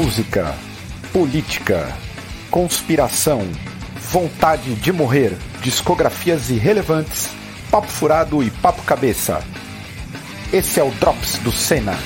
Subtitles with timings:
[0.00, 0.54] música,
[1.12, 1.92] política,
[2.52, 3.40] conspiração,
[4.12, 7.30] vontade de morrer, discografias irrelevantes,
[7.68, 9.42] papo furado e papo cabeça.
[10.52, 11.98] Esse é o Drops do Senna.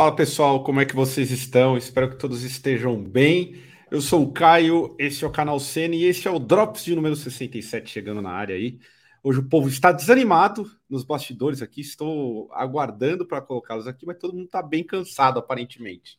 [0.00, 1.76] Fala pessoal, como é que vocês estão?
[1.76, 3.62] Espero que todos estejam bem.
[3.90, 6.94] Eu sou o Caio, esse é o canal Cena e esse é o Drops de
[6.94, 8.80] número 67 chegando na área aí.
[9.22, 14.32] Hoje o povo está desanimado nos bastidores aqui, estou aguardando para colocá-los aqui, mas todo
[14.32, 16.18] mundo está bem cansado aparentemente.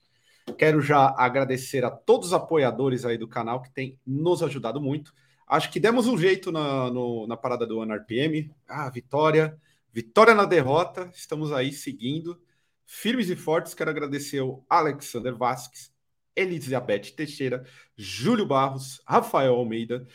[0.60, 5.12] Quero já agradecer a todos os apoiadores aí do canal que têm nos ajudado muito.
[5.48, 8.54] Acho que demos um jeito na, no, na parada do RPM.
[8.68, 9.58] Ah, vitória,
[9.92, 12.40] vitória na derrota, estamos aí seguindo
[12.92, 13.74] firmes e fortes.
[13.74, 15.94] Quero agradecer ao Alexander Vasques,
[16.36, 20.06] Elizabeth Teixeira, Júlio Barros, Rafael Almeida,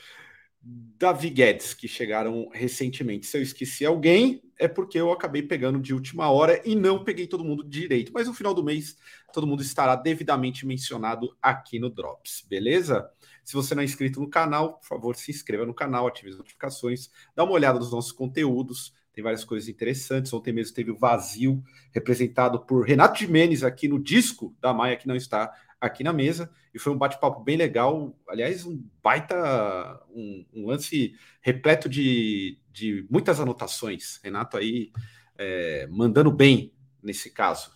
[0.61, 3.27] Davi Guedes, que chegaram recentemente.
[3.27, 7.27] Se eu esqueci alguém, é porque eu acabei pegando de última hora e não peguei
[7.27, 8.13] todo mundo direito.
[8.13, 8.99] Mas no final do mês,
[9.33, 13.11] todo mundo estará devidamente mencionado aqui no Drops, beleza?
[13.43, 16.37] Se você não é inscrito no canal, por favor, se inscreva no canal, ative as
[16.37, 20.31] notificações, dá uma olhada nos nossos conteúdos tem várias coisas interessantes.
[20.35, 25.09] Ontem mesmo teve o Vazio, representado por Renato Jimenez aqui no disco da Maia, que
[25.09, 25.51] não está
[25.81, 28.15] aqui na mesa, e foi um bate-papo bem legal.
[28.29, 34.21] Aliás, um baita, um, um lance repleto de, de muitas anotações.
[34.23, 34.93] Renato aí
[35.39, 37.71] é, mandando bem nesse caso.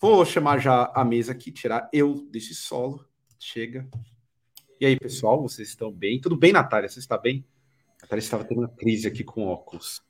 [0.00, 3.06] Vou chamar já a mesa aqui, tirar eu desse solo.
[3.38, 3.88] Chega.
[4.80, 6.20] E aí, pessoal, vocês estão bem?
[6.20, 6.88] Tudo bem, Natália?
[6.88, 7.46] Você está bem?
[7.98, 10.02] A Natália estava tendo uma crise aqui com óculos.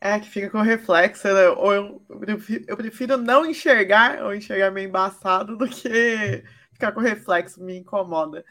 [0.00, 1.48] É, que fica com reflexo, né?
[1.48, 2.02] Ou eu,
[2.68, 8.44] eu, prefiro, não enxergar ou enxergar meio embaçado do que ficar com reflexo, me incomoda.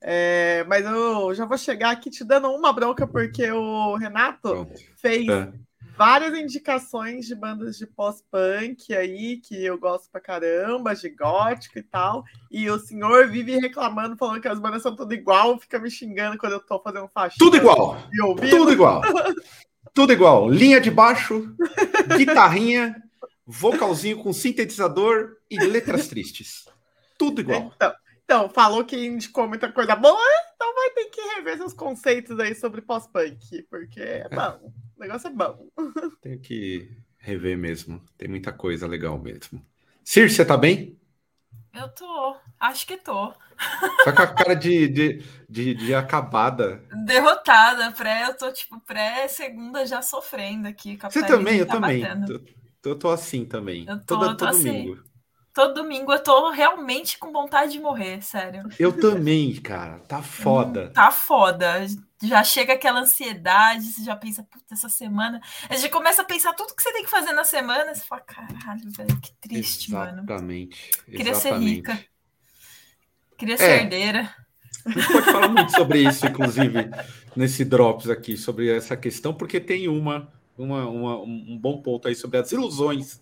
[0.00, 4.72] É, mas eu já vou chegar aqui te dando uma bronca, porque o Renato Pronto.
[4.96, 5.52] fez é.
[5.96, 11.82] várias indicações de bandas de pós-punk aí, que eu gosto pra caramba, de gótico e
[11.82, 12.24] tal.
[12.50, 16.38] E o senhor vive reclamando, falando que as bandas são tudo igual, fica me xingando
[16.38, 17.38] quando eu tô fazendo faxina.
[17.38, 17.96] Tudo igual!
[18.50, 19.02] Tudo igual!
[19.94, 20.48] Tudo igual.
[20.48, 21.54] Linha de baixo,
[22.16, 22.94] guitarrinha,
[23.46, 26.66] vocalzinho com sintetizador e letras tristes.
[27.18, 27.72] Tudo igual.
[27.74, 30.20] Então, então, falou que indicou muita coisa boa,
[30.54, 34.72] então vai ter que rever seus conceitos aí sobre pós-punk, porque é bom.
[34.96, 35.68] O negócio é bom.
[36.20, 38.02] Tem que rever mesmo.
[38.18, 39.64] Tem muita coisa legal mesmo.
[40.02, 40.98] Cir, você tá bem?
[41.76, 42.36] Eu tô.
[42.58, 43.32] Acho que tô.
[44.04, 46.80] Tá com a cara de, de, de, de acabada.
[47.04, 50.96] Derrotada, pré, eu tô tipo pré-segunda já sofrendo aqui.
[50.96, 52.02] Você também, eu tá também.
[52.84, 53.86] Eu tô assim também.
[53.86, 54.64] Eu tô, Toda, eu tô todo assim.
[54.64, 55.04] domingo.
[55.52, 58.62] Todo domingo eu tô realmente com vontade de morrer, sério.
[58.78, 59.98] Eu também, cara.
[60.00, 60.84] Tá foda.
[60.84, 61.86] Hum, tá foda.
[62.22, 65.40] Já chega aquela ansiedade, você já pensa, puta, essa semana.
[65.68, 67.94] A gente começa a pensar tudo que você tem que fazer na semana.
[67.94, 70.22] Você fala, caralho, velho, que triste, exatamente, mano.
[70.22, 70.90] Exatamente.
[71.04, 72.04] Queria ser rica.
[73.36, 74.34] Queria ser é, herdeira.
[74.86, 76.90] A gente pode falar muito sobre isso, inclusive,
[77.34, 82.14] nesse Drops aqui, sobre essa questão, porque tem uma, uma, uma, um bom ponto aí
[82.14, 83.20] sobre as ilusões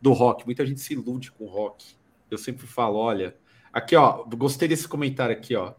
[0.00, 0.44] do rock.
[0.44, 1.96] Muita gente se ilude com o rock.
[2.30, 3.34] Eu sempre falo, olha,
[3.72, 5.74] aqui, ó, gostei desse comentário aqui, ó.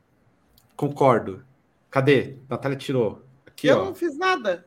[0.75, 1.45] Concordo.
[1.95, 2.35] Cadê?
[2.49, 3.25] Natália tirou.
[3.47, 3.85] Aqui, Eu ó.
[3.85, 4.65] não fiz nada.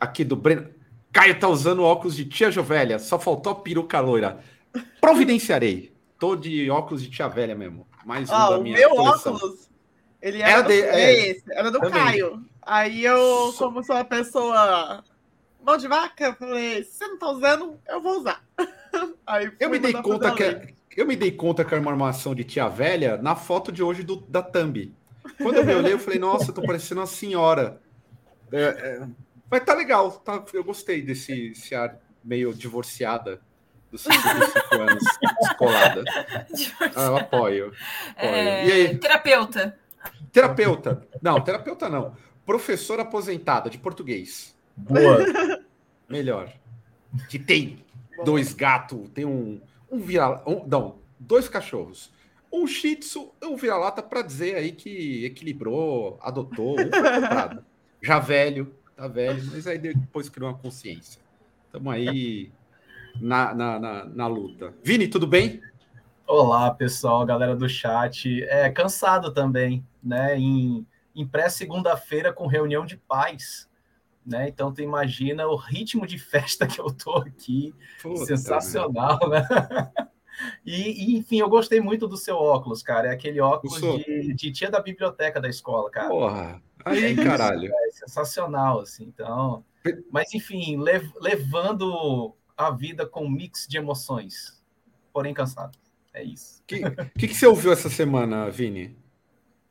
[0.00, 0.70] Aqui do Breno.
[1.12, 4.40] Caio tá usando óculos de tia Jovelha, só faltou a peruca loira.
[4.98, 5.94] Providenciarei.
[6.18, 7.86] Tô de óculos de tia velha mesmo.
[8.02, 9.34] Mais um ah, da minha o meu coleção.
[9.34, 9.68] óculos,
[10.22, 12.46] ele era, era, do, de, é, esse, era do Caio.
[12.62, 15.04] Aí eu, como sou uma pessoa
[15.62, 18.42] mão de vaca, falei, se você não tá usando, eu vou usar.
[19.26, 22.34] Aí eu me dei conta que é, eu me dei conta que era uma armação
[22.34, 24.98] de tia velha na foto de hoje do, da Thumb.
[25.38, 27.80] Quando eu me olhei, eu falei, nossa, eu tô parecendo uma senhora.
[28.52, 29.08] É, é,
[29.50, 33.40] mas tá legal, tá, eu gostei desse, desse ar meio divorciada
[33.90, 35.04] dos 55 anos
[35.40, 36.04] descolada.
[36.94, 37.66] Ah, eu apoio.
[37.66, 37.74] apoio.
[38.16, 38.66] É...
[38.66, 38.98] E aí?
[38.98, 39.78] Terapeuta.
[40.32, 41.06] Terapeuta.
[41.20, 42.16] Não, terapeuta não.
[42.46, 44.54] Professora aposentada de português.
[44.76, 45.18] Boa.
[46.08, 46.52] Melhor.
[47.28, 47.84] Que tem
[48.24, 52.12] dois gatos, tem um, um vira um, não, dois cachorros.
[52.52, 57.64] Um shih tzu um vira-lata para dizer aí que equilibrou, adotou, foi comprado.
[58.02, 61.20] Já velho, tá velho, mas aí depois criou uma consciência.
[61.66, 62.50] Estamos aí
[63.20, 64.74] na, na, na, na, luta.
[64.82, 65.60] Vini, tudo bem?
[66.26, 68.42] Olá, pessoal, galera do chat.
[68.44, 70.36] É cansado também, né?
[70.36, 73.68] Em, em pré-segunda-feira com reunião de paz.
[74.26, 74.48] Né?
[74.48, 77.74] Então tu imagina o ritmo de festa que eu tô aqui.
[78.02, 79.46] Puta Sensacional, né?
[80.64, 83.08] E, e, enfim, eu gostei muito do seu óculos, cara.
[83.08, 86.08] É aquele óculos de, de, tia da biblioteca da escola, cara.
[86.08, 87.70] Porra, aí, é caralho.
[87.72, 89.04] É sensacional, assim.
[89.04, 89.64] Então,
[90.10, 94.62] mas enfim, lev levando a vida com um mix de emoções,
[95.12, 95.78] porém cansado.
[96.12, 96.60] É isso.
[96.60, 96.80] O que,
[97.18, 98.96] que, que, você ouviu essa semana, Vini?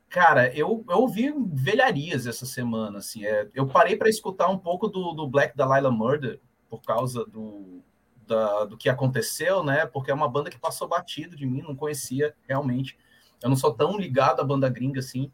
[0.08, 3.24] Cara, eu, eu ouvi velharias essa semana, assim.
[3.24, 7.82] É, eu parei para escutar um pouco do, do Black Dahlia Murder por causa do,
[8.30, 9.84] da, do que aconteceu, né?
[9.84, 12.96] Porque é uma banda que passou batido de mim, não conhecia realmente.
[13.42, 15.32] Eu não sou tão ligado à banda gringa assim.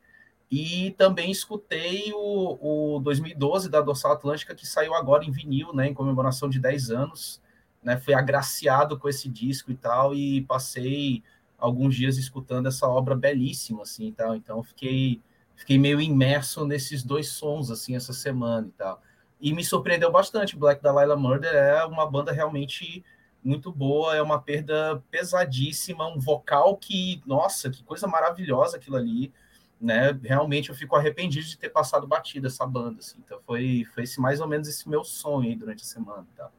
[0.51, 5.89] E também escutei o, o 2012 da Dorsal Atlântica, que saiu agora em vinil, né?
[5.89, 7.43] Em comemoração de 10 anos.
[7.83, 11.23] Né, fui agraciado com esse disco e tal, e passei
[11.57, 14.35] alguns dias escutando essa obra belíssima, assim, e tal.
[14.35, 15.23] Então, fiquei,
[15.55, 19.01] fiquei meio imerso nesses dois sons, assim, essa semana e tal.
[19.41, 20.57] E me surpreendeu bastante.
[20.57, 23.05] Black Dahlia Murder é uma banda realmente
[23.45, 29.33] muito boa, é uma perda pesadíssima, um vocal que, nossa, que coisa maravilhosa aquilo ali,
[29.81, 30.19] né?
[30.23, 33.19] Realmente eu fico arrependido de ter passado batida essa banda, assim.
[33.25, 36.51] Então foi, foi esse, mais ou menos esse meu sonho aí durante a semana, tá?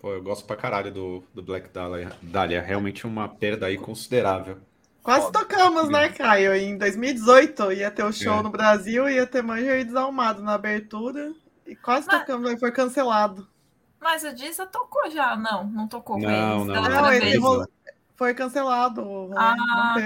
[0.00, 2.12] Pô, eu gosto pra caralho do, do Black Dahlia.
[2.20, 2.60] Dahlia.
[2.60, 4.58] Realmente uma perda aí considerável.
[5.00, 5.38] Quase Foda.
[5.38, 6.54] tocamos, né, Caio?
[6.54, 8.42] Em 2018 ia ter o show é.
[8.42, 11.32] no Brasil, ia ter Manja e Desalmado na abertura.
[11.72, 13.48] E quase mas, tocamos, foi cancelado.
[13.98, 16.66] Mas o Disa tocou já, não, não tocou não, eles.
[16.66, 17.40] Não, não, ele
[18.14, 19.30] foi cancelado.
[19.34, 19.56] Ah,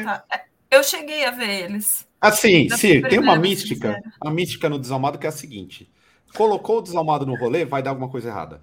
[0.04, 0.24] tá.
[0.70, 2.06] Eu cheguei a ver eles.
[2.20, 5.92] Assim, sim, tem uma mística, a mística no Desalmado que é a seguinte:
[6.36, 8.60] colocou o Desalmado no rolê, vai dar alguma coisa errada.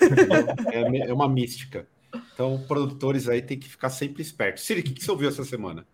[0.72, 1.86] é, é, uma mística.
[2.32, 4.64] Então, produtores aí tem que ficar sempre espertos.
[4.64, 5.86] Siri, o que, que você ouviu essa semana?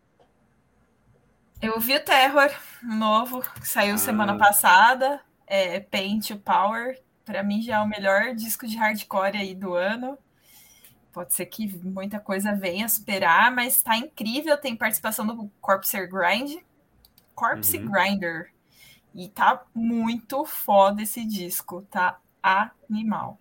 [1.60, 2.50] Eu ouvi o Terror
[2.84, 3.98] novo, que saiu ah.
[3.98, 5.20] semana passada
[5.52, 10.16] é, Paint Power, para mim já é o melhor disco de hardcore aí do ano.
[11.12, 14.56] Pode ser que muita coisa venha superar, mas está incrível.
[14.56, 16.62] Tem participação do Corpse Grind,
[17.34, 17.90] Corpse uhum.
[17.90, 18.50] Grinder.
[19.14, 23.38] E tá muito foda esse disco, tá animal.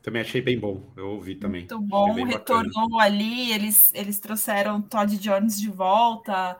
[0.00, 1.60] Também achei bem bom, eu ouvi também.
[1.60, 3.04] Muito bom, retornou bacana.
[3.04, 6.58] ali, eles, eles trouxeram Todd Jones de volta,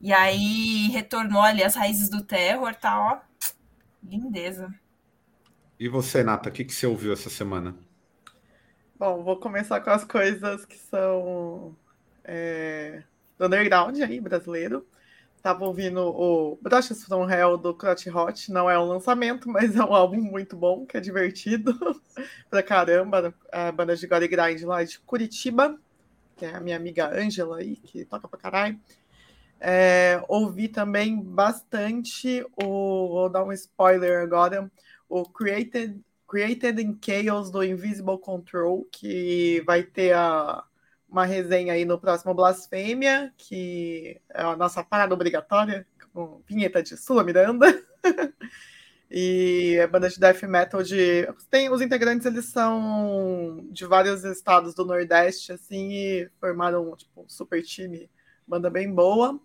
[0.00, 3.34] e aí retornou ali as raízes do terror, tá, ó,
[4.04, 4.72] Lindeza.
[5.78, 7.74] E você, Nata, o que, que você ouviu essa semana?
[8.96, 11.76] Bom, vou começar com as coisas que são
[12.22, 13.02] é,
[13.36, 14.86] do underground aí, brasileiro.
[15.42, 18.50] Tava ouvindo o Brochas from Hell do Crotch Hot.
[18.50, 21.74] Não é um lançamento, mas é um álbum muito bom, que é divertido
[22.48, 23.34] pra caramba.
[23.52, 25.78] A banda de Gore Grind lá de Curitiba,
[26.36, 28.80] que é a minha amiga Ângela aí, que toca pra caralho.
[29.66, 33.08] É, ouvi também bastante o.
[33.08, 34.70] Vou dar um spoiler agora.
[35.08, 40.62] O Created, Created in Chaos do Invisible Control, que vai ter a,
[41.08, 46.94] uma resenha aí no próximo Blasfêmia, que é a nossa parada obrigatória, com vinheta de
[46.98, 47.66] Sula Miranda.
[49.10, 51.26] e é banda de death metal de.
[51.50, 57.28] Tem, os integrantes eles são de vários estados do Nordeste, assim, e formaram tipo, um
[57.30, 58.10] super time,
[58.46, 59.40] banda bem boa.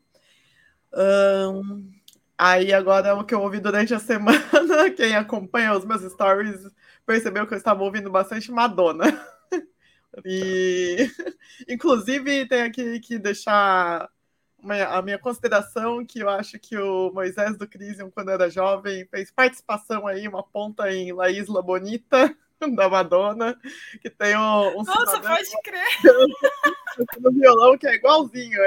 [0.93, 1.91] Um,
[2.37, 4.39] aí agora o que eu ouvi durante a semana,
[4.95, 6.67] quem acompanha os meus stories
[7.05, 9.05] percebeu que eu estava ouvindo bastante Madonna.
[10.25, 10.97] E
[11.67, 14.09] inclusive tem aqui que deixar
[14.61, 19.05] uma, a minha consideração que eu acho que o Moisés do Crisium, quando era jovem,
[19.05, 22.35] fez participação aí, uma ponta em La Isla Bonita
[22.75, 23.57] da Madonna,
[24.01, 25.87] que tem um, um Nossa, pode crer!
[27.19, 28.59] no violão que é igualzinho,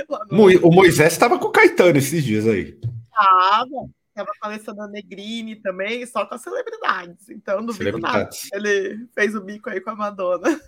[0.00, 0.56] é.
[0.62, 2.78] O Moisés estava com o Caetano esses dias aí.
[3.12, 3.90] Tava.
[4.14, 7.28] Tava com a Alessandra Negrini também, só com as celebridades.
[7.28, 8.28] Então, não vi nada.
[8.52, 10.60] Ele fez o bico aí com a Madonna.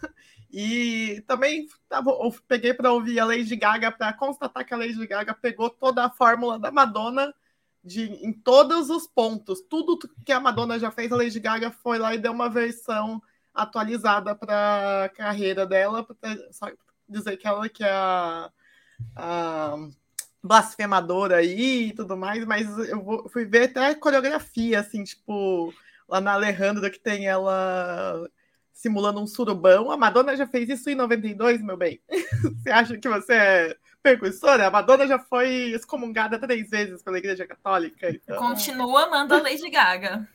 [0.52, 2.12] E também tava,
[2.49, 6.10] peguei para ouvir a Lady Gaga para constatar que a Lady Gaga pegou toda a
[6.10, 7.32] fórmula da Madonna
[7.84, 9.60] de, em todos os pontos.
[9.60, 13.22] Tudo que a Madonna já fez, a Lady Gaga foi lá e deu uma versão
[13.54, 16.37] atualizada para a carreira dela, para
[17.08, 18.50] dizer que ela que é a
[19.16, 19.90] uh,
[20.42, 25.73] blasfemadora aí e tudo mais, mas eu vou, fui ver até coreografia, assim, tipo,
[26.09, 28.28] lá na Alejandra, que tem ela
[28.73, 29.90] simulando um surubão.
[29.90, 32.00] A Madonna já fez isso em 92, meu bem.
[32.62, 34.66] você acha que você é percussora?
[34.66, 38.09] A Madonna já foi excomungada três vezes pela Igreja Católica.
[38.09, 38.38] Então...
[38.38, 40.26] Continua amando a Lady Gaga.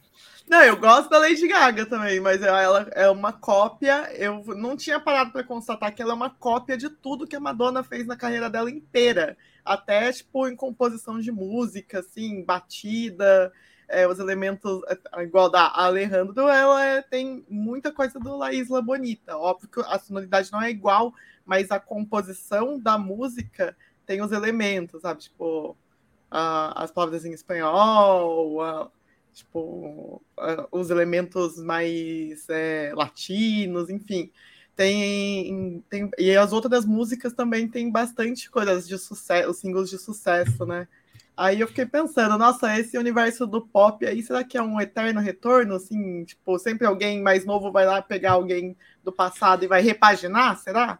[0.48, 4.12] Não, eu gosto da Lady Gaga também, mas ela é uma cópia.
[4.16, 7.40] Eu não tinha parado para constatar que ela é uma cópia de tudo que a
[7.40, 13.52] Madonna fez na carreira dela inteira, até tipo em composição de música, assim, batida.
[13.88, 18.82] é, os elementos, é, igual da Alejandro, ela é, tem muita coisa do La Isla
[18.82, 19.38] Bonita.
[19.38, 21.14] Óbvio que a sonoridade não é igual,
[21.46, 23.76] mas a composição da música
[24.06, 25.22] tem os elementos, sabe?
[25.22, 25.78] Tipo,
[26.30, 28.92] a, as palavras em espanhol, a,
[29.36, 30.22] tipo,
[30.72, 34.32] os elementos mais é, latinos, enfim.
[34.76, 39.98] Tem, tem, e as outras músicas também tem bastante coisas de sucesso, os singles de
[39.98, 40.88] sucesso, né?
[41.38, 45.20] Aí eu fiquei pensando, nossa, esse universo do pop aí, será que é um eterno
[45.20, 45.76] retorno?
[45.76, 50.58] Assim, tipo, sempre alguém mais novo vai lá pegar alguém do passado e vai repaginar,
[50.58, 50.98] será?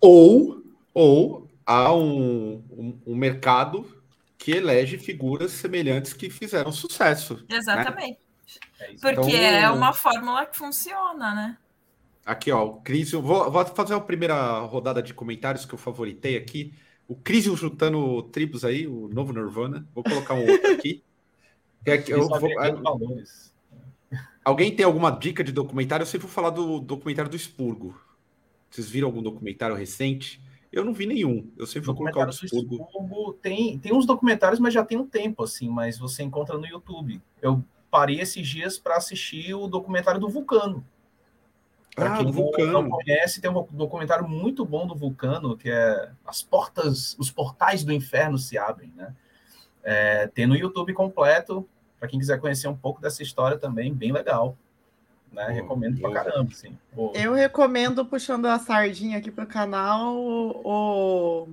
[0.00, 3.86] Ou, ou há um, um, um mercado
[4.40, 7.34] que elege figuras semelhantes que fizeram sucesso.
[7.48, 7.58] Né?
[7.58, 8.18] Exatamente.
[8.80, 8.86] Né?
[8.98, 11.58] Porque então, é uma fórmula que funciona, né?
[12.24, 16.38] Aqui, ó, o Cris, vou, vou fazer a primeira rodada de comentários que eu favoritei
[16.38, 16.72] aqui.
[17.06, 19.86] O Crisium juntando tribos aí, o novo Nirvana.
[19.94, 21.04] Vou colocar um outro aqui.
[21.82, 22.50] É que eu vou,
[24.44, 26.02] alguém tem alguma dica de documentário?
[26.02, 27.98] Eu sempre vou falar do documentário do Expurgo.
[28.70, 30.42] Vocês viram algum documentário recente?
[30.72, 31.50] Eu não vi nenhum.
[31.56, 33.32] Eu sempre vou colocar o Expurgo.
[33.42, 37.20] Tem, tem uns documentários, mas já tem um tempo, assim, mas você encontra no YouTube.
[37.42, 40.84] Eu parei esses dias para assistir o documentário do Vulcano.
[41.94, 42.72] Para ah, quem Vulcano.
[42.72, 47.82] não conhece, tem um documentário muito bom do Vulcano, que é As Portas, os Portais
[47.82, 49.14] do Inferno se abrem, né?
[49.82, 54.12] É, tem no YouTube completo, para quem quiser conhecer um pouco dessa história também, bem
[54.12, 54.56] legal.
[55.32, 55.46] Né?
[55.46, 56.10] Pô, recomendo eu...
[56.10, 56.76] pra caramba, sim.
[56.94, 57.12] Pô.
[57.14, 61.48] Eu recomendo, puxando a sardinha aqui pro canal, o,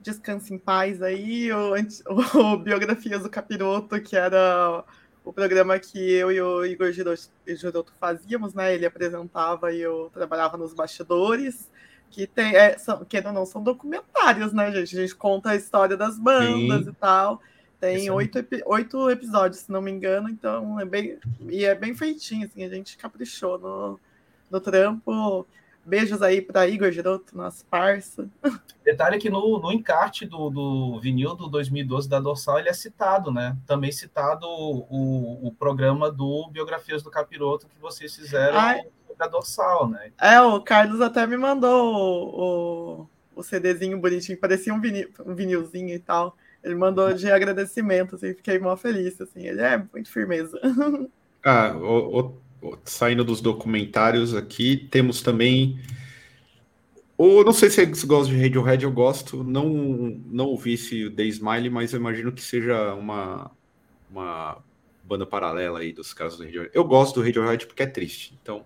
[0.00, 1.74] Descanse em Paz aí, o,
[2.38, 4.84] o Biografias do Capiroto, que era
[5.24, 8.74] o programa que eu e o Igor Giroto fazíamos, né?
[8.74, 11.70] Ele apresentava e eu trabalhava nos bastidores,
[12.10, 14.96] que tem, é, são, que não são documentários, né, gente?
[14.98, 16.90] A gente conta a história das bandas Sim.
[16.90, 17.40] e tal.
[17.82, 21.18] Tem oito, oito episódios, se não me engano, então é bem.
[21.48, 23.98] E é bem feitinho, assim, a gente caprichou no,
[24.48, 25.44] no trampo.
[25.84, 28.28] Beijos aí para Igor Giroto, nosso parça.
[28.84, 33.32] Detalhe que no, no encarte do, do vinil do 2012 da Dorsal ele é citado,
[33.32, 33.56] né?
[33.66, 38.82] Também citado o, o programa do Biografias do Capiroto que vocês fizeram Ai.
[39.18, 40.12] da Dorsal, né?
[40.20, 45.34] É, o Carlos até me mandou o, o, o CDzinho bonitinho, parecia um, vinil, um
[45.34, 46.36] vinilzinho e tal.
[46.62, 49.46] Ele mandou de agradecimento, assim, fiquei mó feliz, assim.
[49.46, 50.58] Ele é muito firmeza.
[51.44, 55.76] Ah, o, o saindo dos documentários aqui, temos também.
[57.18, 59.42] Ou não sei se você gosta de Radiohead, eu gosto.
[59.42, 59.68] Não,
[60.26, 63.50] não ouvi esse The Smile, mas eu imagino que seja uma,
[64.08, 64.62] uma
[65.02, 66.70] banda paralela aí dos casos do Radiohead.
[66.72, 68.64] Eu gosto do Radiohead porque é triste, então.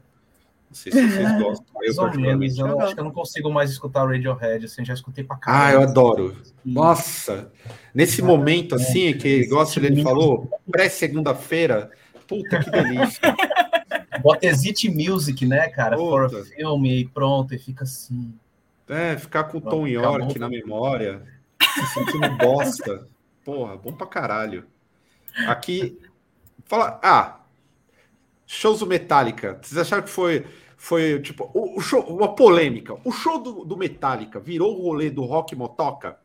[0.69, 1.67] Não sei se vocês gostam.
[1.75, 4.95] Mais ou menos, eu acho que eu não consigo mais escutar o Radiohead, assim, já
[4.95, 5.65] escutei pra caramba.
[5.65, 6.37] Ah, eu adoro.
[6.65, 7.51] Nossa!
[7.95, 11.91] Nesse momento, assim, que gosta ele falou, pré-segunda-feira,
[12.27, 13.21] puta que delícia.
[14.23, 15.97] Bota Exit Music, né, cara?
[15.97, 16.29] Puta.
[16.29, 18.35] For filme e pronto, e fica assim.
[18.89, 21.23] É, ficar com o Tom York na memória,
[21.61, 23.07] se sentindo bosta.
[23.45, 24.67] Porra, bom pra caralho.
[25.47, 25.99] Aqui,
[26.65, 26.99] fala.
[27.03, 27.41] Ah,
[28.47, 29.59] shows do Metallica.
[29.61, 32.97] Vocês acharam que foi, foi tipo, o, o show, uma polêmica?
[33.05, 36.19] O show do, do Metallica virou o rolê do rock motoca?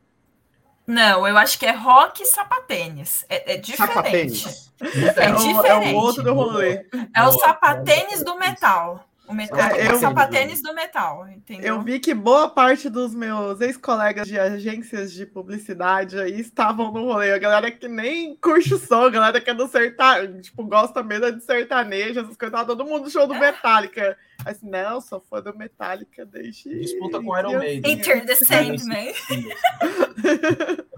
[0.86, 3.26] Não, eu acho que é rock e sapatênis.
[3.30, 3.94] É, é diferente.
[3.94, 4.74] Sapatênis.
[4.82, 5.88] É, é, diferente.
[5.88, 6.86] É o outro rolê.
[7.16, 9.06] É o sapatênis do metal.
[9.32, 11.76] O metal é, eu, sapatênis do metal, entendeu?
[11.76, 17.06] Eu vi que boa parte dos meus ex-colegas de agências de publicidade aí estavam no
[17.06, 17.32] rolê.
[17.32, 21.02] A galera que nem curte o som, a galera que é do sertanejo, tipo, gosta
[21.02, 24.18] mesmo de sertanejo, essas coisas, todo mundo show do Metallica.
[24.46, 26.70] Assim, não, só foi do Metallica desde.
[26.80, 27.92] Disputa com Iron Maiden.
[27.92, 29.14] Enter the Sandman.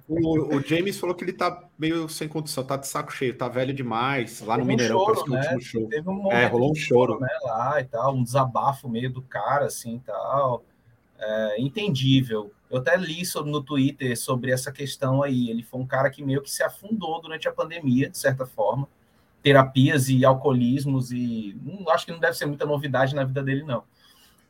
[0.07, 3.47] o, o James falou que ele tá meio sem condição, tá de saco cheio, tá
[3.47, 4.41] velho demais.
[4.41, 5.39] Lá no um Mineirão, choro, parece que né?
[5.39, 5.89] último show.
[5.89, 7.19] Teve um é, rolou um choro.
[7.19, 10.63] Né, lá e tal, um desabafo meio do cara, assim tal.
[11.19, 12.51] É, entendível.
[12.69, 15.50] Eu até li sobre, no Twitter sobre essa questão aí.
[15.50, 18.88] Ele foi um cara que meio que se afundou durante a pandemia, de certa forma
[19.43, 21.55] terapias e alcoolismos e
[21.89, 23.83] acho que não deve ser muita novidade na vida dele não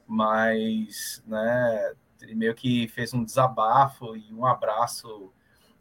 [0.08, 5.34] mas né ele meio que fez um desabafo e um abraço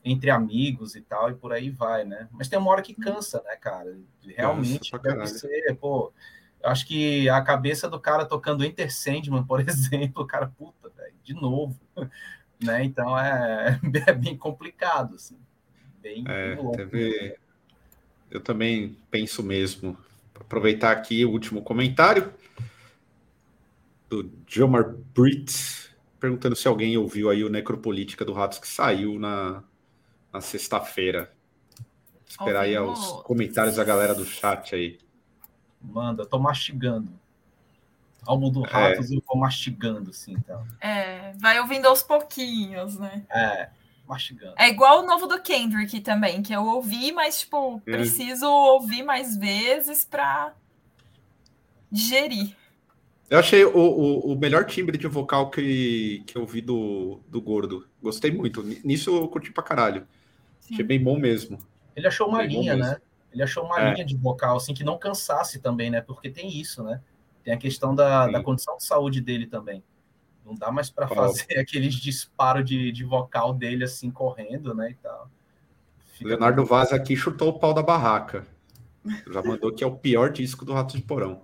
[0.04, 3.42] entre amigos e tal e por aí vai né mas tem uma hora que cansa
[3.44, 6.12] né cara realmente Nossa, deve ser pô
[6.62, 10.88] eu acho que a cabeça do cara tocando Enter Sandman, por exemplo, o cara, puta,
[10.90, 11.78] velho, de novo,
[12.62, 12.84] né?
[12.84, 15.36] Então é, é bem complicado, assim.
[16.00, 17.34] Bem, é, bem louco, teve, né?
[18.32, 19.96] Eu também penso mesmo.
[20.34, 22.32] Aproveitar aqui o último comentário
[24.08, 29.62] do Jomar Brits, perguntando se alguém ouviu aí o Necropolítica do Ratos que saiu na,
[30.32, 31.32] na sexta-feira.
[32.26, 34.98] Esperar aí os comentários da galera do chat aí.
[35.80, 37.12] Manda, tô mastigando.
[38.24, 39.16] Almo do Ratos é.
[39.16, 40.66] eu vou mastigando, assim, então.
[40.80, 43.24] É, vai ouvindo aos pouquinhos, né?
[43.30, 43.68] É,
[44.12, 44.54] mastigando.
[44.58, 47.80] É igual o novo do Kendrick também, que eu ouvi, mas, tipo, hum.
[47.80, 50.54] preciso ouvir mais vezes pra
[51.90, 52.54] digerir.
[53.28, 57.40] Eu achei o, o, o, melhor timbre de vocal que, que eu vi do, do
[57.40, 57.88] Gordo.
[58.02, 58.62] Gostei muito.
[58.84, 60.06] Nisso eu curti pra caralho.
[60.60, 60.74] Sim.
[60.74, 61.58] Achei bem bom mesmo.
[61.96, 62.98] Ele achou uma bem linha, né?
[63.32, 63.94] Ele achou uma é.
[63.94, 66.02] linha de vocal, assim, que não cansasse também, né?
[66.02, 67.00] Porque tem isso, né?
[67.42, 69.82] Tem a questão da, da condição de saúde dele também.
[70.44, 74.90] Não dá mais para fazer aqueles disparos de, de vocal dele, assim, correndo, né?
[74.90, 75.30] E tal.
[76.12, 78.46] Fica Leonardo Vaz aqui chutou o pau da barraca.
[79.30, 81.42] Já mandou que é o pior disco do Rato de Porão.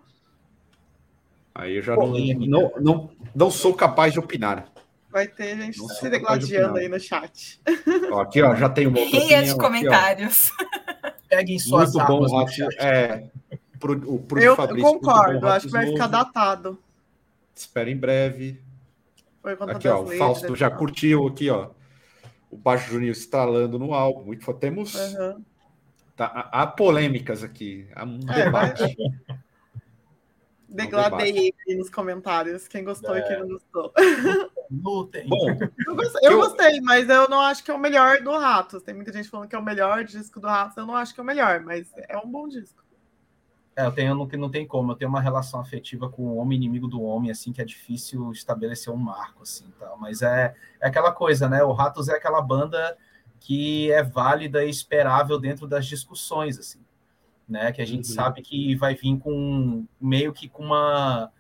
[1.55, 2.12] Aí eu já não,
[2.47, 4.71] não, não, não sou capaz de opinar.
[5.11, 7.61] Vai ter gente não se degladiando aí no chat.
[8.12, 10.52] Ó, aqui, ó, já tem uma outra Ria de comentários.
[11.02, 12.52] Aqui, Peguem suas Muito bom, Rato.
[12.78, 13.28] É,
[13.81, 15.97] pro, o, pro eu Fabrício, concordo, bom, acho que vai novo.
[15.97, 16.78] ficar datado.
[17.55, 18.61] Espera em breve.
[19.52, 21.71] Aqui, ó, o Fausto já curtiu aqui, ó.
[22.50, 24.25] O Baixo Juninho estralando no álbum.
[24.25, 24.95] Muito, temos.
[24.95, 25.45] Uhum.
[26.17, 27.87] Tá, há, há, polêmicas aqui.
[27.95, 28.81] Há um é, debate.
[28.81, 29.38] Vai...
[30.69, 32.69] Degladei aí nos comentários.
[32.69, 33.21] Quem gostou é.
[33.21, 33.93] e quem não gostou.
[34.71, 35.26] Lutem.
[35.26, 35.49] Bom,
[35.87, 38.83] eu, gostei, eu, gostei, mas eu não acho que é o melhor do Ratos.
[38.83, 40.76] Tem muita gente falando que é o melhor disco do Ratos.
[40.76, 42.85] Eu não acho que é o melhor, mas é um bom disco.
[43.78, 44.92] É, eu tenho que não tem como.
[44.92, 48.32] Eu tenho uma relação afetiva com o homem inimigo do homem, assim, que é difícil
[48.32, 49.97] estabelecer um marco, assim, tal.
[49.99, 51.62] Mas é, é aquela coisa, né?
[51.62, 52.97] O Ratos é aquela banda
[53.40, 56.80] que é válida e esperável dentro das discussões, assim
[57.49, 57.73] né?
[57.73, 58.14] Que a gente uhum.
[58.14, 61.32] sabe que vai vir com meio que com uma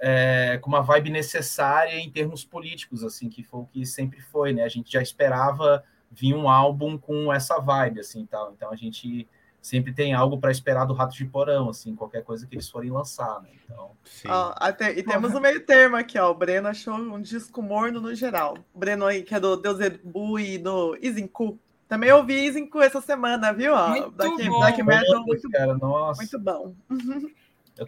[0.00, 4.52] é, com uma vibe necessária em termos políticos, assim, que foi o que sempre foi,
[4.52, 4.64] né?
[4.64, 8.52] A gente já esperava vir um álbum com essa vibe, assim, tal.
[8.52, 9.28] Então a gente
[9.64, 12.90] sempre tem algo para esperar do Rato de Porão, assim, qualquer coisa que eles forem
[12.90, 13.48] lançar, né?
[13.64, 13.92] Então.
[14.26, 16.30] Ó, até, e temos o um meio termo aqui, ó.
[16.30, 18.58] O Breno achou um disco morno no geral.
[18.74, 21.58] O Breno aí, que é do Deus Ebu e do Izinku.
[21.88, 23.74] Também ouvi Zinco essa semana, viu?
[23.88, 24.58] Muito Black, bom.
[24.58, 26.20] Black Metal, muito, cara, nossa.
[26.20, 26.74] muito bom.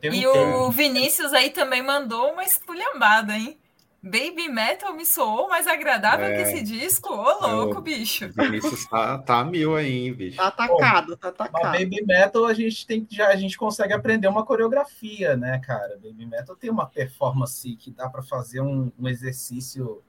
[0.03, 3.59] e o Vinícius aí também mandou uma esculhambada, hein?
[4.07, 6.37] Baby Metal me soou mais agradável é.
[6.37, 7.13] que esse disco.
[7.13, 8.31] Ô, louco, bicho.
[8.33, 10.37] Vinícius tá, tá mil aí, bicho.
[10.37, 11.73] Tá atacado, tá atacado.
[11.73, 15.99] Baby Metal a gente tem já a gente consegue aprender uma coreografia, né, cara?
[16.03, 20.03] Baby Metal tem uma performance que dá para fazer um, um exercício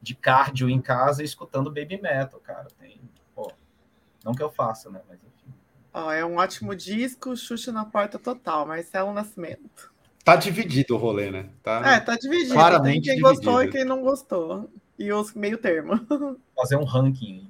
[0.00, 2.68] de cardio em casa escutando Baby Metal, cara.
[2.78, 3.00] Tem
[4.24, 5.00] não que eu faça, né?
[5.08, 5.54] Mas enfim.
[5.92, 9.90] Ó, é um ótimo disco, Xuxa na porta total, Marcelo Nascimento.
[10.28, 11.46] Tá dividido o rolê, né?
[11.62, 12.52] Tá é, tá dividido.
[12.52, 13.34] Claramente Tem quem dividido.
[13.34, 14.70] gostou e quem não gostou.
[14.98, 15.92] E os meio termo.
[16.54, 17.48] Fazer um ranking.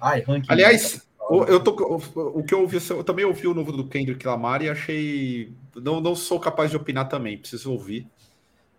[0.00, 0.50] Ai, ranking.
[0.50, 3.86] Aliás, o, eu tô, o, o, que eu ouvi, eu também ouvi o novo do
[3.86, 5.52] Kendrick Lamar e achei.
[5.74, 8.08] Não, não sou capaz de opinar também, preciso ouvir.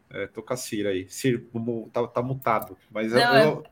[0.10, 1.08] É, tô com a Cira aí.
[1.08, 1.40] Cira,
[1.94, 2.76] tá, tá mutado.
[2.90, 3.64] Mas não, eu, eu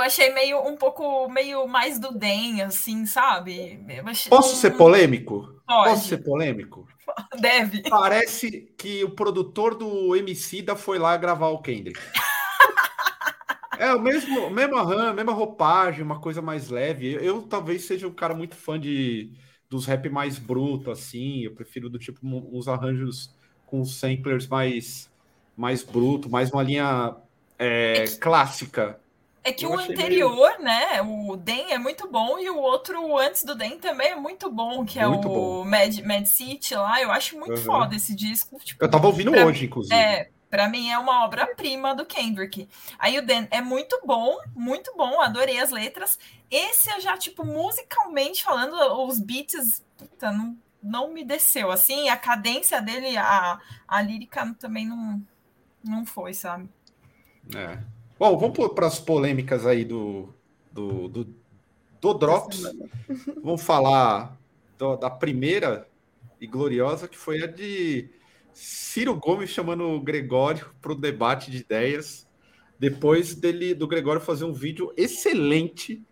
[0.00, 3.84] achei meio um pouco meio mais do Den, assim, sabe?
[4.04, 4.30] Achei...
[4.30, 5.54] Posso ser polêmico?
[5.66, 5.90] Pode.
[5.90, 6.86] Posso ser polêmico?
[7.40, 7.82] Deve.
[7.88, 11.98] Parece que o produtor do MC da foi lá gravar o Kendrick.
[13.78, 17.14] é o mesmo, mesmo arranjo, mesma roupagem, uma coisa mais leve.
[17.14, 19.32] Eu, eu, talvez seja um cara muito fã de
[19.68, 21.42] dos rap mais bruto, assim.
[21.42, 23.34] Eu prefiro do tipo uns arranjos
[23.66, 25.10] com samplers mais
[25.56, 27.16] mais bruto, mais uma linha
[27.58, 29.00] é, clássica
[29.46, 30.62] é que eu o anterior, meio...
[30.62, 31.02] né?
[31.02, 34.84] O Den é muito bom e o outro antes do Den também é muito bom,
[34.84, 37.00] que é muito o Mad, Mad City lá.
[37.00, 37.64] Eu acho muito uhum.
[37.64, 38.58] foda esse disco.
[38.58, 39.94] Tipo, eu tava ouvindo pra, hoje, inclusive.
[39.94, 42.68] É, pra mim é uma obra-prima do Kendrick.
[42.98, 46.18] Aí o Den é muito bom, muito bom, adorei as letras.
[46.50, 48.74] Esse eu já, tipo, musicalmente falando,
[49.06, 51.70] os beats, puta, não, não me desceu.
[51.70, 55.22] Assim, a cadência dele, a, a lírica também não,
[55.84, 56.68] não foi, sabe?
[57.54, 57.78] É.
[58.18, 60.30] Bom, vamos para as polêmicas aí do,
[60.72, 61.34] do, do,
[62.00, 62.62] do Drops.
[63.44, 64.38] Vamos falar
[64.78, 65.86] do, da primeira
[66.40, 68.08] e gloriosa, que foi a de
[68.54, 72.26] Ciro Gomes chamando o Gregório para o debate de ideias,
[72.78, 76.02] depois dele do Gregório fazer um vídeo excelente,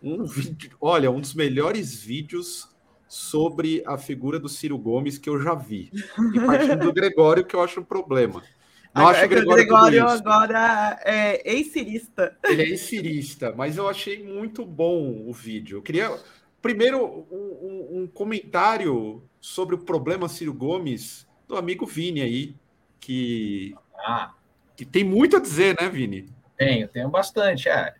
[0.00, 2.68] um vídeo, olha, um dos melhores vídeos
[3.08, 5.90] sobre a figura do Ciro Gomes que eu já vi.
[6.32, 8.42] E partindo do Gregório, que eu acho um problema.
[8.94, 12.36] Não acho que o Gregório, Gregório agora é ex-cirista.
[12.44, 15.78] Ele é ex-cirista, mas eu achei muito bom o vídeo.
[15.78, 16.14] Eu queria,
[16.60, 22.54] primeiro, um, um, comentário sobre o problema Ciro Gomes do amigo Vini aí,
[23.00, 24.32] que, ah.
[24.76, 26.28] que tem muito a dizer, né, Vini?
[26.56, 27.70] Tenho, tenho bastante.
[27.70, 27.94] É.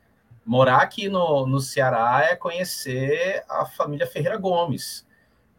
[0.44, 5.06] Morar aqui no, no Ceará é conhecer a família Ferreira Gomes.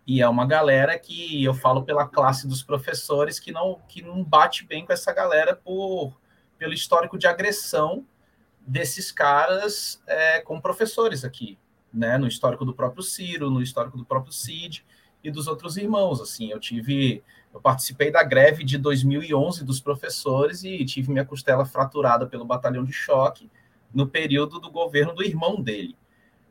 [0.06, 4.24] E é uma galera que eu falo pela classe dos professores que não, que não
[4.24, 6.14] bate bem com essa galera por,
[6.58, 8.06] pelo histórico de agressão
[8.60, 11.58] desses caras é, com professores aqui,
[11.94, 12.18] né?
[12.18, 14.86] No histórico do próprio Ciro, no histórico do próprio Cid
[15.24, 16.20] e dos outros irmãos.
[16.20, 21.66] Assim, eu tive, eu participei da greve de 2011 dos professores e tive minha costela
[21.66, 23.50] fraturada pelo batalhão de choque
[23.94, 25.96] no período do governo do irmão dele.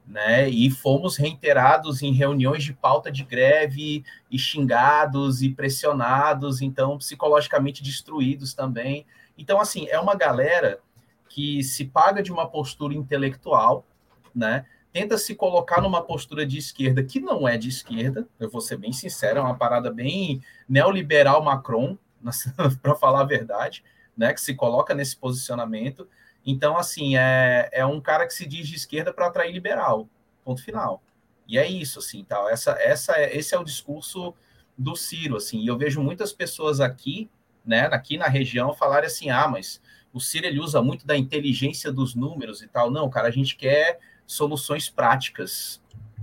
[0.06, 0.48] Né?
[0.48, 7.82] E fomos reiterados em reuniões de pauta de greve e xingados e pressionados, então psicologicamente
[7.82, 9.06] destruídos também.
[9.38, 10.80] Então, assim, é uma galera
[11.28, 13.86] que se paga de uma postura intelectual,
[14.34, 14.66] né?
[14.92, 18.76] Tenta se colocar numa postura de esquerda que não é de esquerda, eu vou ser
[18.76, 21.96] bem sincero, é uma parada bem neoliberal Macron,
[22.82, 23.82] para falar a verdade,
[24.16, 24.34] né?
[24.34, 26.06] Que se coloca nesse posicionamento
[26.44, 30.08] então, assim, é, é um cara que se diz de esquerda para atrair liberal.
[30.44, 31.02] Ponto final.
[31.46, 32.48] E é isso, assim, tal.
[32.48, 34.34] Essa, essa é, esse é o discurso
[34.76, 35.60] do Ciro, assim.
[35.60, 37.30] E eu vejo muitas pessoas aqui,
[37.64, 39.80] né, aqui na região, falarem assim: ah, mas
[40.12, 42.90] o Ciro ele usa muito da inteligência dos números e tal.
[42.90, 45.80] Não, cara, a gente quer soluções práticas,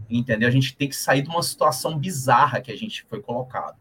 [0.10, 0.48] entendeu?
[0.48, 3.78] A gente tem que sair de uma situação bizarra que a gente foi colocado,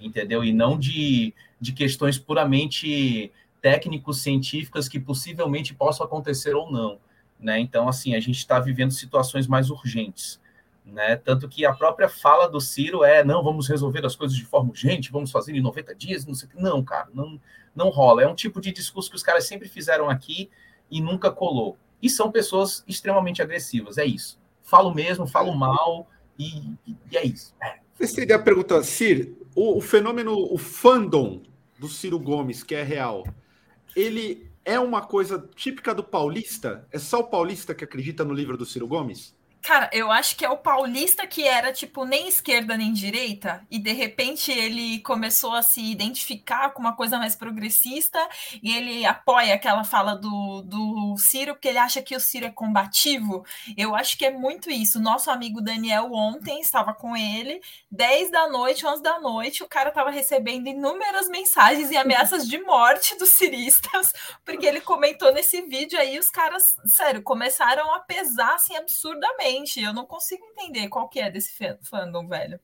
[0.00, 0.44] entendeu?
[0.44, 6.98] E não de, de questões puramente técnicos científicas que possivelmente possam acontecer ou não.
[7.38, 7.58] Né?
[7.58, 10.40] Então, assim, a gente está vivendo situações mais urgentes.
[10.84, 11.16] Né?
[11.16, 14.70] Tanto que a própria fala do Ciro é: não, vamos resolver as coisas de forma
[14.70, 16.60] urgente, vamos fazer em 90 dias, não sei o que.
[16.60, 17.40] Não, cara, não,
[17.74, 18.22] não rola.
[18.22, 20.50] É um tipo de discurso que os caras sempre fizeram aqui
[20.90, 21.78] e nunca colou.
[22.02, 24.38] E são pessoas extremamente agressivas, é isso.
[24.62, 26.74] Falo mesmo, falo mal e,
[27.10, 27.54] e é isso.
[27.62, 27.78] É.
[27.98, 31.42] Você teria a pergunta, Ciro, o, o fenômeno, o fandom
[31.78, 33.24] do Ciro Gomes, que é real,
[33.94, 36.86] ele é uma coisa típica do paulista?
[36.92, 39.34] É só o paulista que acredita no livro do Ciro Gomes?
[39.62, 43.78] Cara, eu acho que é o paulista que era, tipo, nem esquerda nem direita, e
[43.78, 48.18] de repente ele começou a se identificar com uma coisa mais progressista,
[48.62, 52.50] e ele apoia aquela fala do, do Ciro, porque ele acha que o Ciro é
[52.50, 53.44] combativo.
[53.76, 54.98] Eu acho que é muito isso.
[54.98, 59.90] Nosso amigo Daniel ontem estava com ele, 10 da noite, 11 da noite, o cara
[59.90, 65.98] estava recebendo inúmeras mensagens e ameaças de morte dos ciristas, porque ele comentou nesse vídeo
[65.98, 71.20] aí, os caras, sério, começaram a pesar assim absurdamente Eu não consigo entender qual que
[71.20, 72.60] é desse fandom, velho.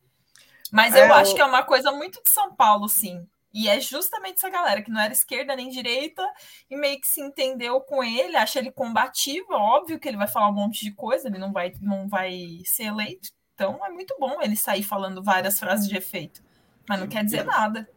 [0.70, 3.26] Mas eu é, acho que é uma coisa muito de São Paulo, sim.
[3.52, 6.22] E é justamente essa galera que não era esquerda nem direita
[6.68, 10.50] e meio que se entendeu com ele, acha ele combativo, óbvio que ele vai falar
[10.50, 13.30] um monte de coisa, ele não vai, não vai ser eleito.
[13.54, 16.42] Então é muito bom ele sair falando várias frases de efeito.
[16.86, 17.88] Mas não quer dizer nada.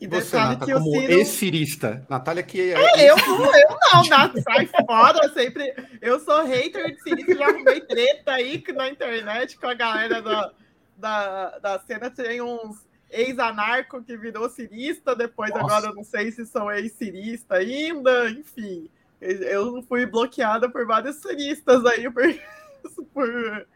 [0.00, 1.12] E você, Nata, que como Ciro...
[1.12, 2.06] ex-cirista.
[2.08, 2.74] Natália que é...
[2.74, 5.74] é eu, eu não, Nata, sai fora, eu sempre...
[6.02, 10.52] Eu sou hater de cirista, já arrumei treta aí na internet com a galera da,
[10.96, 12.10] da, da cena.
[12.10, 15.64] Tem uns ex-anarco que virou cirista, depois Nossa.
[15.64, 18.90] agora eu não sei se são ex-cirista ainda, enfim.
[19.20, 22.22] Eu fui bloqueada por vários ciristas aí por,
[23.14, 23.66] por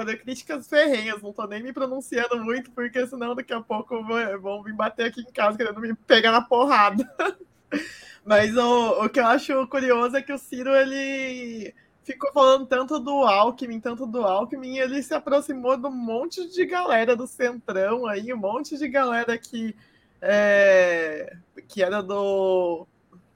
[0.00, 4.02] fazer críticas ferrenhas, não tô nem me pronunciando muito, porque senão daqui a pouco
[4.40, 7.04] vão vir bater aqui em casa querendo me pegar na porrada.
[8.24, 12.98] Mas o, o que eu acho curioso é que o Ciro, ele ficou falando tanto
[12.98, 18.06] do Alckmin, tanto do Alckmin, ele se aproximou de um monte de galera do Centrão
[18.06, 19.76] aí, um monte de galera que,
[20.20, 21.36] é,
[21.68, 22.86] que era do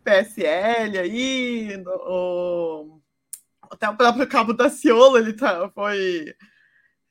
[0.03, 3.01] PSL aí, do,
[3.71, 6.35] até o próprio Cabo da Ciolo, ele tá, foi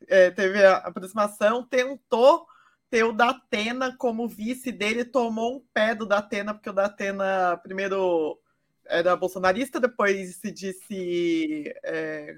[0.08, 2.48] é, teve a aproximação, tentou
[2.90, 8.40] ter o Datena como vice dele, tomou um pé do Datena, porque o Datena primeiro
[8.86, 12.38] era bolsonarista, depois se disse é,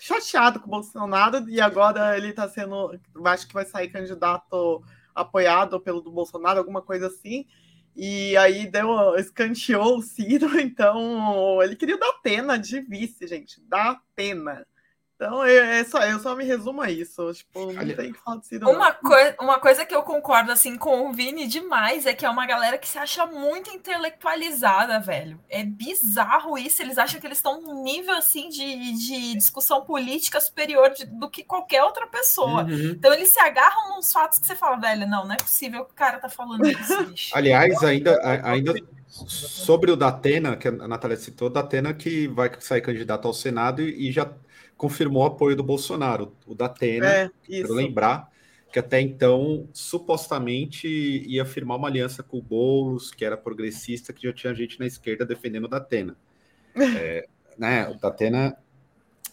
[0.00, 4.82] chateado com o Bolsonaro, e agora ele está sendo, acho que vai sair candidato
[5.14, 7.46] apoiado pelo do Bolsonaro, alguma coisa assim.
[7.94, 13.60] E aí deu, escanteou o Ciro, então ele queria o Datena de vice, gente.
[13.62, 14.66] Datena.
[15.16, 17.32] Então, é, é, só, eu só me resumo a isso.
[17.32, 18.68] Tipo, não tem que falar de Ciro.
[18.68, 22.28] Uma, coi uma coisa que eu concordo assim com o Vini demais é que é
[22.28, 25.40] uma galera que se acha muito intelectualizada, velho.
[25.48, 26.82] É bizarro isso.
[26.82, 31.30] Eles acham que eles estão num nível assim de, de discussão política superior de, do
[31.30, 32.64] que qualquer outra pessoa.
[32.64, 32.90] Uhum.
[32.90, 35.92] Então eles se agarram nos fatos que você fala, velho, não, não é possível que
[35.92, 37.34] o cara tá falando isso, bicho.
[37.34, 38.74] Aliás, ainda, ainda
[39.08, 44.12] sobre o Datena, que a Natália citou, Datena que vai sair candidato ao Senado e
[44.12, 44.30] já
[44.76, 48.30] confirmou o apoio do Bolsonaro, o da Atena, é, quero lembrar
[48.72, 54.24] que até então supostamente ia firmar uma aliança com o Boulos, que era progressista, que
[54.24, 56.16] já tinha gente na esquerda defendendo o da Atena.
[56.78, 58.54] É, né, o Datena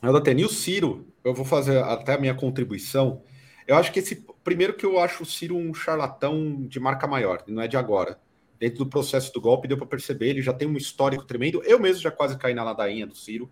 [0.01, 0.41] é o Datena.
[0.41, 3.21] E o Ciro, eu vou fazer até a minha contribuição.
[3.65, 4.25] Eu acho que esse.
[4.43, 8.19] Primeiro que eu acho o Ciro um charlatão de marca maior, não é de agora.
[8.59, 11.61] Dentro do processo do golpe, deu para perceber, ele já tem um histórico tremendo.
[11.63, 13.49] Eu mesmo já quase caí na ladainha do Ciro.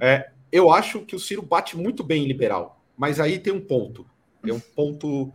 [0.00, 3.60] É, eu acho que o Ciro bate muito bem em liberal, mas aí tem um
[3.60, 4.06] ponto.
[4.44, 5.32] É um ponto.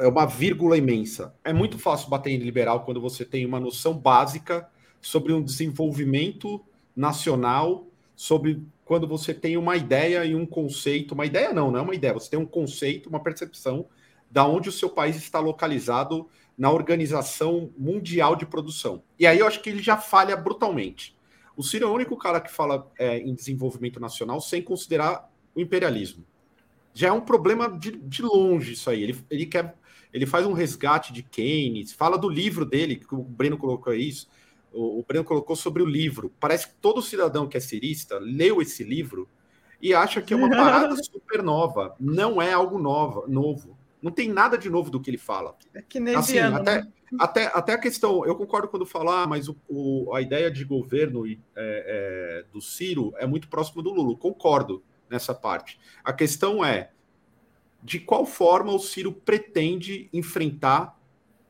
[0.00, 1.34] É uma vírgula imensa.
[1.44, 4.68] É muito fácil bater em liberal quando você tem uma noção básica
[5.00, 6.64] sobre um desenvolvimento
[6.96, 11.12] nacional, sobre quando você tem uma ideia e um conceito.
[11.12, 12.14] Uma ideia não, não é uma ideia.
[12.14, 13.86] Você tem um conceito, uma percepção
[14.30, 19.02] da onde o seu país está localizado na organização mundial de produção.
[19.18, 21.16] E aí eu acho que ele já falha brutalmente.
[21.56, 25.60] O Ciro é o único cara que fala é, em desenvolvimento nacional sem considerar o
[25.60, 26.24] imperialismo.
[26.92, 29.02] Já é um problema de, de longe isso aí.
[29.02, 29.76] Ele, ele quer,
[30.12, 34.28] ele faz um resgate de Keynes, fala do livro dele, que o Breno colocou isso.
[34.72, 36.32] O, o Breno colocou sobre o livro.
[36.40, 39.28] Parece que todo cidadão que é cirista leu esse livro
[39.80, 41.94] e acha que é uma parada super nova.
[42.00, 43.73] Não é algo nova, novo.
[44.04, 45.56] Não tem nada de novo do que ele fala.
[45.72, 46.92] É que nem assim, ano, até, né?
[47.18, 51.26] até, até a questão, eu concordo quando falar, mas o, o, a ideia de governo
[51.26, 54.14] é, é, do Ciro é muito próximo do Lula.
[54.14, 55.80] Concordo nessa parte.
[56.04, 56.90] A questão é
[57.82, 61.00] de qual forma o Ciro pretende enfrentar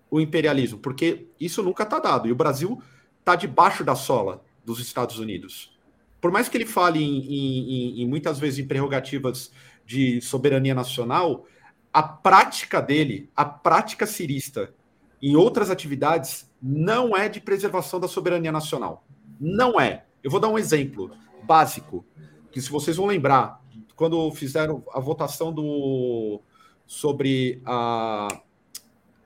[0.08, 2.28] o imperialismo, porque isso nunca está dado.
[2.28, 2.80] E o Brasil
[3.18, 5.76] está debaixo da sola dos Estados Unidos.
[6.20, 9.50] Por mais que ele fale em, em, em, em muitas vezes em prerrogativas
[9.84, 11.48] de soberania nacional,
[11.94, 14.74] a prática dele, a prática cirista,
[15.22, 19.07] em outras atividades, não é de preservação da soberania nacional.
[19.38, 20.04] Não é.
[20.20, 21.12] Eu vou dar um exemplo
[21.44, 22.04] básico,
[22.50, 23.62] que se vocês vão lembrar,
[23.94, 26.40] quando fizeram a votação do
[26.85, 28.26] sobre a,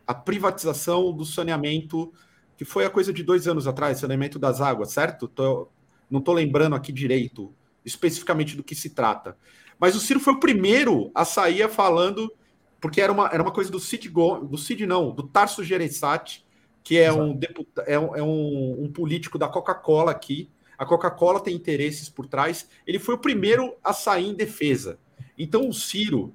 [0.07, 2.13] a privatização do saneamento,
[2.55, 5.27] que foi a coisa de dois anos atrás, saneamento das águas, certo?
[5.27, 5.69] Tô,
[6.11, 7.51] não estou lembrando aqui direito,
[7.83, 9.39] especificamente do que se trata.
[9.81, 12.31] Mas o Ciro foi o primeiro a sair falando
[12.81, 16.45] porque era uma, era uma coisa do Cid, do Cid não, do Tarso Gereissati,
[16.83, 20.51] que é, um, deputa, é, um, é um, um político da Coca-Cola aqui.
[20.79, 22.69] A Coca-Cola tem interesses por trás.
[22.87, 24.99] Ele foi o primeiro a sair em defesa.
[25.37, 26.35] Então o Ciro,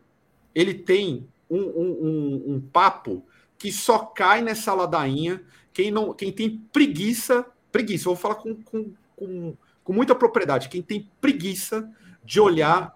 [0.53, 3.25] ele tem um, um, um papo
[3.57, 5.41] que só cai nessa ladainha
[5.73, 10.69] quem, não, quem tem preguiça, preguiça, eu vou falar com, com, com, com muita propriedade,
[10.69, 11.89] quem tem preguiça
[12.23, 12.93] de olhar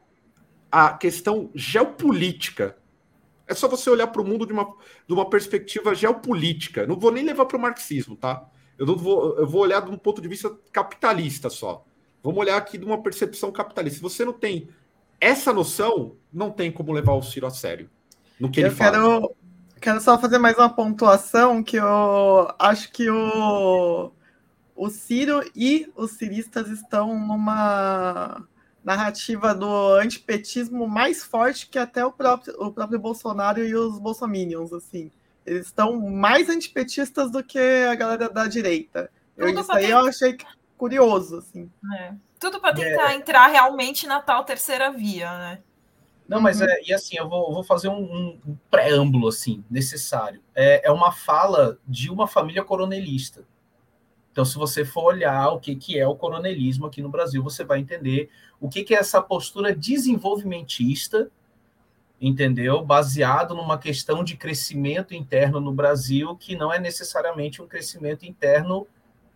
[0.71, 2.77] a questão geopolítica
[3.47, 4.65] é só você olhar para o mundo de uma,
[5.07, 6.85] de uma perspectiva geopolítica.
[6.85, 8.45] Não vou nem levar para o marxismo, tá?
[8.77, 11.85] Eu, não vou, eu vou olhar de um ponto de vista capitalista só.
[12.21, 13.97] Vamos olhar aqui de uma percepção capitalista.
[13.97, 14.67] Se você não tem
[15.19, 17.89] essa noção, não tem como levar o Ciro a sério.
[18.39, 19.29] No que eu ele quero, fala.
[19.79, 24.11] quero só fazer mais uma pontuação que eu acho que o,
[24.75, 28.45] o Ciro e os ciristas estão numa
[28.87, 34.71] narrativa do antipetismo mais forte que até o próprio, o próprio Bolsonaro e os bolsominions,
[34.71, 35.11] assim.
[35.45, 39.11] Eles estão mais antipetistas do que a galera da direita.
[39.35, 40.37] Eu, isso aí eu achei
[40.77, 41.69] curioso, assim.
[41.99, 42.13] É.
[42.39, 43.15] Tudo para tentar é.
[43.15, 45.59] entrar realmente na tal terceira via, né?
[46.25, 46.67] Não, mas uhum.
[46.67, 50.41] é, e assim, eu vou, vou fazer um, um preâmbulo, assim, necessário.
[50.55, 53.43] É, é uma fala de uma família coronelista.
[54.37, 57.63] Então, se você for olhar o que, que é o coronelismo aqui no Brasil, você
[57.63, 61.31] vai entender o que, que é essa postura desenvolvimentista,
[62.21, 62.85] entendeu?
[62.85, 68.85] Baseado numa questão de crescimento interno no Brasil, que não é necessariamente um crescimento interno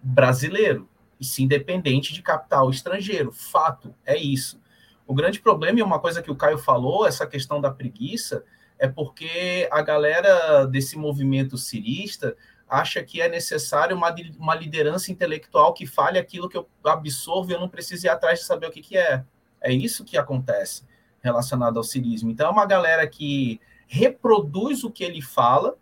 [0.04, 0.88] brasileiro,
[1.20, 3.32] e sim dependente de capital estrangeiro.
[3.32, 4.62] Fato, é isso.
[5.08, 8.44] O grande problema, e uma coisa que o Caio falou, essa questão da preguiça,
[8.78, 12.38] é porque a galera desse movimento cirista
[12.72, 17.54] acha que é necessário uma, uma liderança intelectual que fale aquilo que eu absorvo e
[17.54, 19.26] eu não preciso ir atrás de saber o que, que é.
[19.60, 20.88] É isso que acontece
[21.22, 22.32] relacionado ao cirismo.
[22.32, 25.76] Então, é uma galera que reproduz o que ele fala,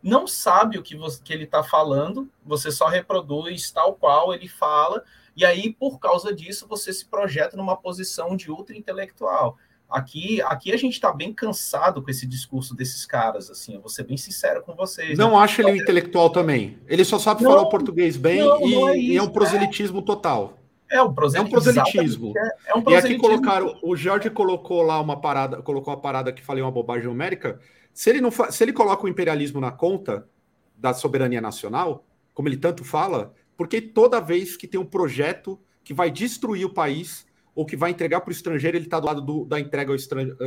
[0.00, 4.46] não sabe o que, você, que ele está falando, você só reproduz tal qual ele
[4.46, 5.02] fala,
[5.34, 9.58] e aí, por causa disso, você se projeta numa posição de ultra intelectual.
[9.88, 13.88] Aqui, aqui a gente está bem cansado com esse discurso desses caras, assim, eu vou
[13.88, 15.16] ser bem sincero com vocês.
[15.16, 15.36] Não né?
[15.36, 16.78] acho ele intelectual também.
[16.88, 19.22] Ele só sabe não, falar o português bem não, e, não é, isso, e, é
[19.22, 20.02] um proselitismo é...
[20.02, 20.58] total.
[20.90, 21.46] É um proselitismo.
[21.46, 22.32] É um proselitismo.
[22.36, 22.94] É, um proselitismo.
[22.94, 26.70] E aqui colocaram, o Jorge colocou lá uma parada, colocou uma parada que falei uma
[26.70, 27.60] bobagem numérica.
[27.92, 30.28] Se ele não se ele coloca o imperialismo na conta
[30.76, 35.94] da soberania nacional, como ele tanto fala, porque toda vez que tem um projeto que
[35.94, 37.25] vai destruir o país,
[37.56, 39.96] ou que vai entregar para o estrangeiro, ele está do lado do, da entrega ao,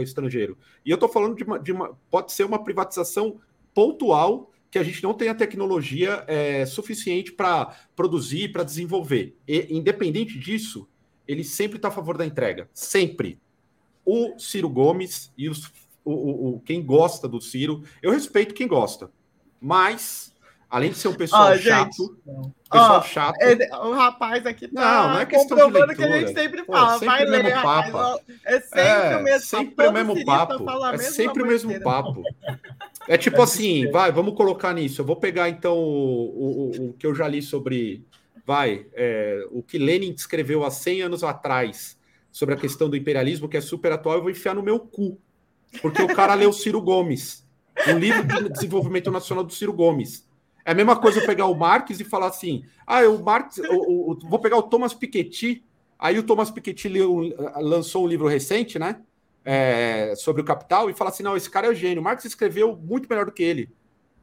[0.02, 0.56] estrangeiro.
[0.86, 3.42] E eu estou falando de uma, de uma, Pode ser uma privatização
[3.74, 9.36] pontual que a gente não tem a tecnologia é, suficiente para produzir, para desenvolver.
[9.48, 10.88] E, independente disso,
[11.28, 12.70] ele sempre está a favor da entrega.
[12.72, 13.40] Sempre.
[14.06, 15.72] O Ciro Gomes e os,
[16.06, 19.12] o, o, quem gosta do Ciro, eu respeito quem gosta,
[19.60, 20.32] mas
[20.70, 22.12] além de ser um pessoal chato, gente,
[22.70, 23.36] pessoal chato.
[23.42, 25.96] É, o rapaz aqui tá não, não é questão de leitura.
[25.96, 28.22] que a gente sempre fala, Pô, sempre vai ler, papo.
[28.46, 30.66] é sempre é, o mesmo, sempre o mesmo papo.
[30.94, 32.24] É sempre o mesmo papo.
[33.08, 35.02] É tipo assim, vai, vamos colocar nisso.
[35.02, 38.06] Eu vou pegar então o, o, o que eu já li sobre,
[38.46, 41.98] vai, é, o que Lenin escreveu há 100 anos atrás
[42.32, 45.20] sobre a questão do imperialismo, que é super atual, eu vou enfiar no meu cu.
[45.82, 47.46] Porque o cara leu Ciro Gomes,
[47.88, 50.29] um livro de desenvolvimento nacional do Ciro Gomes.
[50.66, 54.12] É a mesma coisa eu pegar o Marx e falar assim: ah, o Marx, o,
[54.12, 55.64] o, vou pegar o Thomas Piketty.
[55.98, 57.22] Aí o Thomas Piketty leu,
[57.58, 59.02] lançou um livro recente, né?
[59.44, 62.02] É, sobre o capital e falar assim: não, esse cara é o gênio.
[62.02, 63.70] O Marx escreveu muito melhor do que ele.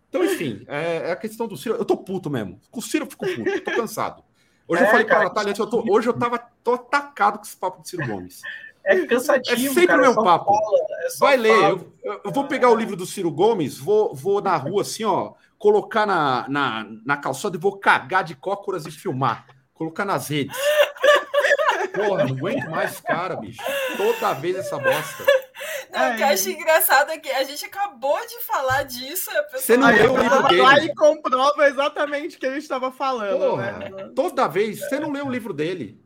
[0.08, 1.74] Então, enfim, é, é a questão do Ciro.
[1.74, 2.60] Eu tô puto mesmo.
[2.70, 4.22] Com o Ciro eu fico puto, eu tô cansado.
[4.68, 7.44] Hoje é, eu falei para a Natália, eu tô, hoje eu tava tô atacado com
[7.44, 8.40] esse papo de Ciro Gomes.
[8.84, 9.56] É cansativo.
[9.56, 10.52] É sempre cara, o meu papo.
[10.54, 11.70] Fala, é Vai ler.
[11.70, 15.34] Eu, eu, vou pegar o livro do Ciro Gomes, vou, vou na rua assim, ó,
[15.58, 19.46] colocar na, na, na calçada e vou cagar de cócoras e filmar.
[19.74, 20.56] Colocar nas redes.
[21.94, 23.62] Porra, não aguento mais cara, bicho.
[23.96, 25.24] Toda vez essa bosta.
[25.90, 29.30] Não, o que eu acho engraçado é que a gente acabou de falar disso.
[29.52, 30.62] Você não leu o livro dele.
[30.62, 33.38] Lá e comprova exatamente o que a gente estava falando.
[33.38, 33.90] Porra, né?
[34.14, 36.02] Toda vez, você não leu o livro dele.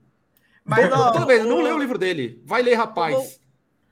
[0.65, 1.49] Mas, ó, toda vez, o...
[1.49, 2.41] não leu o livro dele.
[2.45, 3.15] Vai ler, rapaz.
[3.15, 3.27] Vou,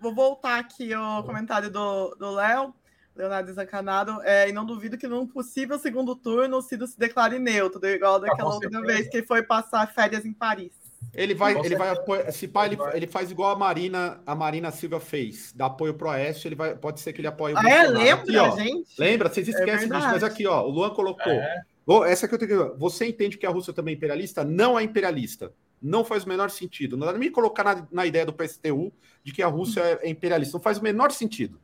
[0.01, 2.73] vou voltar aqui o comentário do Léo.
[3.19, 7.39] Leonardo Zancanado, é, e não duvido que num possível segundo turno o Cido se declare
[7.41, 10.71] neutro, igual daquela outra vez que foi passar férias em Paris.
[11.15, 14.71] Ele vai, ele vai apoiar, se pá, ele, ele faz igual a Marina, a Marina
[14.71, 17.69] Silva fez, dá apoio pro Oeste, ele vai, pode ser que ele apoie o ah,
[17.69, 17.83] é?
[17.89, 18.89] Lembra, aqui, gente?
[18.99, 21.33] Lembra, vocês é esquecem é disso, mas aqui, ó, o Luan colocou.
[21.33, 21.63] É.
[21.87, 24.45] Oh, essa que eu tenho que Você entende que a Rússia também é imperialista?
[24.45, 25.53] Não é imperialista.
[25.81, 26.97] Não faz o menor sentido.
[26.97, 28.93] Não dá nem me colocar na, na ideia do PSTU
[29.25, 30.59] de que a Rússia é imperialista.
[30.59, 31.59] Não faz o menor sentido.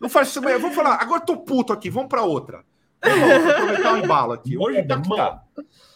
[0.00, 0.40] Não faz isso.
[0.40, 2.64] Vamos falar, agora tô puto aqui, vamos para outra.
[3.02, 4.58] Vamos aproveitar o embalo aqui.
[4.58, 5.44] Hoje tá, tá.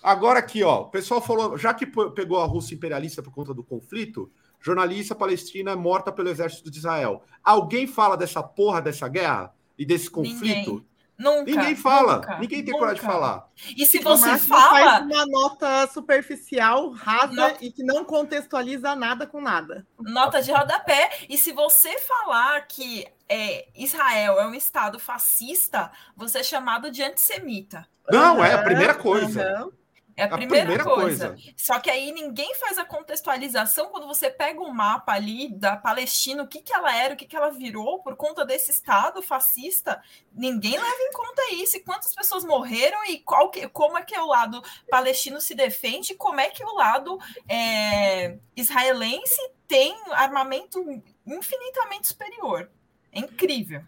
[0.03, 3.63] Agora aqui, ó, o pessoal falou, já que pegou a Rússia imperialista por conta do
[3.63, 7.23] conflito, jornalista palestina é morta pelo exército de Israel.
[7.43, 10.71] Alguém fala dessa porra dessa guerra e desse conflito?
[10.71, 10.87] Ninguém.
[11.23, 11.51] Nunca.
[11.51, 12.17] Ninguém fala.
[12.17, 12.79] Nunca, ninguém tem nunca.
[12.79, 13.49] coragem de falar.
[13.77, 14.71] E se você fala.
[14.71, 17.65] Faz uma nota superficial, rasa nota...
[17.65, 19.87] e que não contextualiza nada com nada.
[20.01, 21.11] Nota de rodapé.
[21.29, 27.05] E se você falar que é, Israel é um Estado fascista, você é chamado de
[27.05, 27.87] antissemita.
[28.11, 29.63] Não, uhum, é a primeira coisa.
[29.63, 29.73] Uhum.
[30.17, 31.29] É a, a primeira, primeira coisa.
[31.31, 31.53] coisa.
[31.57, 35.77] Só que aí ninguém faz a contextualização quando você pega o um mapa ali da
[35.77, 39.23] Palestina, o que, que ela era, o que, que ela virou por conta desse Estado
[39.23, 40.03] fascista.
[40.33, 41.77] Ninguém leva em conta isso.
[41.77, 46.15] E quantas pessoas morreram e qual que, como é que o lado palestino se defende,
[46.15, 50.85] como é que o lado é, israelense tem armamento
[51.27, 52.71] infinitamente superior.
[53.11, 53.83] É incrível.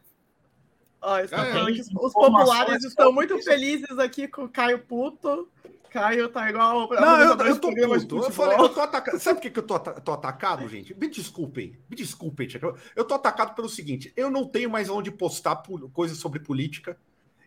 [1.01, 5.47] Ó, é, os populares estão muito felizes aqui com o Caio Puto.
[5.95, 6.91] Caio tá igual.
[6.91, 8.17] Não, eu, eu tô puto.
[8.17, 9.21] Eu, falei, eu tô atacado.
[9.21, 10.93] Sabe por que, que eu tô, tô atacado, gente?
[10.93, 11.79] Me desculpem.
[11.89, 12.49] Me desculpem,
[12.97, 16.99] Eu tô atacado pelo seguinte: eu não tenho mais onde postar coisas sobre política.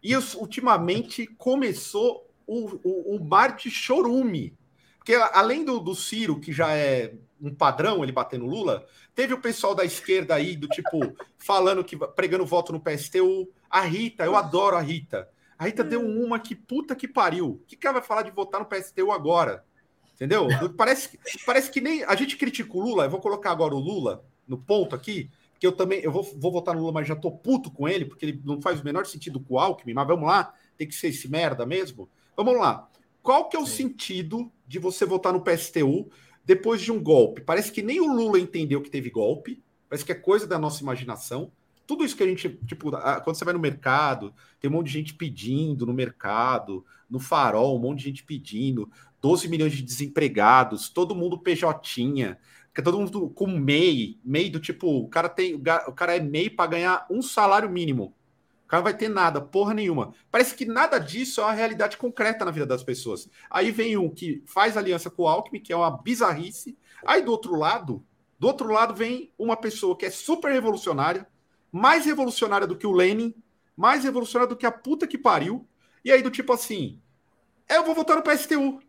[0.01, 4.57] E eu, ultimamente começou o, o, o mar de chorume.
[4.97, 9.33] Porque além do, do Ciro, que já é um padrão, ele bater no Lula, teve
[9.33, 13.49] o pessoal da esquerda aí, do tipo, falando que pregando voto no PSTU.
[13.69, 15.27] A Rita, eu adoro a Rita.
[15.57, 16.23] A Rita deu hum.
[16.23, 17.47] uma que puta que pariu.
[17.49, 19.65] O que, que ela vai falar de votar no PSTU agora?
[20.13, 20.47] Entendeu?
[20.75, 22.03] Parece, parece que nem.
[22.03, 25.67] A gente critica o Lula, eu vou colocar agora o Lula no ponto aqui, que
[25.67, 28.25] eu também eu vou, vou votar no Lula, mas já tô puto com ele, porque
[28.25, 31.09] ele não faz o menor sentido com o Alckmin, mas vamos lá, tem que ser
[31.09, 32.09] esse merda mesmo.
[32.35, 32.89] Vamos lá.
[33.21, 33.89] Qual que é o Sim.
[33.89, 36.09] sentido de você votar no PSTU
[36.43, 37.41] depois de um golpe?
[37.41, 40.81] Parece que nem o Lula entendeu que teve golpe, parece que é coisa da nossa
[40.81, 41.51] imaginação
[41.88, 44.93] tudo isso que a gente, tipo, quando você vai no mercado, tem um monte de
[44.93, 50.89] gente pedindo no mercado, no farol, um monte de gente pedindo, 12 milhões de desempregados,
[50.89, 52.38] todo mundo PJ,
[52.84, 56.69] todo mundo com MEI, MEI do tipo, o cara tem, o cara é MEI para
[56.69, 58.13] ganhar um salário mínimo.
[58.65, 60.13] O cara vai ter nada, porra nenhuma.
[60.29, 63.29] Parece que nada disso é uma realidade concreta na vida das pessoas.
[63.50, 66.77] Aí vem um que faz aliança com o Alckmin, que é uma bizarrice.
[67.06, 68.04] Aí do outro lado,
[68.38, 71.25] do outro lado vem uma pessoa que é super revolucionária,
[71.71, 73.33] mais revolucionária do que o Lenin,
[73.75, 75.67] mais revolucionária do que a puta que pariu.
[76.03, 77.01] E aí, do tipo assim,
[77.69, 78.81] eu vou votar no PSTU.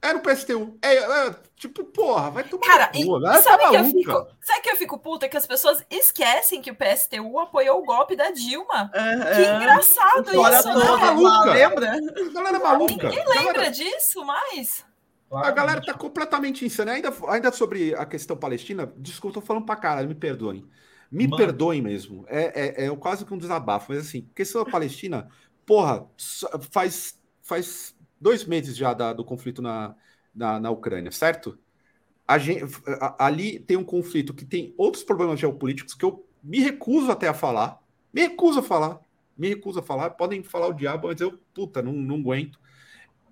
[0.00, 0.76] É no PSTU.
[0.82, 4.26] É, é tipo, porra, vai tomar Cara, rua, e, tá sabe, tá que eu fico,
[4.40, 5.28] sabe que eu fico puta?
[5.28, 8.90] Que as pessoas esquecem que o PSTU apoiou o golpe da Dilma.
[8.92, 10.96] É, que engraçado isso, né?
[10.96, 11.52] Maluca.
[11.52, 12.00] Lembra?
[12.32, 13.08] Galera maluca.
[13.08, 13.70] Ninguém lembra Galera...
[13.70, 14.84] disso mais.
[15.32, 16.92] A galera tá completamente insana.
[16.92, 20.68] Ainda, ainda sobre a questão palestina, desculpa, tô falando pra cara, me perdoem.
[21.12, 21.36] Me Mano.
[21.36, 22.24] perdoem mesmo.
[22.26, 25.28] É, é, é quase que um desabafo, mas assim, questão da Palestina,
[25.66, 26.06] porra,
[26.70, 29.94] faz, faz dois meses já da, do conflito na,
[30.34, 31.58] na, na Ucrânia, certo?
[32.26, 32.64] A gente,
[32.98, 37.28] a, ali tem um conflito que tem outros problemas geopolíticos que eu me recuso até
[37.28, 37.78] a falar.
[38.10, 38.98] Me recuso a falar.
[39.36, 40.10] Me recuso a falar.
[40.10, 42.58] Podem falar o diabo, mas eu, puta, não, não aguento.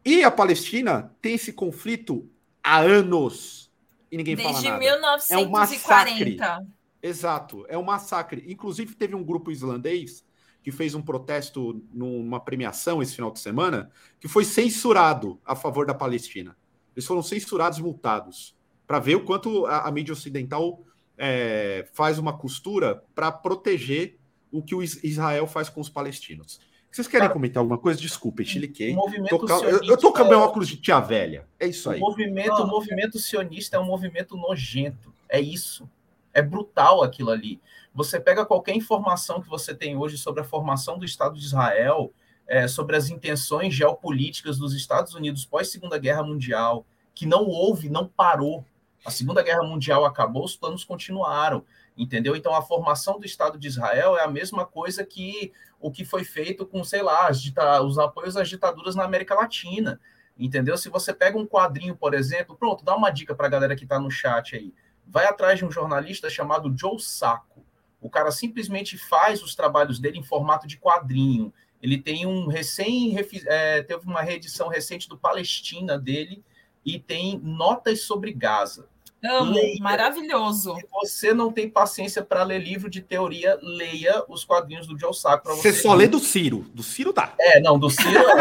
[0.05, 2.29] E a Palestina tem esse conflito
[2.63, 3.71] há anos
[4.11, 4.79] e ninguém Desde fala nada.
[4.79, 5.35] Desde 1940.
[5.35, 6.71] É um massacre.
[7.03, 8.45] Exato, é um massacre.
[8.47, 10.25] Inclusive teve um grupo islandês
[10.63, 15.87] que fez um protesto numa premiação esse final de semana que foi censurado a favor
[15.87, 16.57] da Palestina.
[16.95, 18.55] Eles foram censurados e multados
[18.87, 20.83] para ver o quanto a, a mídia ocidental
[21.17, 24.19] é, faz uma costura para proteger
[24.51, 26.61] o que o Israel faz com os palestinos.
[26.91, 28.01] Vocês querem Cara, comentar alguma coisa?
[28.01, 28.97] Desculpe, chiliquei.
[29.29, 31.47] Tô, eu, eu tô com meu óculos de tia velha.
[31.59, 31.99] É isso aí.
[31.99, 35.15] O movimento, o movimento sionista é um movimento nojento.
[35.29, 35.89] É isso.
[36.33, 37.61] É brutal aquilo ali.
[37.95, 42.13] Você pega qualquer informação que você tem hoje sobre a formação do Estado de Israel,
[42.47, 47.89] é, sobre as intenções geopolíticas dos Estados Unidos pós Segunda Guerra Mundial, que não houve,
[47.89, 48.65] não parou.
[49.05, 51.65] A Segunda Guerra Mundial acabou, os planos continuaram
[51.97, 52.35] entendeu?
[52.35, 56.25] Então a formação do Estado de Israel é a mesma coisa que o que foi
[56.25, 60.01] feito com, sei lá, os apoios às ditaduras na América Latina,
[60.39, 60.77] entendeu?
[60.77, 63.85] Se você pega um quadrinho, por exemplo, pronto, dá uma dica para a galera que
[63.85, 64.73] está no chat aí.
[65.11, 67.67] Vai atrás de um jornalista chamado Joe Sacco.
[68.01, 71.53] O cara simplesmente faz os trabalhos dele em formato de quadrinho.
[71.83, 76.45] Ele tem um recém é, teve uma reedição recente do Palestina dele
[76.85, 78.89] e tem notas sobre Gaza.
[79.23, 79.77] Amo, leia.
[79.81, 80.75] maravilhoso.
[80.77, 85.15] Se você não tem paciência para ler livro de teoria, leia os quadrinhos do Joe
[85.15, 85.49] Sacco.
[85.49, 86.67] Você, você só lê do Ciro.
[86.75, 87.35] Do Ciro dá.
[87.39, 88.35] É, não, do Ciro é.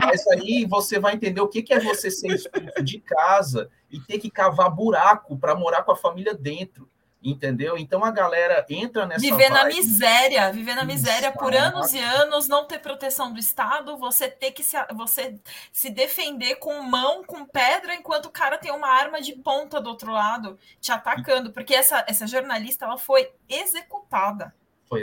[0.00, 4.18] Mas aí você vai entender o que é você ser expulso de casa e ter
[4.18, 6.88] que cavar buraco para morar com a família dentro
[7.24, 7.78] entendeu?
[7.78, 9.54] Então a galera entra nessa viver vibe.
[9.54, 13.96] na miséria, viver na miséria Isso, por anos e anos, não ter proteção do Estado,
[13.96, 15.40] você ter que se, você
[15.72, 19.88] se defender com mão, com pedra, enquanto o cara tem uma arma de ponta do
[19.88, 24.54] outro lado te atacando, porque essa, essa jornalista ela foi executada.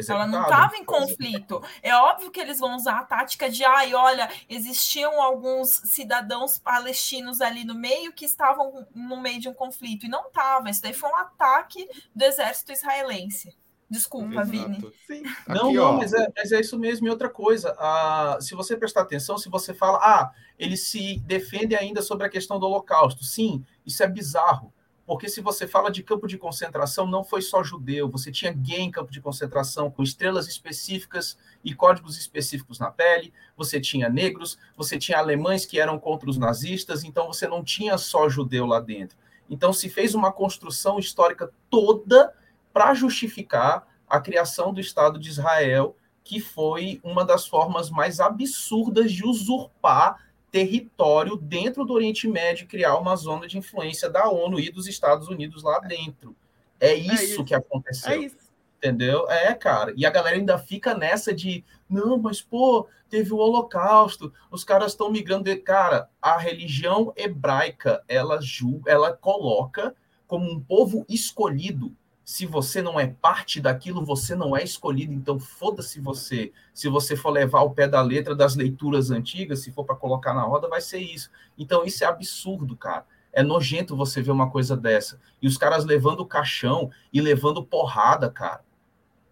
[0.10, 1.62] Ela não estava em conflito.
[1.82, 7.42] É óbvio que eles vão usar a tática de, ai, olha, existiam alguns cidadãos palestinos
[7.42, 10.06] ali no meio que estavam no meio de um conflito.
[10.06, 10.70] E não estava.
[10.70, 13.56] Isso daí foi um ataque do exército israelense.
[13.92, 14.50] Desculpa, Exato.
[14.50, 14.94] Vini.
[15.06, 15.24] Sim.
[15.46, 17.08] Não, Aqui, não, mas é, mas é, isso mesmo.
[17.08, 21.76] E outra coisa, ah, se você prestar atenção, se você fala, ah, ele se defende
[21.76, 23.26] ainda sobre a questão do Holocausto.
[23.26, 24.74] Sim, isso é bizarro.
[25.12, 28.80] Porque se você fala de campo de concentração, não foi só judeu, você tinha gay
[28.80, 34.58] em campo de concentração com estrelas específicas e códigos específicos na pele, você tinha negros,
[34.74, 38.80] você tinha alemães que eram contra os nazistas, então você não tinha só judeu lá
[38.80, 39.18] dentro.
[39.50, 42.34] Então se fez uma construção histórica toda
[42.72, 45.94] para justificar a criação do Estado de Israel,
[46.24, 52.98] que foi uma das formas mais absurdas de usurpar território dentro do Oriente Médio criar
[52.98, 56.36] uma zona de influência da ONU e dos Estados Unidos lá dentro.
[56.80, 57.46] É isso, é isso.
[57.46, 58.12] que aconteceu.
[58.12, 58.52] É isso.
[58.78, 59.30] Entendeu?
[59.30, 59.94] É, cara.
[59.96, 64.92] E a galera ainda fica nessa de, não, mas pô, teve o Holocausto, os caras
[64.92, 65.44] estão migrando.
[65.44, 65.56] De...
[65.56, 69.96] Cara, a religião hebraica, ela julga, ela coloca
[70.28, 75.14] como um povo escolhido se você não é parte daquilo, você não é escolhido.
[75.14, 76.52] Então, foda-se você.
[76.74, 80.34] Se você for levar o pé da letra das leituras antigas, se for para colocar
[80.34, 81.30] na roda, vai ser isso.
[81.58, 83.06] Então, isso é absurdo, cara.
[83.34, 85.20] É nojento você ver uma coisa dessa.
[85.42, 88.64] E os caras levando caixão e levando porrada, cara.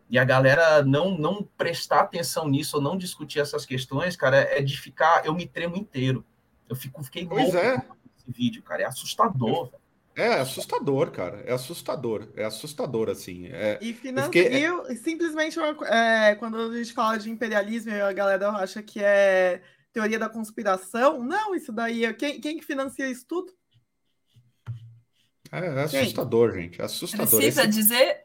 [0.09, 4.61] E a galera não não prestar atenção nisso ou não discutir essas questões, cara, é
[4.61, 5.23] de ficar.
[5.25, 6.25] Eu me tremo inteiro.
[6.67, 7.75] Eu fico, fiquei louco é.
[8.17, 8.83] esse vídeo, cara.
[8.83, 9.78] É assustador, velho.
[10.19, 11.41] É assustador, cara.
[11.45, 12.27] É assustador.
[12.35, 13.47] É assustador, assim.
[13.47, 13.79] É...
[13.81, 14.43] E financia...
[14.43, 14.95] Fiquei...
[14.97, 19.61] simplesmente é, quando a gente fala de imperialismo, a galera acha que é
[19.93, 21.23] teoria da conspiração.
[21.23, 22.13] Não, isso daí é.
[22.13, 23.53] Quem, quem financia isso tudo?
[25.51, 26.63] É, é assustador, quem?
[26.63, 26.81] gente.
[26.81, 27.39] É assustador.
[27.39, 27.69] Precisa Esse...
[27.69, 28.21] dizer?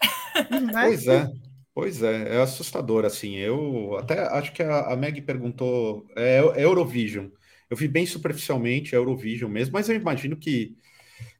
[0.51, 0.87] Né?
[0.87, 1.31] Pois é.
[1.73, 3.37] Pois é, é assustador, assim.
[3.37, 6.07] Eu até acho que a, a Meg perguntou.
[6.17, 7.29] É, é Eurovision.
[7.71, 10.77] Eu vi bem superficialmente, é Eurovision mesmo, mas eu imagino que,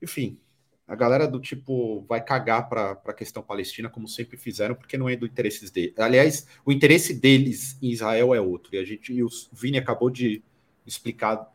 [0.03, 0.41] enfim,
[0.87, 5.09] a galera do tipo vai cagar para a questão palestina, como sempre fizeram, porque não
[5.09, 5.95] é do interesse deles.
[5.99, 8.75] Aliás, o interesse deles em Israel é outro.
[8.75, 10.43] E a gente, e o Vini acabou de
[10.87, 11.51] explicar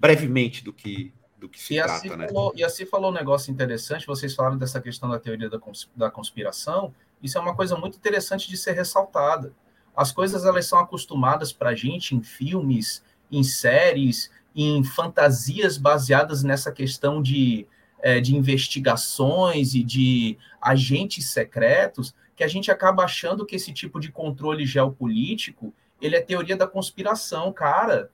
[0.00, 2.28] brevemente do que, do que se e trata, assim né?
[2.28, 4.06] Falou, e assim falou um negócio interessante.
[4.06, 5.60] Vocês falaram dessa questão da teoria da,
[5.94, 6.94] da conspiração.
[7.22, 9.52] Isso é uma coisa muito interessante de ser ressaltada.
[9.94, 16.42] As coisas elas são acostumadas para a gente em filmes, em séries, em fantasias baseadas
[16.42, 17.66] nessa questão de,
[18.02, 24.00] é, de investigações e de agentes secretos, que a gente acaba achando que esse tipo
[24.00, 28.10] de controle geopolítico ele é teoria da conspiração, cara.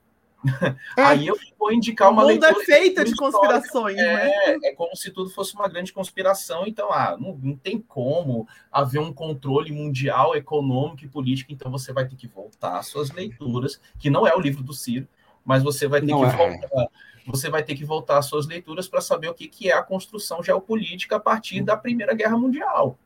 [0.95, 1.01] É.
[1.01, 2.51] Aí eu vou indicar uma leitura.
[2.51, 4.57] O mundo é feita de conspirações, é, né?
[4.63, 6.65] É como se tudo fosse uma grande conspiração.
[6.65, 11.51] Então, ah, não, não tem como haver um controle mundial, econômico e político.
[11.51, 14.73] Então, você vai ter que voltar às suas leituras, que não é o livro do
[14.73, 15.07] Ciro,
[15.43, 16.37] mas você vai ter não que é.
[16.37, 16.87] voltar.
[17.25, 19.83] Você vai ter que voltar às suas leituras para saber o que, que é a
[19.83, 22.97] construção geopolítica a partir da Primeira Guerra Mundial.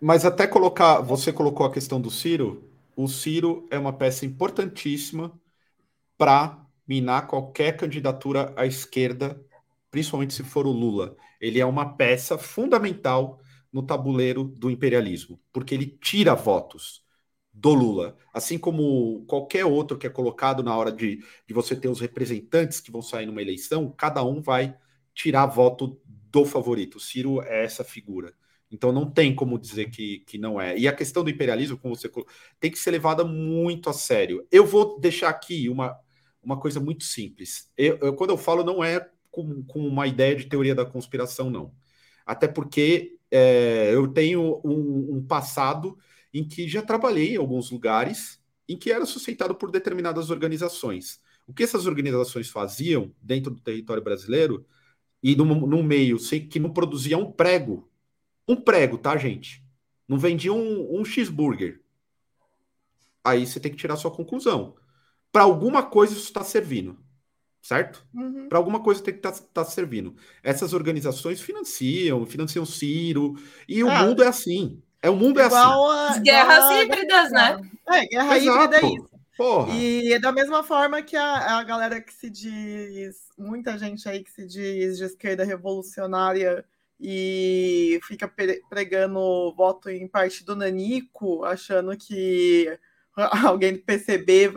[0.00, 2.64] Mas até colocar, você colocou a questão do Ciro.
[2.96, 5.32] O Ciro é uma peça importantíssima
[6.16, 9.40] para minar qualquer candidatura à esquerda,
[9.90, 11.16] principalmente se for o Lula.
[11.40, 13.40] Ele é uma peça fundamental
[13.72, 17.02] no tabuleiro do imperialismo, porque ele tira votos
[17.60, 21.88] do Lula, assim como qualquer outro que é colocado na hora de, de você ter
[21.88, 24.74] os representantes que vão sair numa eleição, cada um vai
[25.12, 26.96] tirar voto do favorito.
[26.96, 28.32] O Ciro é essa figura.
[28.72, 30.78] Então não tem como dizer que, que não é.
[30.78, 32.10] E a questão do imperialismo, como você
[32.58, 34.46] tem que ser levada muito a sério.
[34.50, 35.94] Eu vou deixar aqui uma,
[36.42, 37.70] uma coisa muito simples.
[37.76, 41.50] Eu, eu, quando eu falo, não é com, com, uma ideia de teoria da conspiração,
[41.50, 41.74] não.
[42.24, 45.98] Até porque é, eu tenho um, um, passado
[46.32, 51.20] em que já trabalhei em alguns lugares em que era sustentado por determinadas organizações.
[51.46, 54.64] O que essas organizações faziam dentro do território brasileiro
[55.22, 57.90] e no, meio, sei que não produzia um prego.
[58.46, 59.64] Um prego, tá, gente?
[60.06, 61.80] Não vendia um, um cheeseburger.
[63.24, 64.76] Aí você tem que tirar sua conclusão
[65.32, 66.98] para alguma coisa isso está servindo,
[67.62, 68.04] certo?
[68.12, 68.48] Uhum.
[68.48, 70.14] Para alguma coisa tem que estar tá, tá servindo.
[70.42, 73.36] Essas organizações financiam, financiam Ciro,
[73.68, 74.82] e o ah, mundo é assim.
[75.02, 75.56] É o mundo é assim.
[75.56, 77.60] A, guerras híbridas, né?
[77.88, 78.64] É, guerra Exato.
[78.64, 79.10] híbrida é isso.
[79.36, 79.74] Porra.
[79.74, 84.22] E é da mesma forma que a, a galera que se diz, muita gente aí
[84.22, 86.62] que se diz de esquerda revolucionária
[87.00, 88.30] e fica
[88.68, 92.78] pregando voto em partido nanico, achando que
[93.42, 94.52] alguém do PCB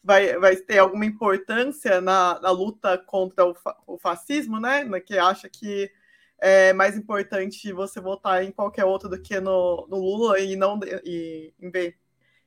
[0.00, 4.88] vai, vai ter alguma importância na, na luta contra o, fa, o fascismo, né?
[5.00, 5.90] Que acha que
[6.38, 10.78] é mais importante você votar em qualquer outro do que no, no Lula e não,
[11.04, 11.52] e,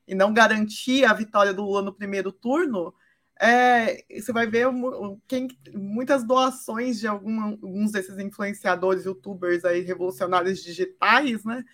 [0.06, 2.94] e não garantir a vitória do Lula no primeiro turno,
[3.40, 4.66] é, você vai ver
[5.26, 11.64] quem, muitas doações de algum, alguns desses influenciadores, youtubers aí, revolucionários digitais, né?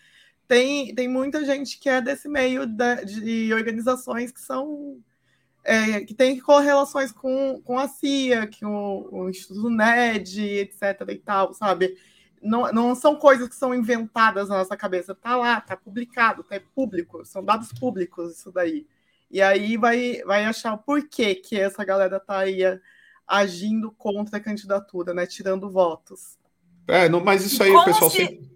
[0.46, 5.00] tem, tem muita gente que é desse meio de, de organizações que são
[5.66, 11.02] é, que tem correlações com, com a CIA, que o, o Instituto NED, etc.
[11.08, 11.96] e tal, sabe?
[12.40, 16.60] Não, não são coisas que são inventadas na nossa cabeça, tá lá, tá publicado, tá
[16.72, 18.86] público, são dados públicos isso daí.
[19.28, 22.60] E aí vai, vai achar o porquê que essa galera tá aí
[23.26, 25.26] agindo contra a candidatura, né?
[25.26, 26.38] Tirando votos.
[26.86, 28.18] É, não, mas isso aí Como o pessoal se...
[28.18, 28.55] sempre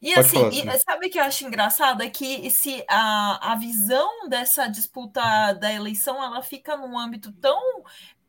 [0.00, 2.02] e Pode assim, e, sabe o que eu acho engraçado?
[2.02, 7.82] É que se a, a visão dessa disputa da eleição ela fica num âmbito tão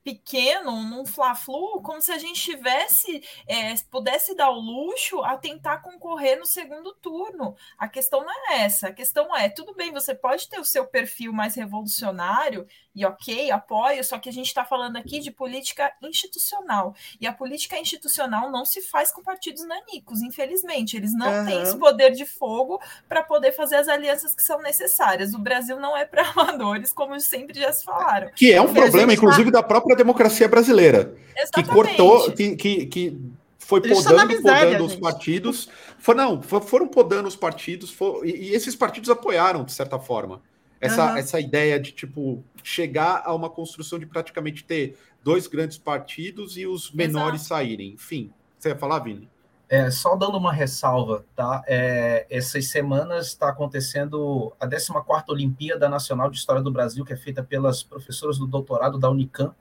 [0.03, 5.80] pequeno, num fla-flu, como se a gente tivesse, é, pudesse dar o luxo a tentar
[5.80, 7.55] concorrer no segundo turno.
[7.78, 8.88] A questão não é essa.
[8.88, 12.65] A questão é, tudo bem, você pode ter o seu perfil mais revolucionário
[13.00, 16.93] e ok, apoio, só que a gente está falando aqui de política institucional.
[17.22, 20.97] E a política institucional não se faz com partidos nanicos, infelizmente.
[20.97, 21.45] Eles não uhum.
[21.45, 22.78] têm esse poder de fogo
[23.08, 25.34] para poder fazer as alianças que são necessárias.
[25.34, 28.32] O Brasil não é para amadores, como sempre já se falaram.
[28.36, 29.62] Que é um problema, inclusive, tá...
[29.62, 31.16] da própria democracia brasileira.
[31.38, 31.70] Exatamente.
[31.70, 33.18] Que cortou, que, que, que
[33.60, 35.70] foi podando, miséria, podando os partidos.
[36.00, 40.41] For, não, foram podando os partidos, for, e, e esses partidos apoiaram, de certa forma.
[40.82, 41.17] Essa, uhum.
[41.17, 46.65] essa ideia de, tipo, chegar a uma construção de praticamente ter dois grandes partidos e
[46.65, 47.47] os menores Exato.
[47.49, 47.93] saírem.
[47.93, 49.30] Enfim, você ia falar, Vini?
[49.67, 51.63] É, só dando uma ressalva, tá?
[51.67, 57.17] É, essas semanas está acontecendo a 14ª Olimpíada Nacional de História do Brasil, que é
[57.17, 59.55] feita pelas professoras do doutorado da Unicamp,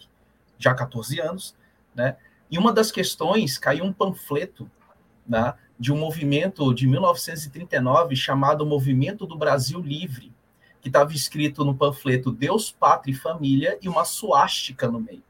[0.59, 1.55] já há 14 anos,
[1.95, 2.17] né?
[2.51, 4.71] E uma das questões, caiu um panfleto
[5.27, 10.33] né, de um movimento de 1939 chamado Movimento do Brasil Livre,
[10.81, 15.23] que estava escrito no panfleto Deus, Pátria e Família e uma suástica no meio.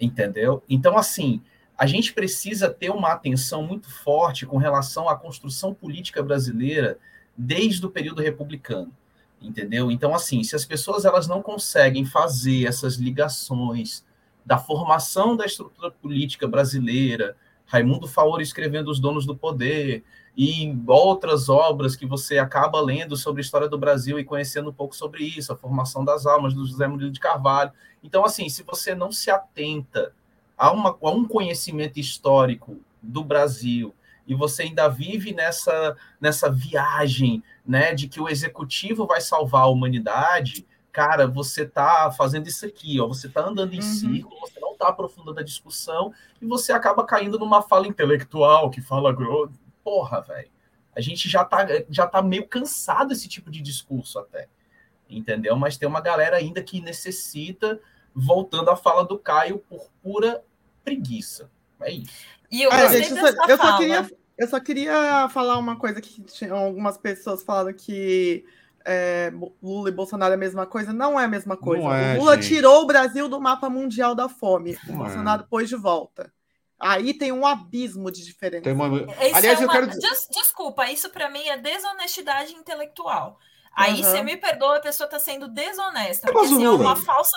[0.00, 0.62] Entendeu?
[0.68, 1.40] Então, assim,
[1.76, 6.98] a gente precisa ter uma atenção muito forte com relação à construção política brasileira
[7.36, 8.92] desde o período republicano.
[9.40, 9.90] Entendeu?
[9.90, 14.04] Então, assim, se as pessoas elas não conseguem fazer essas ligações
[14.44, 20.04] da formação da estrutura política brasileira, Raimundo Faoro escrevendo Os Donos do Poder,
[20.36, 24.72] e outras obras que você acaba lendo sobre a história do Brasil e conhecendo um
[24.72, 27.72] pouco sobre isso, a formação das almas do José Murilo de Carvalho.
[28.04, 30.12] Então, assim, se você não se atenta
[30.58, 33.94] a, uma, a um conhecimento histórico do Brasil
[34.26, 39.68] e você ainda vive nessa, nessa viagem né, de que o executivo vai salvar a
[39.68, 43.82] humanidade, cara, você está fazendo isso aqui, ó, você está andando em uhum.
[43.82, 46.12] círculo, você não está aprofundando a discussão
[46.42, 49.12] e você acaba caindo numa fala intelectual que fala
[49.86, 50.50] porra, velho.
[50.96, 54.48] A gente já tá, já tá meio cansado desse tipo de discurso até.
[55.08, 55.54] Entendeu?
[55.54, 57.80] Mas tem uma galera ainda que necessita,
[58.12, 60.42] voltando à fala do Caio, por pura
[60.82, 61.48] preguiça.
[61.80, 62.26] É isso.
[62.50, 66.00] E eu, é, gente, eu, só, eu só queria eu só queria falar uma coisa
[66.00, 68.44] que algumas pessoas falaram que
[68.84, 69.32] é,
[69.62, 70.92] Lula e Bolsonaro é a mesma coisa.
[70.92, 71.86] Não é a mesma coisa.
[71.88, 72.48] É, Lula gente.
[72.48, 74.76] tirou o Brasil do mapa mundial da fome.
[74.86, 75.46] Não o Bolsonaro é.
[75.48, 76.32] pôs de volta.
[76.78, 78.70] Aí tem um abismo de diferença.
[78.72, 78.86] Uma...
[79.34, 79.64] Aliás, é uma...
[79.64, 83.38] eu quero Des Desculpa, isso para mim é desonestidade intelectual.
[83.76, 86.32] Aí você me perdoa, a pessoa está sendo desonesta.
[86.32, 87.36] Porque assim, é uma falsa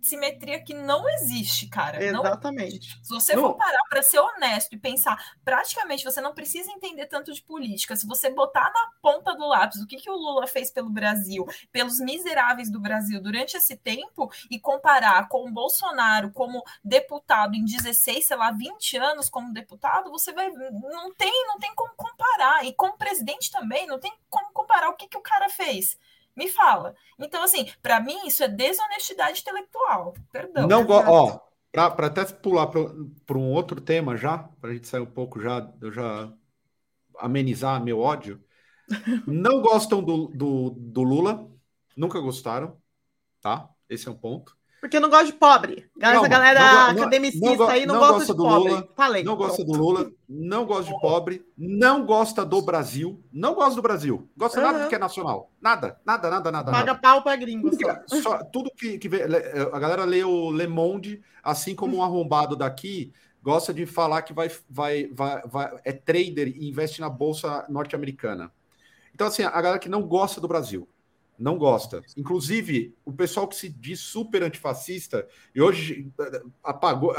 [0.00, 2.02] simetria que não existe, cara.
[2.02, 2.96] Exatamente.
[2.96, 7.06] Não, se você for parar para ser honesto e pensar, praticamente você não precisa entender
[7.06, 7.96] tanto de política.
[7.96, 11.44] Se você botar na ponta do lápis o que, que o Lula fez pelo Brasil,
[11.72, 17.64] pelos miseráveis do Brasil durante esse tempo, e comparar com o Bolsonaro como deputado em
[17.64, 20.48] 16, sei lá, 20 anos como deputado, você vai.
[20.50, 22.64] Não tem, não tem como comparar.
[22.64, 25.98] E como presidente também, não tem como comparar o que, que o cara fez fez?
[26.36, 26.94] Me fala.
[27.18, 30.14] Então, assim, para mim, isso é desonestidade intelectual.
[30.32, 30.66] Perdão.
[30.66, 31.40] Não, ó,
[31.90, 35.72] para até pular para um outro tema já, para a gente sair um pouco já,
[35.80, 36.32] eu já
[37.18, 38.42] amenizar meu ódio.
[39.26, 41.48] Não gostam do, do, do Lula,
[41.96, 42.76] nunca gostaram,
[43.40, 43.68] tá?
[43.88, 44.56] Esse é um ponto.
[44.84, 45.86] Porque não gosta de pobre.
[45.98, 48.70] Essa galera não, academicista não, aí não, gosta, gosta, de pobre.
[48.70, 49.24] Lula, Falei.
[49.24, 53.80] Não gosta do Lula, não gosta de pobre, não gosta do Brasil, não gosta do
[53.80, 54.28] Brasil.
[54.36, 54.66] Gosta uhum.
[54.66, 55.50] nada do que é nacional.
[55.58, 56.70] Nada, nada, nada, nada.
[56.70, 56.98] Paga nada.
[56.98, 57.70] pau pra gringo.
[58.06, 58.20] Só.
[58.20, 59.22] só tudo que, que vê,
[59.72, 63.10] a galera lê o Le Monde, assim como um arrombado daqui
[63.42, 68.52] gosta de falar que vai, vai, vai, vai é trader e investe na bolsa norte-americana.
[69.14, 70.86] Então, assim, a galera que não gosta do Brasil
[71.38, 72.02] não gosta.
[72.16, 77.14] Inclusive, o pessoal que se diz super antifascista e hoje eh, apagou,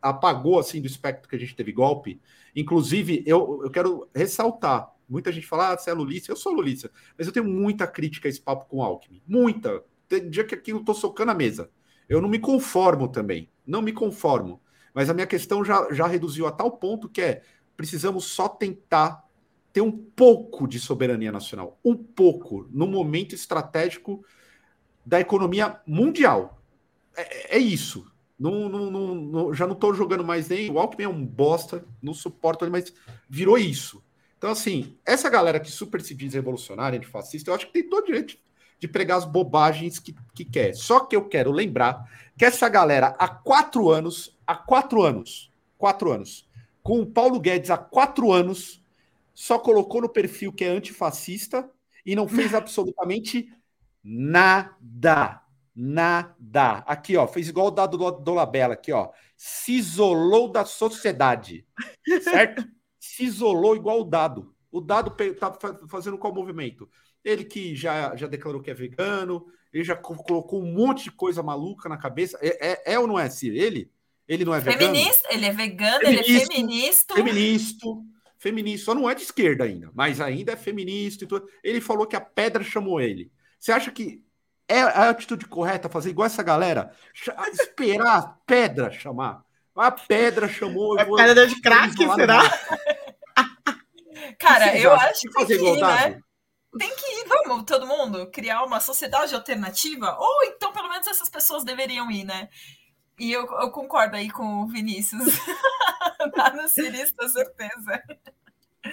[0.00, 2.20] apagou assim do espectro que a gente teve golpe.
[2.54, 4.90] Inclusive, eu, eu quero ressaltar.
[5.08, 6.32] Muita gente fala, ah, você é lulista.
[6.32, 9.22] Eu sou lulista, mas eu tenho muita crítica a esse papo com Alckmin.
[9.26, 9.82] Muita.
[10.08, 11.70] Tem dia que aqui eu tô socando a mesa.
[12.08, 13.48] Eu não me conformo também.
[13.66, 14.60] Não me conformo.
[14.94, 17.42] Mas a minha questão já, já reduziu a tal ponto que é
[17.76, 19.24] precisamos só tentar
[19.72, 24.24] ter um pouco de soberania nacional, um pouco, no momento estratégico
[25.04, 26.60] da economia mundial.
[27.16, 28.10] É, é isso.
[28.38, 30.70] Não, não, não, já não estou jogando mais nem.
[30.70, 32.92] O Alckmin é um bosta, não suporto ele, mas
[33.28, 34.02] virou isso.
[34.38, 38.06] Então, assim, essa galera que super se diz revolucionária, antifascista, eu acho que tem todo
[38.06, 38.38] direito
[38.78, 40.74] de pregar as bobagens que, que quer.
[40.74, 46.10] Só que eu quero lembrar que essa galera, há quatro anos, há quatro anos, quatro
[46.10, 46.48] anos,
[46.82, 48.82] com o Paulo Guedes há quatro anos,
[49.40, 51.66] só colocou no perfil que é antifascista
[52.04, 53.50] e não fez absolutamente
[54.04, 55.40] nada.
[55.74, 56.84] Nada.
[56.86, 59.08] Aqui, ó, fez igual o dado do, do Labella, aqui, ó.
[59.34, 61.66] Se isolou da sociedade.
[62.22, 62.68] Certo?
[62.98, 64.54] Se isolou igual o dado.
[64.70, 65.56] O dado tá
[65.88, 66.86] fazendo qual movimento?
[67.24, 71.42] Ele que já, já declarou que é vegano, ele já colocou um monte de coisa
[71.42, 72.38] maluca na cabeça.
[72.42, 73.56] É, é, é ou não é, Ciro?
[73.56, 73.90] Ele?
[74.28, 75.30] Ele não é feminista, vegano?
[75.30, 77.14] Ele é vegano, feminista, ele é feminista.
[77.14, 77.86] Feminista
[78.40, 81.46] feminista, só não é de esquerda ainda, mas ainda é feminista e tudo.
[81.62, 83.30] Ele falou que a pedra chamou ele.
[83.58, 84.24] Você acha que
[84.66, 86.90] é a atitude correta fazer igual essa galera?
[87.52, 89.44] Esperar a pedra chamar?
[89.76, 90.98] A pedra chamou.
[90.98, 92.40] É pedra de crack, será?
[94.38, 96.20] Cara, eu acho que fazer tem que ir, né?
[96.78, 101.28] Tem que ir, vamos, todo mundo, criar uma sociedade alternativa, ou então pelo menos essas
[101.28, 102.48] pessoas deveriam ir, né?
[103.20, 105.22] E eu, eu concordo aí com o Vinícius.
[106.34, 108.02] Tá no Siris, com certeza.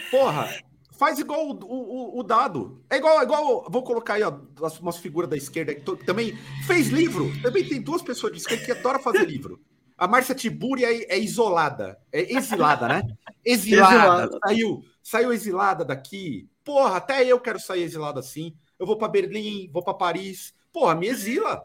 [0.09, 0.49] Porra,
[0.97, 2.82] faz igual o, o, o, dado.
[2.89, 3.67] É igual, é igual.
[3.69, 4.34] Vou colocar aí, ó,
[4.82, 7.30] umas figuras da esquerda que também fez livro.
[7.41, 9.61] Também tem duas pessoas de esquerda que adoram fazer livro.
[9.97, 11.99] A Márcia Tiburi é, é, isolada.
[12.13, 13.01] É exilada, né?
[13.43, 13.95] Exilada.
[13.95, 14.39] exilada.
[14.45, 16.49] Saiu, saiu exilada daqui.
[16.63, 18.55] Porra, até eu quero sair exilado assim.
[18.80, 20.53] Eu vou para Berlim, vou para Paris.
[20.71, 21.61] Porra, me exila.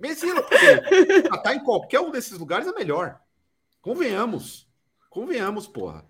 [0.00, 3.20] Me exila, porque tá em qualquer um desses lugares é melhor.
[3.80, 4.68] Convenhamos.
[5.10, 6.04] Convenhamos, porra.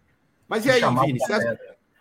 [0.49, 1.19] Mas e aí, Vini?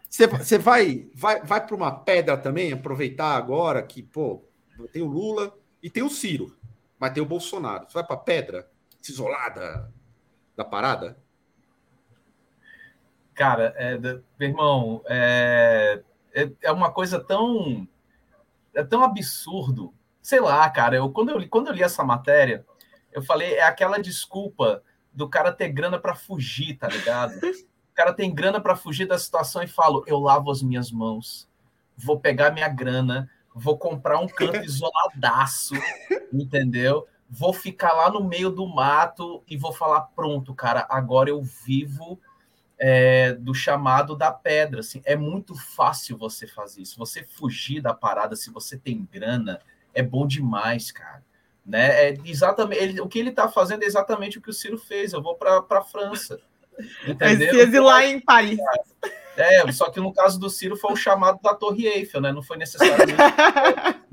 [0.09, 4.43] Você, você vai, vai, vai para uma pedra também, aproveitar agora que, pô,
[4.91, 6.55] tem o Lula e tem o Ciro,
[6.99, 7.85] mas tem o Bolsonaro.
[7.87, 8.69] Você vai para pedra,
[9.01, 9.91] se isolada
[10.55, 11.17] da parada?
[13.33, 17.87] Cara, é, meu irmão, é, é, é, uma coisa tão.
[18.73, 19.93] É tão absurdo.
[20.23, 22.65] Sei lá, cara, eu, quando, eu, quando eu li essa matéria,
[23.11, 27.33] eu falei, é aquela desculpa do cara ter grana para fugir, tá ligado?
[27.83, 31.47] O cara tem grana para fugir da situação e falo, eu lavo as minhas mãos,
[31.95, 35.75] vou pegar minha grana, vou comprar um canto isoladaço,
[36.33, 37.07] entendeu?
[37.29, 42.19] Vou ficar lá no meio do mato e vou falar, pronto, cara, agora eu vivo
[42.79, 44.79] é, do chamado da pedra.
[44.79, 46.97] Assim, é muito fácil você fazer isso.
[46.97, 49.59] Você fugir da parada, se você tem grana,
[49.93, 51.23] é bom demais, cara.
[51.65, 52.09] Né?
[52.09, 55.13] É exatamente ele, o que ele está fazendo é exatamente o que o Ciro fez.
[55.13, 56.39] Eu vou para a França.
[57.07, 57.53] Entendeu?
[57.53, 58.59] Se exilar em Paris.
[59.37, 62.31] É, só que no caso do Ciro foi o chamado da Torre Eiffel, né?
[62.31, 63.13] Não foi necessariamente.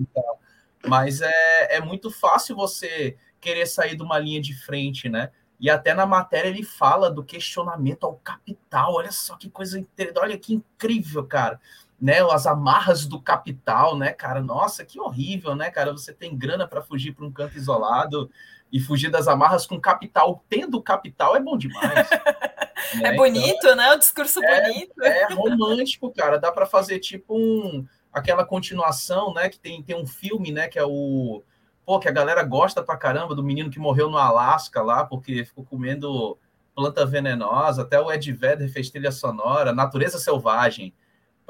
[0.87, 5.31] Mas é, é muito fácil você querer sair de uma linha de frente, né?
[5.59, 8.95] E até na matéria ele fala do questionamento ao capital.
[8.95, 11.61] Olha só que coisa interessante, olha que incrível, cara.
[12.01, 14.40] Né, as amarras do capital, né, cara?
[14.40, 15.92] Nossa, que horrível, né, cara?
[15.92, 18.30] Você tem grana para fugir para um canto isolado
[18.72, 20.42] e fugir das amarras com capital.
[20.48, 22.09] Tendo capital é bom demais.
[22.96, 23.11] né?
[23.11, 23.92] É bonito, então, né?
[23.92, 25.03] O discurso é, bonito.
[25.03, 26.38] É romântico, cara.
[26.38, 29.48] Dá para fazer tipo um aquela continuação, né?
[29.48, 30.68] Que tem, tem um filme, né?
[30.68, 31.42] Que é o
[31.84, 35.44] pô, que a galera gosta pra caramba do menino que morreu no Alasca lá, porque
[35.44, 36.38] ficou comendo
[36.72, 40.94] planta venenosa, até o Ed Vedder fez trilha sonora, Natureza Selvagem.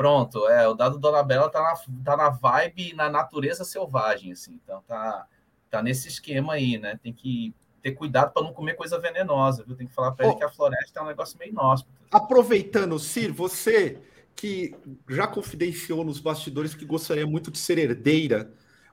[0.00, 4.58] Pronto, é, o dado Dona Bela tá na, tá na vibe na natureza selvagem, assim,
[4.64, 5.26] então tá,
[5.68, 6.98] tá nesse esquema aí, né?
[7.02, 9.76] Tem que ter cuidado para não comer coisa venenosa, viu?
[9.76, 11.92] Tem que falar para ele que a floresta é um negócio meio inóspito.
[12.10, 14.00] Aproveitando, Cir, você
[14.34, 14.74] que
[15.06, 18.50] já confidenciou nos bastidores que gostaria muito de ser herdeira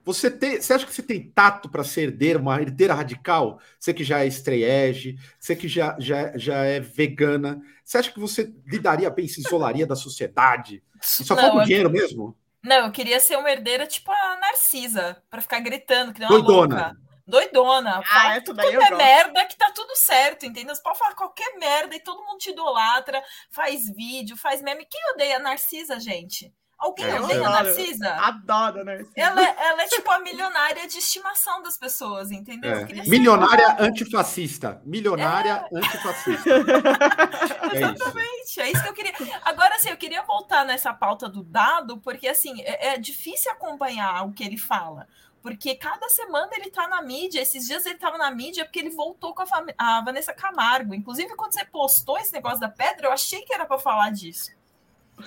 [0.08, 3.60] você, tem, você acha que você tem tato para ser herdeira, uma herdeira radical?
[3.78, 8.20] Você que já é estreege, você que já, já, já é vegana, você acha que
[8.20, 10.82] você lidaria bem, se isolaria da sociedade?
[11.20, 12.38] E só falta o dinheiro mesmo?
[12.64, 16.76] Não, eu queria ser uma herdeira tipo a Narcisa, para ficar gritando, que uma Doidona.
[16.76, 16.98] louca.
[17.28, 18.02] Doidona.
[18.10, 20.74] Ah, tudo é merda que tá tudo certo, entendeu?
[20.74, 24.88] Você pode falar qualquer merda e todo mundo te idolatra, faz vídeo, faz meme.
[24.90, 26.54] Quem odeia a Narcisa, gente?
[26.78, 28.10] Alguém é, odeia a Narcisa?
[28.14, 29.12] Adoro a Narcisa.
[29.16, 32.72] Ela, é, ela é tipo a milionária de estimação das pessoas, entendeu?
[32.72, 32.86] É.
[33.08, 34.80] Milionária antifascista.
[34.86, 35.78] Milionária é.
[35.78, 36.50] antifascista.
[37.74, 38.62] é Exatamente, isso.
[38.62, 39.14] é isso que eu queria.
[39.44, 44.26] Agora, assim, eu queria voltar nessa pauta do dado, porque assim, é, é difícil acompanhar
[44.26, 45.08] o que ele fala.
[45.42, 47.42] Porque cada semana ele tá na mídia.
[47.42, 49.48] Esses dias ele tava na mídia porque ele voltou com a,
[49.78, 50.94] a Vanessa Camargo.
[50.94, 54.52] Inclusive, quando você postou esse negócio da pedra, eu achei que era para falar disso.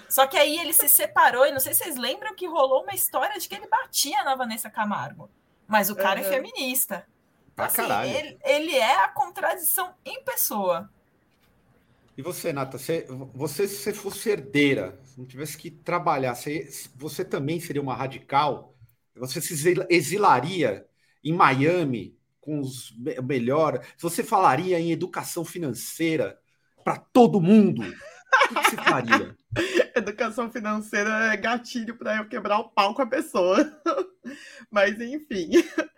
[0.09, 2.95] Só que aí ele se separou, e não sei se vocês lembram que rolou uma
[2.95, 5.28] história de que ele batia na Vanessa Camargo.
[5.66, 6.26] Mas o cara uhum.
[6.26, 7.07] é feminista.
[7.53, 10.91] Então, assim, ele, ele, é a contradição em pessoa.
[12.16, 16.68] E você, Nata, você, você se você fosse herdeira, se não tivesse que trabalhar, você,
[16.97, 18.74] você também seria uma radical?
[19.16, 20.86] Você se exilaria
[21.22, 23.84] em Miami com os melhor?
[23.99, 26.38] Você falaria em educação financeira
[26.84, 27.82] para todo mundo?
[28.31, 29.37] O que, você faria?
[29.97, 33.59] Educação financeira é gatilho para eu quebrar o pau com a pessoa.
[34.70, 35.51] Mas, enfim.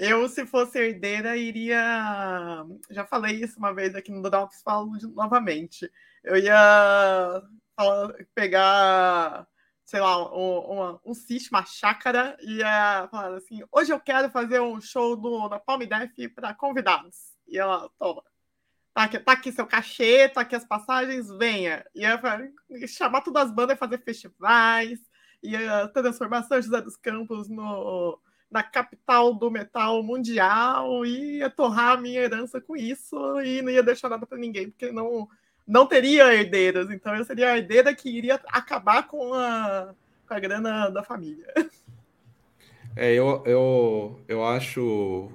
[0.00, 2.64] Eu, se fosse herdeira, iria.
[2.88, 5.90] Já falei isso uma vez aqui no Drops, falo novamente.
[6.22, 7.42] Eu ia
[8.32, 9.44] pegar,
[9.84, 14.30] sei lá, um, uma, um sítio, uma chácara, e ia falar assim: hoje eu quero
[14.30, 17.36] fazer um show do, da Palme Def para convidados.
[17.48, 18.22] E ela, toma
[18.98, 21.86] Tá aqui, tá aqui seu cachê, tá aqui as passagens, venha.
[21.94, 24.98] E ia chamar todas as bandas e fazer festivais,
[25.40, 28.18] ia transformar São José dos Campos no,
[28.50, 33.70] na capital do metal mundial, e ia torrar a minha herança com isso, e não
[33.70, 35.28] ia deixar nada para ninguém, porque não,
[35.64, 36.90] não teria herdeiras.
[36.90, 39.94] Então eu seria a herdeira que iria acabar com a,
[40.26, 41.46] com a grana da família.
[42.96, 45.30] É, eu, eu, eu acho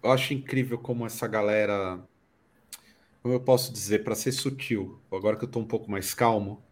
[0.00, 2.00] eu acho incrível como essa galera
[3.24, 6.62] como eu posso dizer, para ser sutil, agora que eu estou um pouco mais calmo,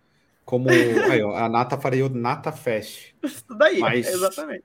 [0.45, 0.69] como
[1.11, 3.15] aí, ó, a Nata faria o Nata Fest.
[3.23, 4.63] Isso daí, mas exatamente.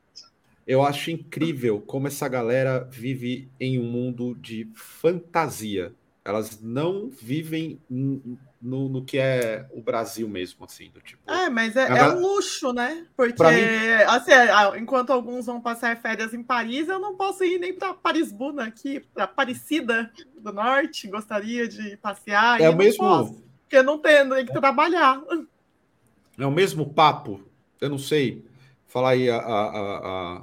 [0.67, 5.95] Eu acho incrível como essa galera vive em um mundo de fantasia.
[6.27, 11.21] Elas não vivem no, no que é o Brasil mesmo, assim, do tipo.
[11.31, 13.07] É, mas é, é um luxo, né?
[13.15, 14.03] Porque, mim...
[14.07, 14.31] assim,
[14.77, 18.99] enquanto alguns vão passar férias em Paris, eu não posso ir nem para Paris-Buna aqui,
[19.13, 22.59] para Aparecida do Norte, gostaria de passear.
[22.59, 23.05] É o mesmo.
[23.05, 25.21] Posso, porque não tem, tem que trabalhar.
[26.37, 27.41] É o mesmo papo,
[27.79, 28.45] eu não sei.
[28.85, 30.41] Falar aí a, a, a, a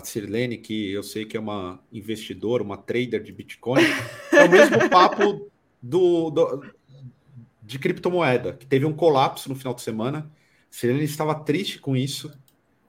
[0.00, 3.82] Sirlene, que eu sei que é uma investidora, uma trader de Bitcoin,
[4.32, 5.50] é o mesmo papo
[5.82, 6.72] do, do
[7.62, 10.30] de criptomoeda, que teve um colapso no final de semana.
[10.70, 12.32] Serena estava triste com isso,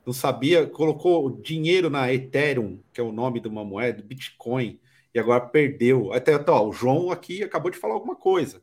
[0.05, 4.79] não sabia, colocou dinheiro na Ethereum, que é o nome de uma moeda, Bitcoin,
[5.13, 6.13] e agora perdeu.
[6.13, 8.61] Até ó, o João aqui acabou de falar alguma coisa.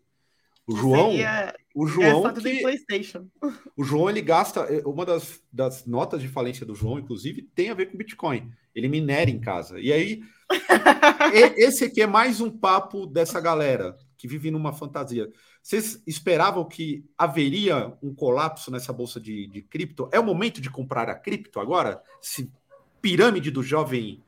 [0.66, 3.26] O João, Seria o João que, PlayStation.
[3.74, 7.70] O João ele gasta eh, uma das, das notas de falência do João, inclusive, tem
[7.70, 8.53] a ver com Bitcoin.
[8.74, 9.81] Ele minera em casa.
[9.81, 10.20] E aí
[11.57, 15.33] esse aqui é mais um papo dessa galera que vive numa fantasia.
[15.62, 20.07] Vocês esperavam que haveria um colapso nessa bolsa de, de cripto?
[20.12, 22.03] É o momento de comprar a cripto agora?
[22.22, 22.53] Esse
[23.01, 24.22] pirâmide do jovem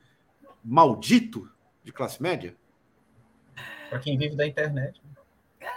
[0.64, 1.46] maldito
[1.84, 2.56] de classe média?
[3.90, 5.01] Para quem vive da internet.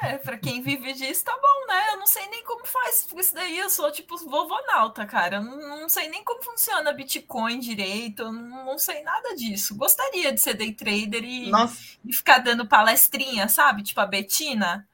[0.02, 1.94] É, pra quem vive disso, tá bom, né?
[1.94, 3.58] Eu não sei nem como faz isso daí.
[3.58, 5.38] Eu sou tipo vovonauta, cara.
[5.38, 8.24] Eu não, não sei nem como funciona Bitcoin direito.
[8.24, 9.76] Eu não, sei nada disso.
[9.76, 11.52] Gostaria de ser day trader e,
[12.06, 13.84] e, ficar dando palestrinha, sabe?
[13.84, 14.88] Tipo a Betina.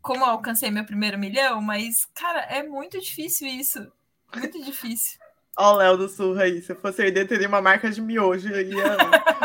[0.00, 3.92] Como eu alcancei meu primeiro milhão, mas, cara, é muito difícil isso.
[4.34, 5.20] Muito difícil.
[5.56, 6.62] Ó, o Léo do Sul aí.
[6.62, 8.48] Se eu fosse herdeiro, teria uma marca de miojo.
[8.48, 8.62] Ia,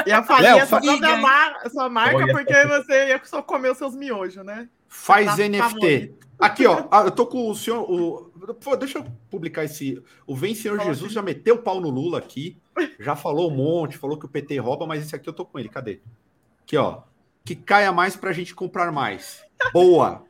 [0.06, 4.44] ia falir a sua, mar, sua marca, porque você ia só comer os seus miojos,
[4.44, 4.68] né?
[4.88, 6.16] Faz tá NFT.
[6.40, 6.88] Aqui, ó.
[6.92, 7.90] Ah, eu tô com o senhor.
[7.90, 10.02] O, pô, deixa eu publicar esse.
[10.26, 12.58] O Vem Senhor Jesus já meteu o pau no Lula aqui.
[13.00, 15.58] Já falou um monte, falou que o PT rouba, mas esse aqui eu tô com
[15.58, 15.70] ele.
[15.70, 16.00] Cadê?
[16.62, 17.02] Aqui, ó.
[17.44, 19.44] Que caia mais pra gente comprar mais.
[19.74, 20.26] Boa!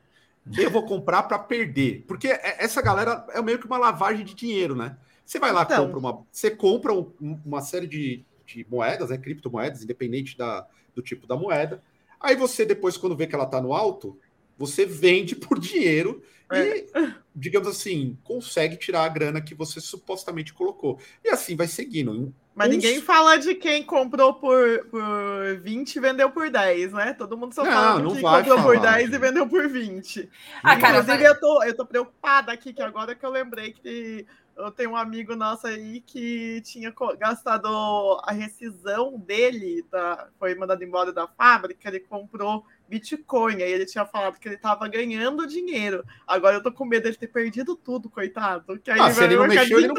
[0.58, 2.06] Eu vou comprar para perder.
[2.08, 4.96] Porque é, essa galera é meio que uma lavagem de dinheiro, né?
[5.26, 6.26] Você vai lá, então, compra uma.
[6.32, 7.12] Você compra um,
[7.46, 9.18] uma série de, de moedas, né?
[9.18, 11.84] Criptomoedas, independente da, do tipo da moeda.
[12.20, 14.18] Aí você, depois, quando vê que ela tá no alto,
[14.58, 16.78] você vende por dinheiro é.
[16.78, 21.00] e, digamos assim, consegue tirar a grana que você supostamente colocou.
[21.24, 22.34] E assim vai seguindo.
[22.56, 22.72] Mas Uns...
[22.72, 27.14] ninguém fala de quem comprou por, por 20 e vendeu por 10, né?
[27.14, 30.30] Todo mundo só não, fala de quem comprou falar, por 10 e vendeu por 20.
[30.64, 34.26] Ah, cara, Inclusive, eu, tô, eu tô preocupada aqui, que agora que eu lembrei que
[34.58, 37.68] eu tenho um amigo nosso aí que tinha gastado
[38.24, 40.28] a rescisão dele, tá?
[40.40, 43.56] foi mandado embora da fábrica, ele comprou Bitcoin.
[43.56, 46.04] Aí ele tinha falado que ele estava ganhando dinheiro.
[46.26, 48.80] Agora eu tô com medo dele ter perdido tudo, coitado.
[48.80, 49.96] Que aí ah, vai, ele não mexeu, ele não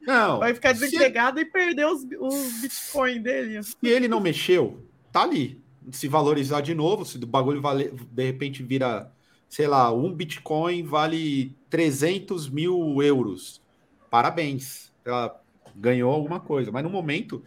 [0.00, 1.44] Não, vai ficar desempregado se...
[1.44, 3.62] e perder os, os Bitcoin dele.
[3.62, 5.62] Se ele não mexeu, tá ali.
[5.90, 9.10] Se valorizar de novo, se o bagulho vale, de repente vira,
[9.48, 13.60] sei lá, um Bitcoin vale 300 mil euros.
[14.10, 14.92] Parabéns.
[15.04, 15.42] Ela
[15.74, 16.70] ganhou alguma coisa.
[16.70, 17.42] Mas no momento,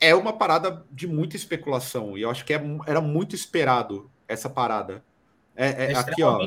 [0.00, 2.16] é uma parada de muita especulação.
[2.16, 5.04] E eu acho que é, era muito esperado essa parada.
[5.54, 6.40] É, é, é aqui, ó.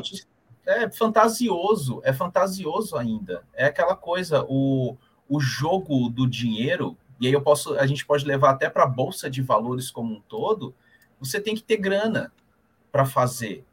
[0.66, 3.44] É fantasioso, é fantasioso ainda.
[3.54, 4.98] É aquela coisa, o,
[5.30, 8.88] o jogo do dinheiro, e aí eu posso, a gente pode levar até para a
[8.88, 10.74] bolsa de valores como um todo.
[11.20, 12.32] Você tem que ter grana
[12.92, 13.66] para fazer,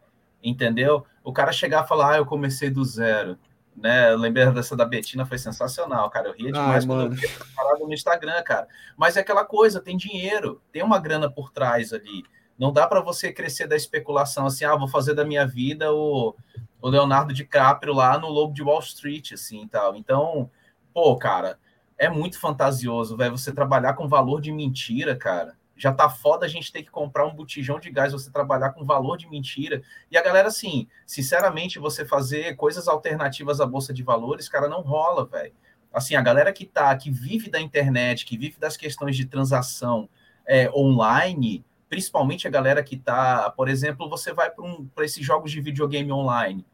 [0.43, 1.07] entendeu?
[1.22, 3.39] O cara chegar e falar, ah, eu comecei do zero
[3.77, 4.12] né?
[4.12, 6.29] Eu lembrei dessa da Betina, foi sensacional, cara.
[6.29, 7.14] Eu ria demais Ai, quando mano.
[7.14, 8.68] eu vi essa parada no Instagram, cara.
[8.97, 12.25] Mas é aquela coisa, tem dinheiro, tem uma grana por trás ali.
[12.59, 16.35] Não dá para você crescer da especulação assim, ah, vou fazer da minha vida o,
[16.81, 19.97] o Leonardo DiCaprio lá no Lobo de Wall Street, assim, tal.
[19.97, 20.51] Então,
[20.93, 21.59] pô, cara,
[21.97, 26.49] é muito fantasioso, velho, você trabalhar com valor de mentira, cara já tá foda a
[26.49, 29.83] gente ter que comprar um botijão de gás, você trabalhar com valor de mentira.
[30.11, 34.83] E a galera, assim, sinceramente, você fazer coisas alternativas à bolsa de valores, cara, não
[34.83, 35.55] rola, velho.
[35.91, 40.07] Assim, a galera que tá, que vive da internet, que vive das questões de transação
[40.47, 45.51] é, online, principalmente a galera que tá, por exemplo, você vai para um, esses jogos
[45.51, 46.66] de videogame online,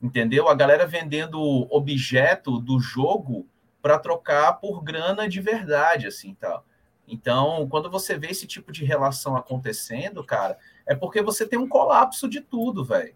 [0.00, 0.48] entendeu?
[0.48, 1.40] A galera vendendo
[1.74, 3.48] objeto do jogo
[3.82, 6.64] para trocar por grana de verdade, assim, tal.
[7.06, 11.68] Então, quando você vê esse tipo de relação acontecendo, cara, é porque você tem um
[11.68, 13.14] colapso de tudo, velho.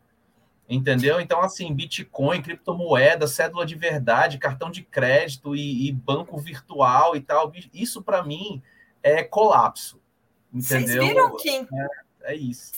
[0.68, 1.18] Entendeu?
[1.18, 7.20] Então, assim, Bitcoin, criptomoeda, cédula de verdade, cartão de crédito e, e banco virtual e
[7.20, 8.62] tal, isso para mim
[9.03, 9.99] é colapso.
[10.53, 10.86] Entendeu?
[10.86, 11.51] Vocês viram que.
[12.22, 12.72] É, é isso.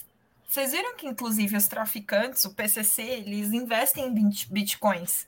[0.46, 5.26] Vocês viram que, inclusive, os traficantes, o PCC, eles investem em bitcoins.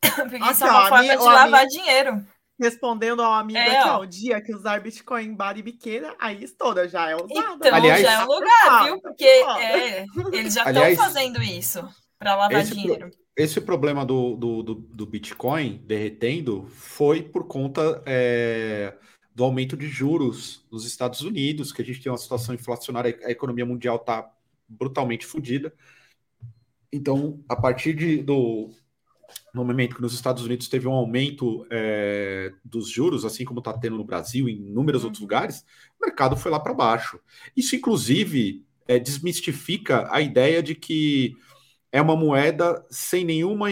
[0.00, 1.66] Porque isso é uma forma de lavar minha...
[1.66, 2.26] dinheiro
[2.58, 6.14] respondendo ao amigo é, aqui, ó, o dia que usar Bitcoin em bar e biqueira,
[6.18, 7.56] aí estoura, já é usado.
[7.56, 9.00] Então Aliás, já é um lugar, viu?
[9.00, 11.86] Porque é, eles já estão fazendo isso
[12.18, 13.10] para lavar esse dinheiro.
[13.10, 18.94] Pro, esse problema do, do, do, do, Bitcoin derretendo foi por conta é,
[19.34, 23.30] do aumento de juros nos Estados Unidos, que a gente tem uma situação inflacionária, a
[23.30, 24.32] economia mundial está
[24.66, 25.74] brutalmente fodida.
[26.90, 28.70] Então, a partir de, do,
[29.54, 33.72] no momento que nos Estados Unidos teve um aumento é, dos juros, assim como está
[33.72, 35.24] tendo no Brasil e em inúmeros outros uhum.
[35.24, 35.64] lugares,
[36.00, 37.18] o mercado foi lá para baixo.
[37.56, 41.34] Isso, inclusive, é, desmistifica a ideia de que
[41.90, 43.68] é uma moeda sem nenhuma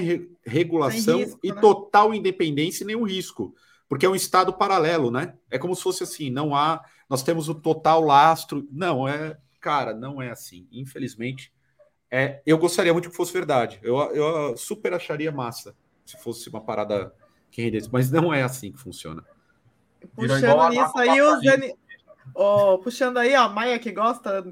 [0.46, 1.60] regulação sem risco, e né?
[1.60, 3.54] total independência e nenhum risco,
[3.88, 5.34] porque é um estado paralelo, né?
[5.50, 9.94] É como se fosse assim, não há, nós temos o total lastro, não é, cara,
[9.94, 10.66] não é assim.
[10.72, 11.52] Infelizmente,
[12.14, 13.80] é, eu gostaria muito que fosse verdade.
[13.82, 15.74] Eu, eu super acharia massa
[16.06, 17.12] se fosse uma parada
[17.50, 19.24] que rendesse, mas não é assim que funciona.
[20.14, 21.40] Puxando isso aí, os
[22.32, 24.46] oh, puxando aí a Maia que gosta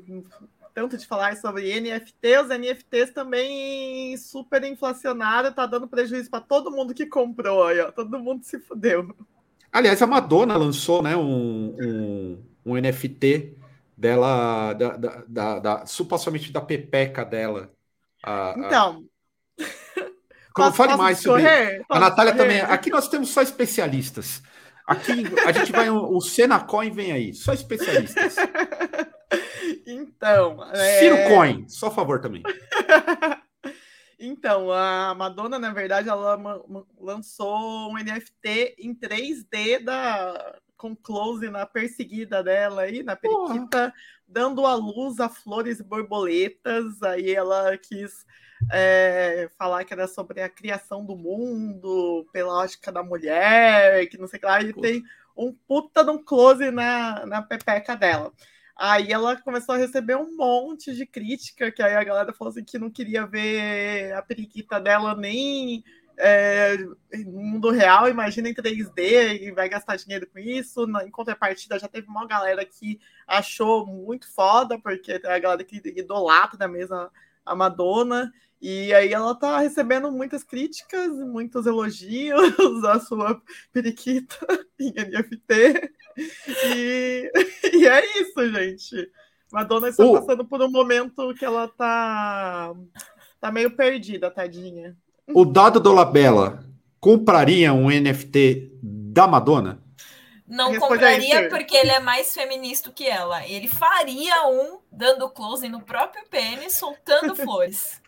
[0.75, 6.71] tanto de falar sobre NFT, os NFTs também super inflacionados, tá dando prejuízo para todo
[6.71, 7.93] mundo que comprou aí, ó.
[7.93, 9.15] Todo mundo se fudeu.
[9.71, 13.62] Aliás, a Madonna lançou né, um, um, um NFT
[14.03, 17.73] dela, da, da, da, da, supostamente da pepeca dela.
[18.25, 19.05] A, então.
[19.61, 20.03] A...
[20.55, 21.47] Posso, fale mais sobre.
[21.89, 22.61] A Natália também.
[22.61, 24.43] Aqui nós temos só especialistas.
[24.85, 25.89] Aqui a gente vai.
[25.89, 28.37] O Senacoin vem aí, só especialistas.
[29.87, 30.63] Então.
[30.75, 30.99] É...
[30.99, 32.43] Ciro Coin, só favor também.
[34.21, 36.39] então, a Madonna, na verdade, ela
[37.01, 43.95] lançou um NFT em 3D da com close na perseguida dela aí, na periquita,
[44.27, 47.01] dando a luz a flores e borboletas.
[47.05, 48.27] Aí ela quis
[48.73, 54.27] é, falar que era sobre a criação do mundo, pela ótica da mulher, que não
[54.27, 55.05] sei o que lá, e tem
[55.37, 58.33] um puta de um close na, na pepeca dela.
[58.77, 62.65] Aí ela começou a receber um monte de crítica, que aí a galera falou assim
[62.65, 65.85] que não queria ver a periquita dela nem
[66.19, 66.77] é,
[67.25, 70.87] no mundo real, imagina em 3D e vai gastar dinheiro com isso.
[71.05, 75.81] Em contrapartida, já teve uma galera que achou muito foda, porque é a galera que
[75.85, 77.11] idolatra mesmo
[77.45, 78.33] a Madonna.
[78.61, 82.55] E aí ela tá recebendo muitas críticas, muitos elogios
[82.87, 83.43] à sua
[83.73, 84.37] periquita
[84.79, 85.93] em NFT.
[86.67, 87.33] E,
[87.75, 89.11] e é isso, gente.
[89.51, 90.13] Madonna está oh.
[90.13, 92.73] passando por um momento que ela tá,
[93.41, 94.97] tá meio perdida, tadinha.
[95.35, 96.65] O Dado Dolabella
[97.01, 99.83] compraria um NFT da Madonna?
[100.47, 103.47] Não compraria porque ele é mais feminista que ela.
[103.47, 108.01] Ele faria um dando close no próprio pênis, soltando flores.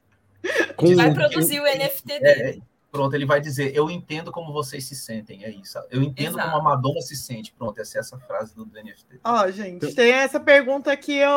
[0.77, 0.95] Com...
[0.95, 2.43] Vai produzir o NFT é, dele.
[2.43, 5.45] É, pronto, ele vai dizer: Eu entendo como vocês se sentem.
[5.45, 5.77] É isso.
[5.91, 6.51] Eu entendo Exato.
[6.51, 7.53] como a Madonna se sente.
[7.53, 9.21] Pronto, essa é essa frase do, NFT.
[9.25, 11.29] Ó, oh, gente, tem essa pergunta aqui, é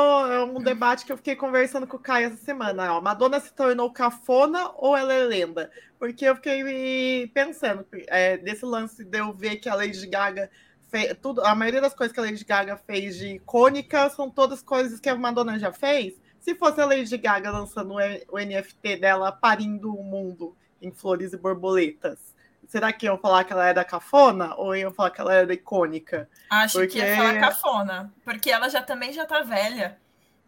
[0.43, 2.93] um debate que eu fiquei conversando com o Caio essa semana.
[2.93, 5.71] Ó, Madonna se tornou cafona ou ela é lenda?
[5.97, 10.51] Porque eu fiquei pensando é, desse lance de eu ver que a Lady Gaga.
[10.89, 14.61] Fez, tudo, a maioria das coisas que a Lady Gaga fez de icônica são todas
[14.61, 16.13] coisas que a Madonna já fez.
[16.39, 21.37] Se fosse a Lady Gaga lançando o NFT dela parindo o mundo em flores e
[21.37, 22.19] borboletas,
[22.67, 26.29] será que iam falar que ela era cafona ou iam falar que ela era icônica?
[26.49, 26.99] Acho porque...
[26.99, 29.97] que ia falar cafona, porque ela já também já tá velha.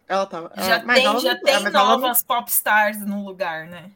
[0.07, 0.51] Ela tá.
[0.57, 2.27] Já ela, tem, ela, já tem novas não...
[2.27, 3.91] pop stars no lugar, né?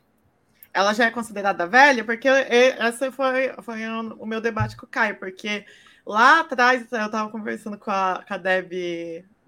[0.72, 5.18] Ela já é considerada velha, porque esse foi, foi o meu debate com o Caio,
[5.18, 5.66] porque
[6.06, 8.72] lá atrás eu tava conversando com a, com a Deb,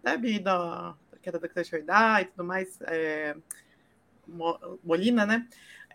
[0.04, 3.36] Deb da, que era da Clash e tudo mais, é,
[4.84, 5.48] Molina, né?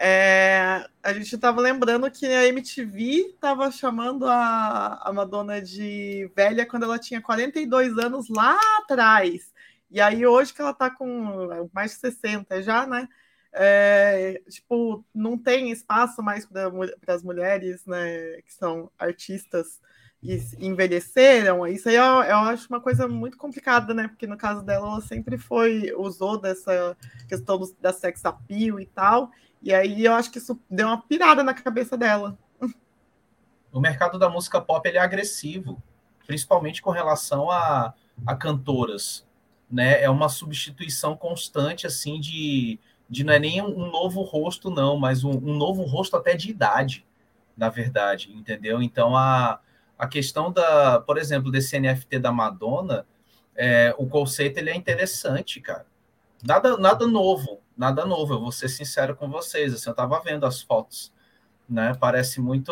[0.02, 6.64] É, a gente estava lembrando que a MTV estava chamando a, a Madonna de velha
[6.64, 9.52] quando ela tinha 42 anos lá atrás.
[9.90, 13.06] E aí, hoje que ela está com mais de 60 já, né?
[13.52, 16.72] É, tipo, não tem espaço mais para
[17.14, 19.80] as mulheres né, que são artistas
[20.22, 24.06] e envelheceram, isso aí eu, eu, acho uma coisa muito complicada, né?
[24.08, 26.96] Porque no caso dela, ela sempre foi, usou dessa
[27.28, 29.30] questão do, da sex appeal e tal,
[29.62, 32.38] e aí eu acho que isso deu uma pirada na cabeça dela.
[33.72, 35.80] O mercado da música pop ele é agressivo,
[36.26, 37.94] principalmente com relação a,
[38.26, 39.26] a cantoras,
[39.70, 40.02] né?
[40.02, 45.22] É uma substituição constante, assim, de, de não é nem um novo rosto, não, mas
[45.22, 47.06] um, um novo rosto até de idade,
[47.56, 48.82] na verdade, entendeu?
[48.82, 49.60] Então, a
[50.00, 53.06] a questão da, por exemplo, desse NFT da Madonna,
[53.54, 55.84] é, o conceito ele é interessante, cara.
[56.42, 58.34] Nada, nada novo, nada novo.
[58.34, 59.72] Eu vou ser sincero com vocês.
[59.72, 61.10] Assim, eu estava vendo as fotos,
[61.66, 61.96] né?
[61.98, 62.70] Parece muito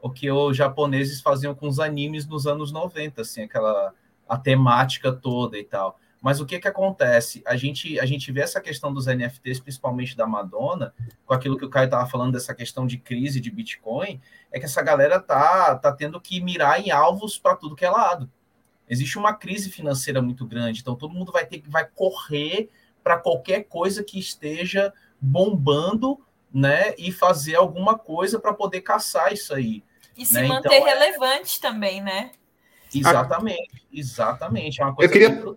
[0.00, 3.92] o que os japoneses faziam com os animes nos anos 90, assim, aquela
[4.28, 5.98] a temática toda e tal.
[6.20, 7.42] Mas o que que acontece?
[7.44, 10.94] A gente, a gente vê essa questão dos NFTs, principalmente da Madonna,
[11.26, 14.20] com aquilo que o Caio estava falando dessa questão de crise de Bitcoin,
[14.52, 17.90] é que essa galera tá, tá tendo que mirar em alvos para tudo que é
[17.90, 18.30] lado.
[18.88, 22.70] Existe uma crise financeira muito grande, então todo mundo vai ter que vai correr
[23.02, 26.20] para qualquer coisa que esteja bombando,
[26.52, 29.82] né, e fazer alguma coisa para poder caçar isso aí.
[30.16, 30.46] E se né?
[30.46, 31.60] manter então, relevante é...
[31.62, 32.32] também, né?
[32.94, 34.82] Exatamente, exatamente.
[34.82, 35.56] É uma coisa eu queria,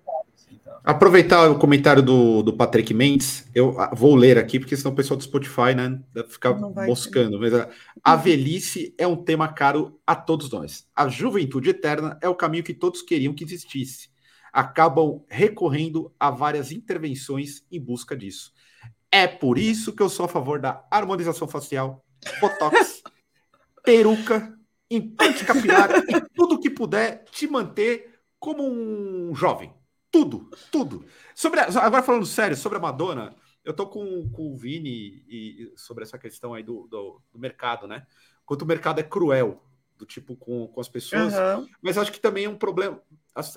[0.84, 4.96] Aproveitar o comentário do, do Patrick Mendes, eu ah, vou ler aqui, porque senão o
[4.96, 7.40] pessoal do Spotify, né, deve ficar moscando.
[7.40, 7.68] Mas a,
[8.04, 10.88] a velhice é um tema caro a todos nós.
[10.96, 14.10] A juventude eterna é o caminho que todos queriam que existisse.
[14.56, 18.54] Acabam recorrendo a várias intervenções em busca disso.
[19.12, 22.06] É por isso que eu sou a favor da harmonização facial,
[22.40, 23.04] botox,
[23.84, 24.58] peruca,
[24.90, 29.74] implante capilar e tudo que puder te manter como um jovem.
[30.10, 31.06] Tudo, tudo.
[31.36, 35.74] Sobre a, agora falando sério, sobre a Madonna, eu tô com, com o Vini e,
[35.74, 38.08] e sobre essa questão aí do, do, do, mercado, né?
[38.46, 39.62] Quanto o mercado é cruel,
[39.98, 41.68] do tipo com, com as pessoas, uhum.
[41.82, 43.02] mas acho que também é um problema.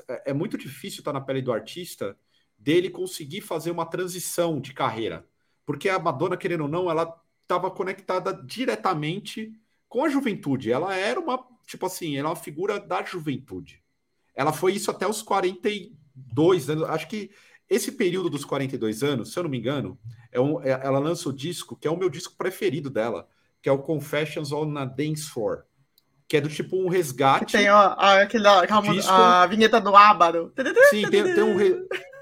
[0.09, 2.16] É, é muito difícil estar na pele do artista
[2.59, 5.26] dele conseguir fazer uma transição de carreira,
[5.64, 9.53] porque a Madonna, querendo ou não, ela estava conectada diretamente
[9.89, 10.70] com a juventude.
[10.72, 13.83] Ela era uma, tipo assim, ela é uma figura da juventude.
[14.35, 15.68] Ela foi isso até os 40
[16.14, 16.85] dois anos.
[16.89, 17.31] Acho que
[17.68, 19.99] esse período dos 42 anos, se eu não me engano,
[20.33, 23.29] é um, é, ela lança o disco que é o meu disco preferido dela,
[23.62, 25.64] que é o Confessions on a Dance Floor,
[26.29, 27.53] que é do tipo um resgate.
[27.53, 28.62] Tem ó, aquela,
[29.09, 30.53] a, a vinheta do Ábaro.
[30.91, 31.57] Sim, tem, tem, um,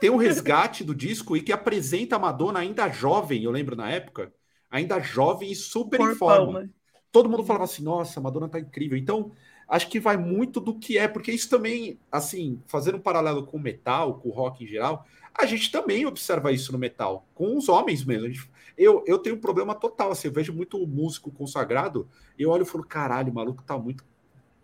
[0.01, 3.91] tem um resgate do disco e que apresenta a Madonna ainda jovem, eu lembro na
[3.91, 4.33] época,
[4.71, 6.61] ainda jovem e super Corpão, em forma.
[6.61, 6.69] Né?
[7.11, 8.97] Todo mundo falava assim: nossa, a Madonna tá incrível.
[8.97, 9.33] Então,
[9.69, 13.57] acho que vai muito do que é, porque isso também, assim, fazendo um paralelo com
[13.57, 15.05] o metal, com o rock em geral,
[15.35, 18.29] a gente também observa isso no metal, com os homens mesmo.
[18.29, 22.09] Gente, eu, eu tenho um problema total, assim, eu vejo muito músico consagrado,
[22.39, 24.05] e eu olho e falo, caralho, o maluco tá muito.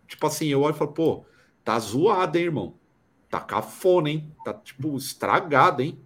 [0.07, 1.25] Tipo assim, eu olho e falo, pô,
[1.63, 2.75] tá zoado, hein, irmão?
[3.29, 4.31] Tá cafona, hein?
[4.45, 5.99] Tá, tipo, estragado, hein?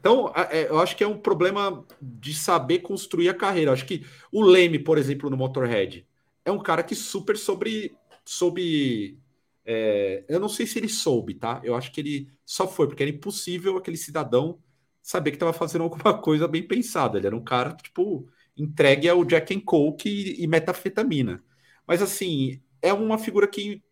[0.00, 3.70] Então, é, eu acho que é um problema de saber construir a carreira.
[3.70, 6.06] Eu acho que o Leme, por exemplo, no Motorhead,
[6.42, 7.94] é um cara que super sobre
[8.24, 9.18] soube.
[9.64, 11.60] É, eu não sei se ele soube, tá?
[11.62, 14.58] Eu acho que ele só foi, porque era impossível aquele cidadão
[15.02, 17.18] saber que estava fazendo alguma coisa bem pensada.
[17.18, 21.42] Ele era um cara, tipo, entregue ao Jack and Coke e, e metafetamina.
[21.86, 23.82] Mas, assim, é uma figura que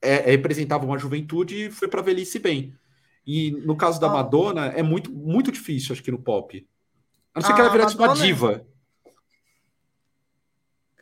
[0.00, 2.74] é, é, representava uma juventude e foi para velhice bem.
[3.26, 6.66] E no caso da Madonna, é muito, muito difícil, acho que no pop.
[7.34, 8.20] A não ser que ela virasse Madonna...
[8.20, 8.66] uma diva.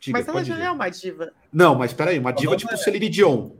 [0.01, 1.31] Diga, mas ela já é uma diva.
[1.53, 3.51] Não, mas peraí, uma diva tipo Celine Dion.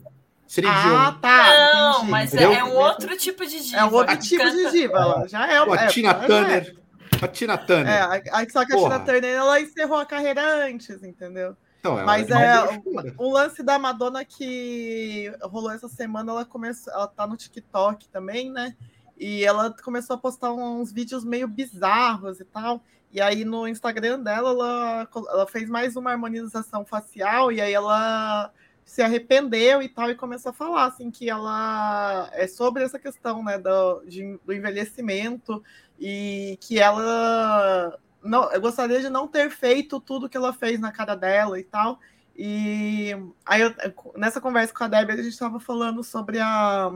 [0.48, 1.74] Celine ah, tá.
[1.74, 2.12] Não, entendi.
[2.12, 3.78] mas é, é, um outro tipo de diva.
[3.78, 4.56] É um outro tipo canta...
[4.56, 4.98] de diva.
[4.98, 5.58] Ela já é.
[5.58, 6.76] a é, Tina Turner.
[7.22, 7.26] É.
[7.26, 7.94] A Tina Turner.
[7.94, 11.56] É, só que a Tina Turner ela encerrou a carreira antes, entendeu?
[11.80, 12.82] Então, mas é
[13.18, 18.52] o, lance da Madonna que rolou essa semana, ela começou, ela tá no TikTok também,
[18.52, 18.76] né?
[19.16, 22.82] E ela começou a postar uns vídeos meio bizarros e tal.
[23.12, 28.52] E aí no Instagram dela, ela, ela fez mais uma harmonização facial e aí ela
[28.86, 33.44] se arrependeu e tal, e começou a falar assim que ela é sobre essa questão
[33.44, 35.62] né, do, de, do envelhecimento
[36.00, 40.92] e que ela não, eu gostaria de não ter feito tudo que ela fez na
[40.92, 42.00] cara dela e tal.
[42.38, 43.12] E
[43.46, 43.74] aí eu,
[44.16, 46.92] nessa conversa com a Debbie, a gente estava falando sobre a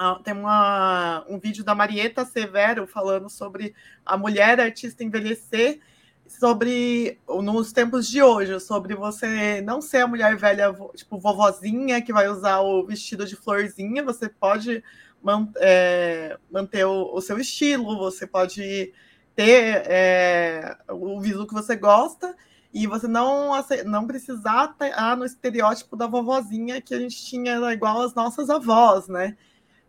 [0.00, 3.74] ah, tem uma, um vídeo da Marieta Severo falando sobre
[4.06, 5.80] a mulher artista envelhecer,
[6.28, 12.12] sobre nos tempos de hoje, sobre você não ser a mulher velha, tipo vovozinha, que
[12.12, 14.84] vai usar o vestido de florzinha, você pode
[15.22, 18.92] man, é, manter o, o, seu estilo, você pode
[19.34, 22.36] ter é, o visual que você gosta,
[22.72, 23.50] e você não,
[23.86, 29.08] não precisar estar no estereótipo da vovozinha que a gente tinha igual as nossas avós,
[29.08, 29.36] né?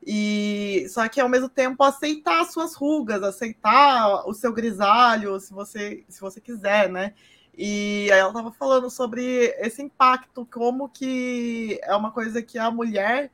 [0.05, 5.53] E só que ao mesmo tempo aceitar as suas rugas, aceitar o seu grisalho, se
[5.53, 7.13] você se você quiser, né?
[7.57, 12.71] E aí ela estava falando sobre esse impacto, como que é uma coisa que a
[12.71, 13.31] mulher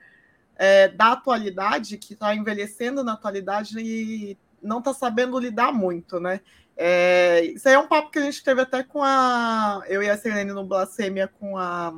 [0.56, 6.42] é, da atualidade, que está envelhecendo na atualidade e não está sabendo lidar muito, né?
[6.78, 9.84] É, isso aí é um papo que a gente teve até com a.
[9.88, 11.94] Eu e a Selene no Blasfêmia com a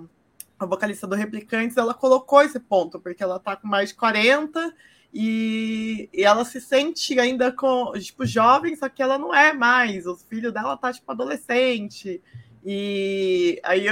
[0.59, 4.73] a vocalista do Replicantes, ela colocou esse ponto, porque ela tá com mais de 40
[5.13, 10.05] e, e ela se sente ainda com, tipo, jovem, só que ela não é mais.
[10.05, 12.21] Os filhos dela tá, tipo, adolescente.
[12.65, 13.87] E aí,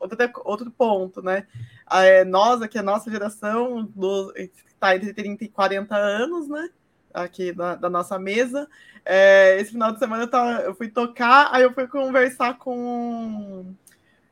[0.00, 1.46] outro, outro ponto, né?
[1.90, 4.32] É, nós aqui, a nossa geração, do,
[4.78, 6.70] tá entre 30 e 40 anos, né?
[7.12, 8.68] Aqui da, da nossa mesa.
[9.04, 13.74] É, esse final de semana eu, tava, eu fui tocar, aí eu fui conversar com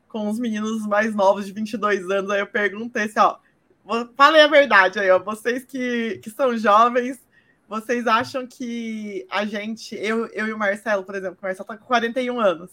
[0.09, 2.31] com os meninos mais novos de 22 anos.
[2.31, 3.37] Aí eu perguntei assim, ó,
[4.17, 7.19] falei a verdade aí, ó, vocês que, que são jovens,
[7.67, 11.77] vocês acham que a gente, eu, eu e o Marcelo, por exemplo, o Marcelo tá
[11.77, 12.71] com 41 anos,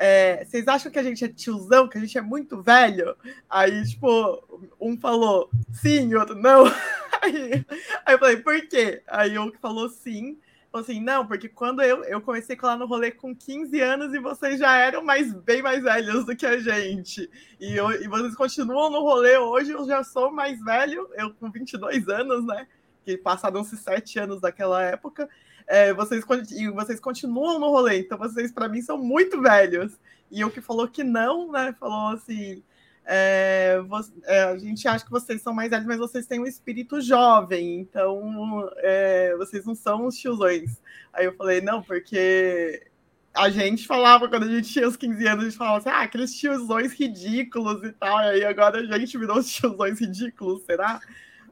[0.00, 3.16] é, vocês acham que a gente é tiozão, que a gente é muito velho?
[3.50, 6.64] Aí, tipo, um falou sim, o outro não.
[7.20, 7.66] Aí,
[8.06, 9.02] aí eu falei, por quê?
[9.08, 10.38] Aí o que falou sim.
[10.78, 14.14] Falou assim, não, porque quando eu, eu comecei a colar no rolê com 15 anos
[14.14, 17.28] e vocês já eram mais, bem mais velhos do que a gente.
[17.58, 21.50] E, eu, e vocês continuam no rolê hoje, eu já sou mais velho, eu com
[21.50, 22.68] 22 anos, né?
[23.04, 25.28] Que passaram-se sete anos daquela época.
[25.66, 29.98] É, vocês, e vocês continuam no rolê, então vocês, para mim, são muito velhos.
[30.30, 31.74] E o que falou que não, né?
[31.80, 32.62] Falou assim:
[33.10, 36.46] é, você, é, a gente acha que vocês são mais velhos, mas vocês têm um
[36.46, 40.78] espírito jovem, então é, vocês não são os tiozões.
[41.10, 42.86] Aí eu falei, não, porque
[43.32, 46.02] a gente falava, quando a gente tinha os 15 anos, a gente falava assim, ah,
[46.02, 51.00] aqueles tiozões ridículos e tal, e aí agora a gente virou os tiozões ridículos, será?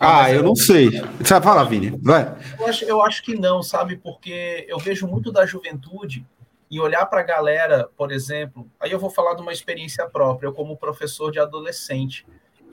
[0.00, 0.90] Ah, eu não sei.
[1.18, 1.90] Você vai falar, Vini?
[2.00, 2.32] Vai.
[2.56, 3.96] Eu acho, eu acho que não, sabe?
[3.96, 6.24] Porque eu vejo muito da juventude
[6.70, 10.48] e olhar para a galera, por exemplo, aí eu vou falar de uma experiência própria,
[10.48, 12.26] eu como professor de adolescente.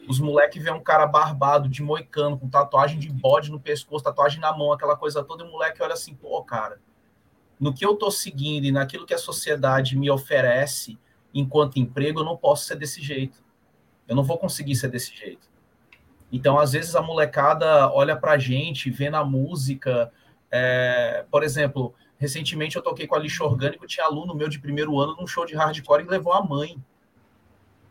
[0.08, 4.40] Os moleques vêem um cara barbado, de moicano, com tatuagem de bode no pescoço, tatuagem
[4.40, 6.80] na mão, aquela coisa toda, e o moleque olha assim, pô, cara,
[7.60, 11.00] no que eu tô seguindo e naquilo que a sociedade me oferece
[11.34, 13.44] enquanto emprego, eu não posso ser desse jeito.
[14.08, 15.50] Eu não vou conseguir ser desse jeito.
[16.32, 20.12] Então, às vezes, a molecada olha pra gente, vê na música,
[20.52, 21.94] é, por exemplo,
[22.26, 25.45] Recentemente eu toquei com a lixo orgânico, tinha aluno meu de primeiro ano num show
[25.45, 26.76] de hardcore e levou a mãe.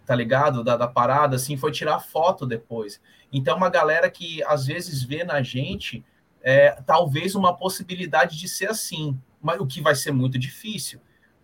[0.04, 0.64] Tá ligado?
[0.64, 3.00] Da, da parada, assim, foi tirar foto depois.
[3.32, 6.04] Então, uma galera que às vezes vê na gente
[6.42, 11.00] é, talvez uma possibilidade de ser assim, mas o que vai ser muito difícil.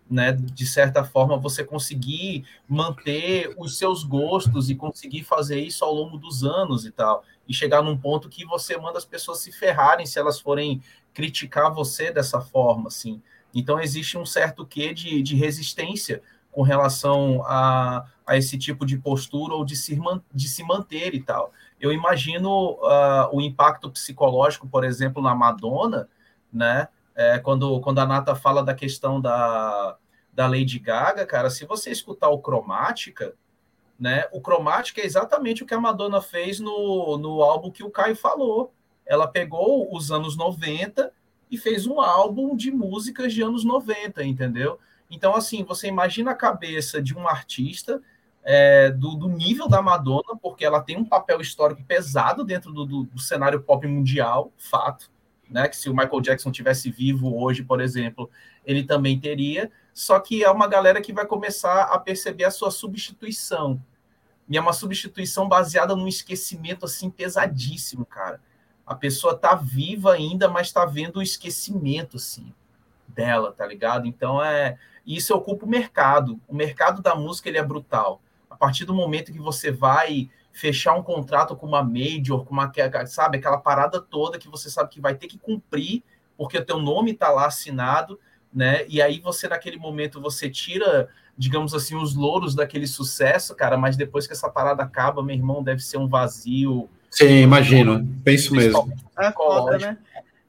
[0.09, 5.93] Né, de certa forma, você conseguir manter os seus gostos e conseguir fazer isso ao
[5.93, 9.51] longo dos anos e tal, e chegar num ponto que você manda as pessoas se
[9.51, 10.81] ferrarem se elas forem
[11.13, 13.21] criticar você dessa forma, assim.
[13.53, 18.97] Então existe um certo quê de, de resistência com relação a, a esse tipo de
[18.97, 19.99] postura ou de se,
[20.33, 21.51] de se manter e tal.
[21.79, 26.07] Eu imagino uh, o impacto psicológico, por exemplo, na Madonna,
[26.51, 26.87] né?
[27.13, 29.97] É, quando, quando a Nata fala da questão da,
[30.31, 33.35] da Lady Gaga, cara, se você escutar o Cromática,
[34.01, 34.25] né?
[34.33, 38.17] O Cromática é exatamente o que a Madonna fez no, no álbum que o Caio
[38.17, 38.73] falou
[39.11, 41.11] ela pegou os anos 90
[41.49, 44.79] e fez um álbum de músicas de anos 90, entendeu?
[45.09, 48.01] Então, assim, você imagina a cabeça de um artista
[48.41, 52.85] é, do, do, nível da Madonna, porque ela tem um papel histórico pesado dentro do,
[52.85, 55.11] do, do, cenário pop mundial, fato,
[55.49, 55.67] né?
[55.67, 58.29] Que se o Michael Jackson tivesse vivo hoje, por exemplo,
[58.65, 59.69] ele também teria.
[59.93, 63.77] Só que é uma galera que vai começar a perceber a sua substituição.
[64.51, 68.39] E é uma substituição baseada num esquecimento assim pesadíssimo, cara
[68.91, 72.53] a pessoa tá viva ainda, mas tá vendo o esquecimento, assim,
[73.07, 74.05] dela, tá ligado?
[74.05, 76.39] Então, é isso ocupa o mercado.
[76.45, 78.21] O mercado da música, ele é brutal.
[78.49, 82.69] A partir do momento que você vai fechar um contrato com uma major, com uma,
[83.07, 86.03] sabe, aquela parada toda que você sabe que vai ter que cumprir,
[86.37, 88.19] porque o teu nome tá lá assinado,
[88.53, 88.85] né?
[88.87, 93.95] E aí você, naquele momento, você tira, digamos assim, os louros daquele sucesso, cara, mas
[93.95, 98.07] depois que essa parada acaba, meu irmão, deve ser um vazio Sim, imagino.
[98.23, 98.91] Penso mesmo.
[99.19, 99.97] É foda, né?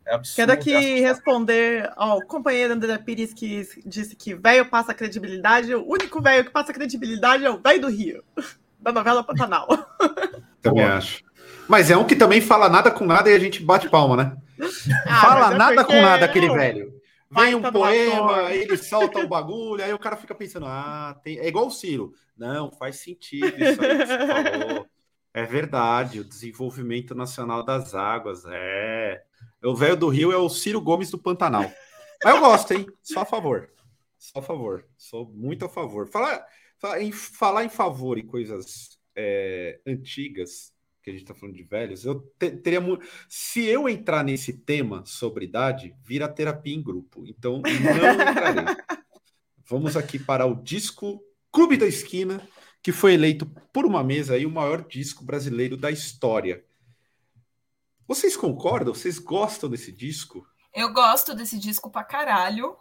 [0.07, 4.95] É absurdo, Quero aqui é responder ao companheiro André Pires que disse que velho passa
[4.95, 5.74] credibilidade.
[5.74, 8.23] O único velho que passa credibilidade é o velho do Rio,
[8.81, 9.66] da novela Pantanal.
[10.62, 11.24] Também acho.
[11.69, 14.37] Mas é um que também fala nada com nada e a gente bate palma, né?
[15.07, 16.93] Ah, fala é nada com nada aquele velho.
[17.33, 21.39] Vem um poema, ele solta o um bagulho, aí o cara fica pensando, ah, tem...
[21.39, 22.13] é igual o Ciro.
[22.37, 24.19] Não, faz sentido isso aí que você
[24.61, 24.87] falou.
[25.35, 28.45] É verdade, o desenvolvimento nacional das águas.
[28.47, 29.23] É.
[29.65, 31.73] O velho do Rio é o Ciro Gomes do Pantanal.
[32.23, 32.87] Mas eu gosto, hein?
[33.03, 33.71] Só a favor.
[34.19, 34.87] Só a favor.
[34.97, 36.07] Sou muito a favor.
[36.07, 36.45] Falar,
[36.79, 40.73] falar, em, falar em favor e coisas é, antigas,
[41.03, 43.05] que a gente está falando de velhos, eu te, teria muito.
[43.29, 47.24] Se eu entrar nesse tema sobre idade, vira terapia em grupo.
[47.27, 48.77] Então, não entrarei.
[49.66, 52.41] Vamos aqui para o disco Clube da Esquina
[52.83, 56.65] que foi eleito por uma mesa aí o maior disco brasileiro da história.
[58.09, 58.93] Vocês concordam?
[58.93, 60.45] Vocês gostam desse disco?
[60.74, 62.77] Eu gosto desse disco pra caralho.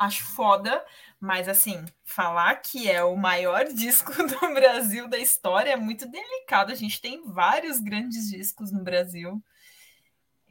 [0.00, 0.82] Acho foda,
[1.20, 6.72] mas assim, falar que é o maior disco do Brasil da história é muito delicado.
[6.72, 9.42] A gente tem vários grandes discos no Brasil.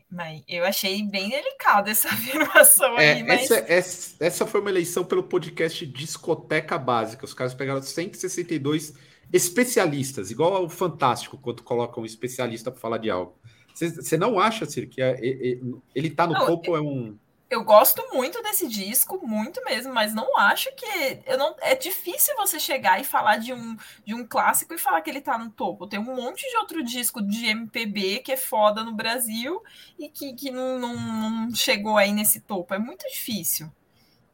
[0.08, 3.24] Mas eu achei bem delicada essa afirmação é, aí.
[3.24, 3.50] Mas...
[3.50, 7.26] Essa, essa, essa, foi uma eleição pelo podcast Discoteca Básica.
[7.26, 8.94] Os caras pegaram 162
[9.34, 13.36] especialistas, igual ao Fantástico, quando colocam um especialista para falar de algo.
[13.74, 15.60] Você não acha, Cir, que é, é,
[15.96, 16.76] ele está no não, topo?
[16.76, 17.18] É um.
[17.50, 20.86] Eu gosto muito desse disco, muito mesmo, mas não acho que
[21.26, 25.02] eu não é difícil você chegar e falar de um de um clássico e falar
[25.02, 25.88] que ele tá no topo.
[25.88, 29.64] Tem um monte de outro disco de MPB que é foda no Brasil
[29.98, 32.74] e que, que não, não, não chegou aí nesse topo.
[32.74, 33.72] É muito difícil.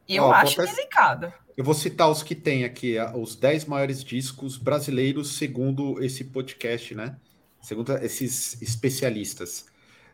[0.06, 1.32] Eu Ó, acho delicado.
[1.56, 6.94] Eu vou citar os que tem aqui, os 10 maiores discos brasileiros, segundo esse podcast,
[6.94, 7.16] né?
[7.62, 9.66] Segundo esses especialistas.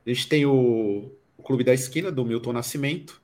[0.06, 1.12] A gente tem o
[1.42, 3.20] o Clube da Esquina, do Milton Nascimento,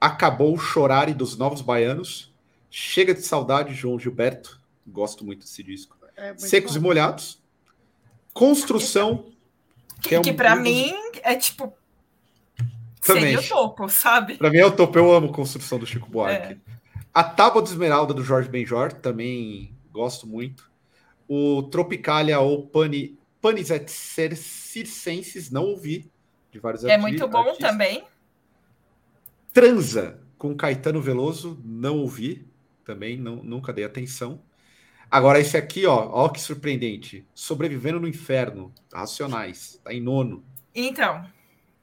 [0.00, 2.34] Acabou o Chorare dos Novos Baianos,
[2.70, 6.78] Chega de Saudade, João Gilberto, gosto muito desse disco, é Secos bom.
[6.78, 7.42] e Molhados,
[8.32, 9.26] Construção,
[10.00, 11.76] que, é um, que para mim é tipo
[13.02, 13.36] Também.
[13.36, 14.38] seria o topo, sabe?
[14.38, 16.54] Para mim é o topo, eu amo Construção do Chico Buarque.
[16.54, 16.58] É.
[17.12, 20.70] A Tábua de Esmeralda do Jorge Benjor, também gosto muito.
[21.28, 26.10] O Tropicalia ou Pani, Panis et Circenses, não ouvi
[26.50, 27.70] de vários É muito bom artistas.
[27.70, 28.04] também.
[29.52, 32.46] Transa com Caetano Veloso, não ouvi,
[32.84, 34.40] também não, nunca dei atenção.
[35.10, 37.26] Agora, esse aqui, ó, ó que surpreendente.
[37.34, 40.44] Sobrevivendo no Inferno, Racionais, tá em nono.
[40.74, 41.24] Então.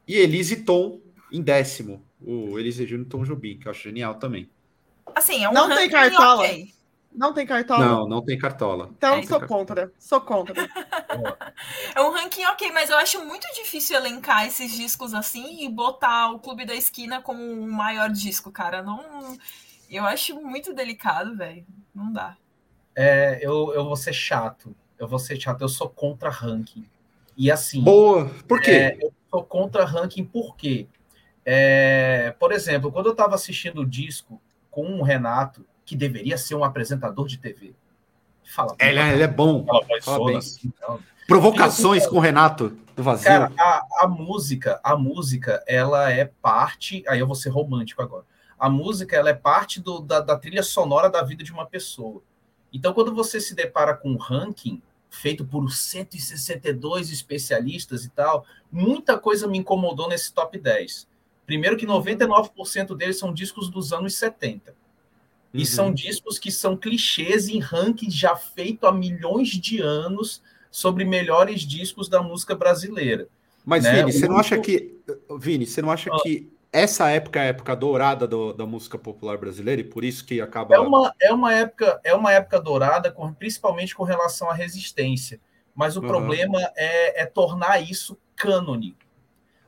[0.08, 2.02] E Elise Tom em décimo.
[2.22, 4.50] O Elise Júnior Tom Jobim, que eu acho genial também.
[5.14, 6.44] Assim, é um Não tem cartola.
[6.44, 6.74] Okay.
[7.18, 7.84] Não tem cartola?
[7.84, 8.92] Não, não tem cartola.
[8.96, 9.92] Então, é, sou contra.
[9.98, 10.54] Sou contra.
[11.96, 16.30] é um ranking ok, mas eu acho muito difícil elencar esses discos assim e botar
[16.30, 18.84] o Clube da Esquina como o maior disco, cara.
[18.84, 19.36] Não,
[19.90, 21.66] eu acho muito delicado, velho.
[21.94, 22.38] Não dá.
[22.96, 24.76] É, eu, eu vou ser chato.
[25.00, 25.62] Eu vou ser chato.
[25.62, 26.86] Eu sou contra ranking.
[27.36, 27.82] E assim.
[27.82, 28.30] Boa.
[28.48, 28.72] Por quê?
[28.72, 30.88] É, eu sou contra ranking por quê?
[31.44, 34.40] É, por exemplo, quando eu estava assistindo o disco
[34.70, 37.74] com o Renato, que deveria ser um apresentador de TV.
[38.44, 38.76] Fala.
[38.78, 39.66] Ele, é, ele é bom.
[40.04, 40.38] Fala bem.
[40.38, 41.00] Assim, então.
[41.26, 43.26] Provocações com o Renato do Vazio.
[43.26, 47.04] Cara, a, a, música, a música, ela é parte.
[47.08, 48.26] Aí eu vou ser romântico agora.
[48.60, 52.22] A música, ela é parte do, da, da trilha sonora da vida de uma pessoa.
[52.74, 59.18] Então, quando você se depara com um ranking feito por 162 especialistas e tal, muita
[59.18, 61.08] coisa me incomodou nesse top 10.
[61.46, 64.76] Primeiro que 99% deles são discos dos anos 70.
[65.58, 65.66] E uhum.
[65.66, 71.62] são discos que são clichês em rankings já feito há milhões de anos sobre melhores
[71.62, 73.28] discos da música brasileira.
[73.66, 73.96] Mas, né?
[73.96, 74.96] Vini, você não acha que.
[75.40, 76.20] Vini, você não acha ah.
[76.22, 80.26] que essa época é a época dourada do, da música popular brasileira e por isso
[80.26, 80.76] que acaba.
[80.76, 85.40] É uma, é uma, época, é uma época dourada, com, principalmente com relação à resistência.
[85.74, 86.08] Mas o uhum.
[86.08, 88.96] problema é, é tornar isso cânone.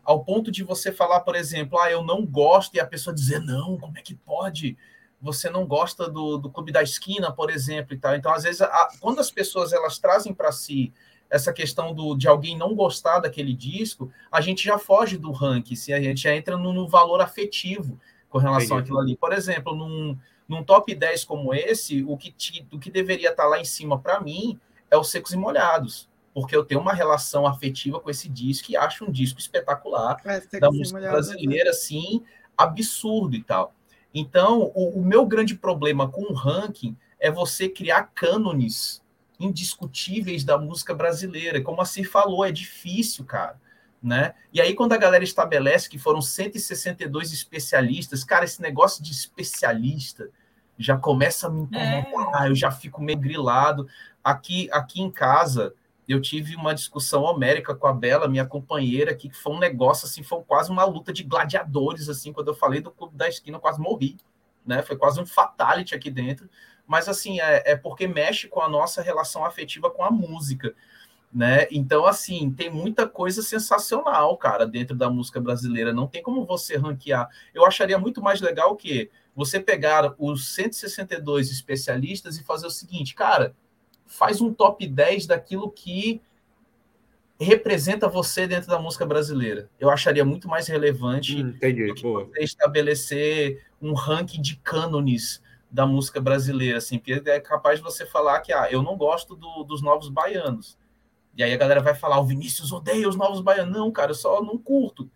[0.04, 3.40] Ao ponto de você falar, por exemplo, ah, eu não gosto, e a pessoa dizer,
[3.40, 4.78] não, como é que pode?
[5.22, 8.16] Você não gosta do, do clube da esquina, por exemplo, e tal.
[8.16, 10.94] Então, às vezes, a, quando as pessoas elas trazem para si
[11.30, 15.76] essa questão do, de alguém não gostar daquele disco, a gente já foge do ranking,
[15.76, 18.82] se a gente já entra no, no valor afetivo com relação Entendi.
[18.82, 19.16] àquilo ali.
[19.16, 20.18] Por exemplo, num,
[20.48, 23.66] num top 10 como esse, o que, te, o que deveria estar tá lá em
[23.66, 24.60] cima para mim
[24.90, 28.78] é os Secos e Molhados, porque eu tenho uma relação afetiva com esse disco e
[28.78, 31.10] acho um disco espetacular é, da música né?
[31.12, 32.24] brasileira, assim,
[32.58, 33.74] absurdo e tal.
[34.14, 39.02] Então, o, o meu grande problema com o ranking é você criar cânones
[39.40, 41.62] indiscutíveis da música brasileira.
[41.62, 43.60] Como a Cir falou, é difícil, cara.
[44.02, 44.34] Né?
[44.54, 50.30] E aí, quando a galera estabelece que foram 162 especialistas, cara, esse negócio de especialista
[50.78, 52.50] já começa a me incomodar, é.
[52.50, 53.88] eu já fico meio grilado.
[54.24, 55.74] Aqui, aqui em casa,
[56.10, 60.24] eu tive uma discussão homérica com a Bela, minha companheira, que foi um negócio assim,
[60.24, 63.62] foi quase uma luta de gladiadores, assim, quando eu falei do clube da esquina, eu
[63.62, 64.18] quase morri,
[64.66, 64.82] né?
[64.82, 66.50] Foi quase um fatality aqui dentro.
[66.88, 70.74] Mas assim, é, é porque mexe com a nossa relação afetiva com a música.
[71.32, 71.68] Né?
[71.70, 75.94] Então, assim, tem muita coisa sensacional, cara, dentro da música brasileira.
[75.94, 77.30] Não tem como você ranquear.
[77.54, 83.14] Eu acharia muito mais legal que você pegar os 162 especialistas e fazer o seguinte,
[83.14, 83.56] cara,
[84.10, 86.20] faz um top 10 daquilo que
[87.40, 89.70] representa você dentro da música brasileira.
[89.80, 95.42] Eu acharia muito mais relevante hum, entendi, do que você estabelecer um ranking de cânones
[95.72, 99.36] da música brasileira, assim, porque é capaz de você falar que ah, eu não gosto
[99.36, 100.78] do, dos novos baianos.
[101.38, 103.72] E aí a galera vai falar, o Vinícius odeia os novos baianos.
[103.72, 105.10] Não, cara, eu só não curto.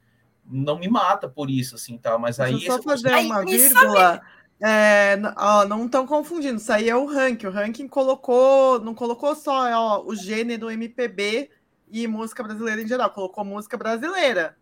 [0.45, 2.19] Não me mata por isso, assim, tal.
[2.19, 2.53] Mas aí...
[2.53, 4.21] Deixa eu só fazer uma vírgula...
[4.61, 7.47] É, ó, não estão confundindo, isso aí é o ranking.
[7.47, 11.49] O ranking colocou, não colocou só ó, o gênero MPB
[11.89, 14.57] e música brasileira em geral, colocou música brasileira.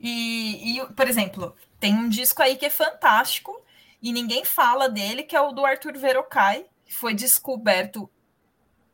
[0.00, 3.64] E, e, por exemplo, tem um disco aí que é fantástico
[4.02, 8.10] e ninguém fala dele, que é o do Arthur Verocai, que foi descoberto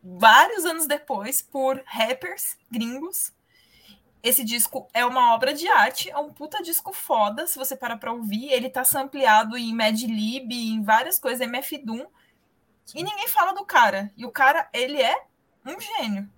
[0.02, 3.32] vários anos depois por rappers gringos
[4.22, 7.96] esse disco é uma obra de arte, é um puta disco foda, se você parar
[7.96, 8.52] pra ouvir.
[8.52, 12.06] Ele tá sampleado em Mad Lib, em várias coisas, MF Doom.
[12.94, 14.12] E ninguém fala do cara.
[14.16, 15.24] E o cara, ele é
[15.66, 16.30] um gênio.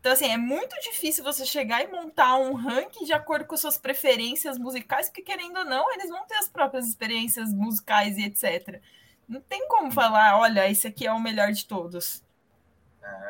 [0.00, 3.76] Então, assim, é muito difícil você chegar e montar um ranking de acordo com suas
[3.76, 8.80] preferências musicais, porque, querendo ou não, eles vão ter as próprias experiências musicais e etc.
[9.28, 12.22] Não tem como falar, olha, esse aqui é o melhor de todos.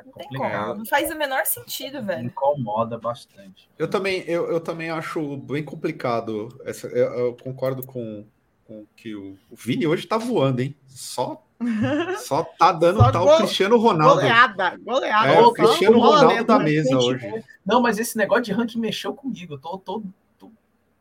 [0.01, 0.67] É Não complicado.
[0.67, 0.79] como.
[0.79, 2.27] Não faz o menor sentido, velho.
[2.27, 3.69] Incomoda bastante.
[3.79, 6.49] Eu também, eu, eu também acho bem complicado.
[6.65, 8.25] Essa, eu, eu concordo com,
[8.65, 10.75] com que o, o Vini hoje tá voando, hein?
[10.87, 11.43] Só,
[12.19, 14.17] só tá dando Só tal gol- Cristiano Ronaldo.
[14.17, 15.29] Goleada, goleada.
[15.29, 17.45] É, o Só Cristiano Ronaldo dentro, da mesa hoje.
[17.65, 19.55] Não, mas esse negócio de ranking mexeu comigo.
[19.55, 20.03] Eu tô, tô,
[20.39, 20.51] tô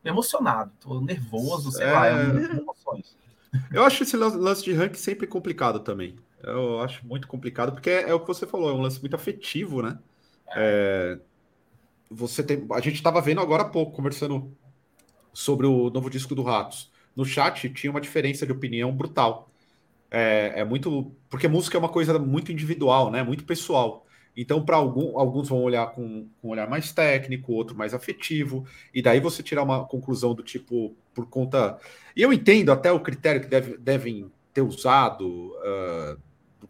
[0.04, 1.91] emocionado, tô nervoso, sei É.
[1.91, 2.12] lá, é
[2.58, 3.16] emoções.
[3.72, 6.16] Eu acho esse lan- lance de ranking sempre complicado também.
[6.43, 9.15] Eu acho muito complicado, porque é, é o que você falou, é um lance muito
[9.15, 9.97] afetivo, né?
[10.55, 11.19] É,
[12.09, 14.55] você tem, a gente estava vendo agora há pouco, conversando
[15.34, 16.91] sobre o novo disco do Ratos.
[17.15, 19.49] No chat tinha uma diferença de opinião brutal.
[20.09, 21.11] É, é muito.
[21.30, 23.23] Porque música é uma coisa muito individual, né?
[23.23, 24.05] Muito pessoal.
[24.35, 28.68] Então, para algum, alguns vão olhar com, com um olhar mais técnico, outro mais afetivo,
[28.93, 31.80] e daí você tirar uma conclusão do tipo, por conta.
[32.15, 36.27] E eu entendo até o critério que deve, devem ter usado do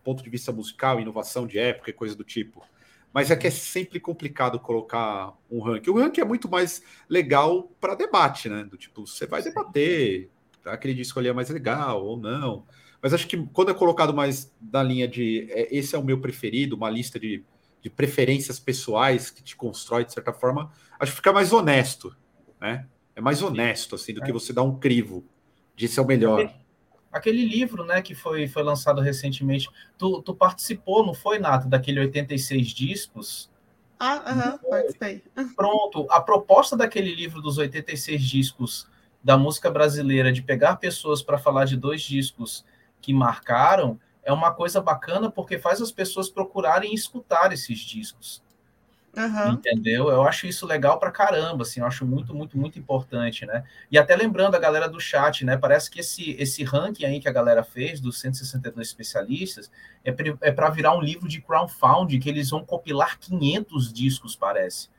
[0.07, 2.63] ponto de vista musical, inovação de época e coisa do tipo.
[3.11, 5.89] Mas é que é sempre complicado colocar um ranking.
[5.89, 8.63] O ranking é muito mais legal para debate, né?
[8.63, 10.29] Do tipo, você vai debater,
[10.63, 12.63] aquele disco ali é mais legal ou não.
[13.01, 16.21] Mas acho que quando é colocado mais na linha de é, esse é o meu
[16.21, 17.43] preferido, uma lista de,
[17.81, 22.15] de preferências pessoais que te constrói de certa forma, acho que fica mais honesto,
[22.61, 22.87] né?
[23.13, 25.25] É mais honesto, assim, do que você dar um crivo
[25.75, 26.49] de é o melhor.
[27.11, 31.99] Aquele livro, né, que foi, foi lançado recentemente, tu, tu participou, não foi, Nato, daquele
[32.01, 33.49] 86 discos?
[33.99, 35.23] Ah, aham, participei.
[35.55, 38.87] Pronto, a proposta daquele livro dos 86 discos
[39.23, 42.63] da música brasileira, de pegar pessoas para falar de dois discos
[43.01, 48.43] que marcaram, é uma coisa bacana porque faz as pessoas procurarem escutar esses discos.
[49.17, 49.53] Aham.
[49.53, 50.09] Entendeu?
[50.09, 53.63] Eu acho isso legal pra caramba, assim, eu acho muito, muito, muito importante, né?
[53.91, 55.55] E até lembrando a galera do chat, né?
[55.55, 59.71] Parece que esse, esse ranking aí que a galera fez, dos 162 especialistas,
[60.03, 64.35] é, pre- é para virar um livro de crowdfunding, que eles vão compilar 500 discos,
[64.35, 64.89] parece,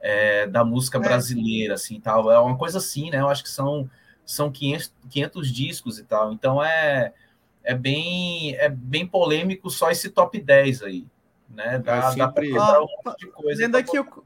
[0.00, 1.02] é, da música É.
[1.02, 2.30] brasileira, assim, tal.
[2.30, 3.20] É uma coisa assim, né?
[3.20, 3.90] Eu acho que são,
[4.24, 6.32] são 500, 500 discos e tal.
[6.32, 7.12] Então é,
[7.64, 11.06] é, bem, é bem polêmico só esse top 10 aí,
[11.50, 11.78] né?
[11.78, 13.60] Dá, É dá pra sempre- quebrar um monte de coisa.
[13.62, 14.24] Lendo pra aqui, o,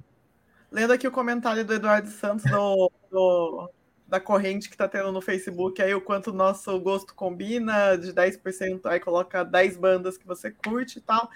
[0.70, 3.70] lendo aqui o comentário do Eduardo Santos do, do-
[4.06, 8.12] da corrente que tá tendo no Facebook, aí o quanto o nosso gosto combina, de
[8.12, 11.28] 10%, aí coloca 10 bandas que você curte e tal.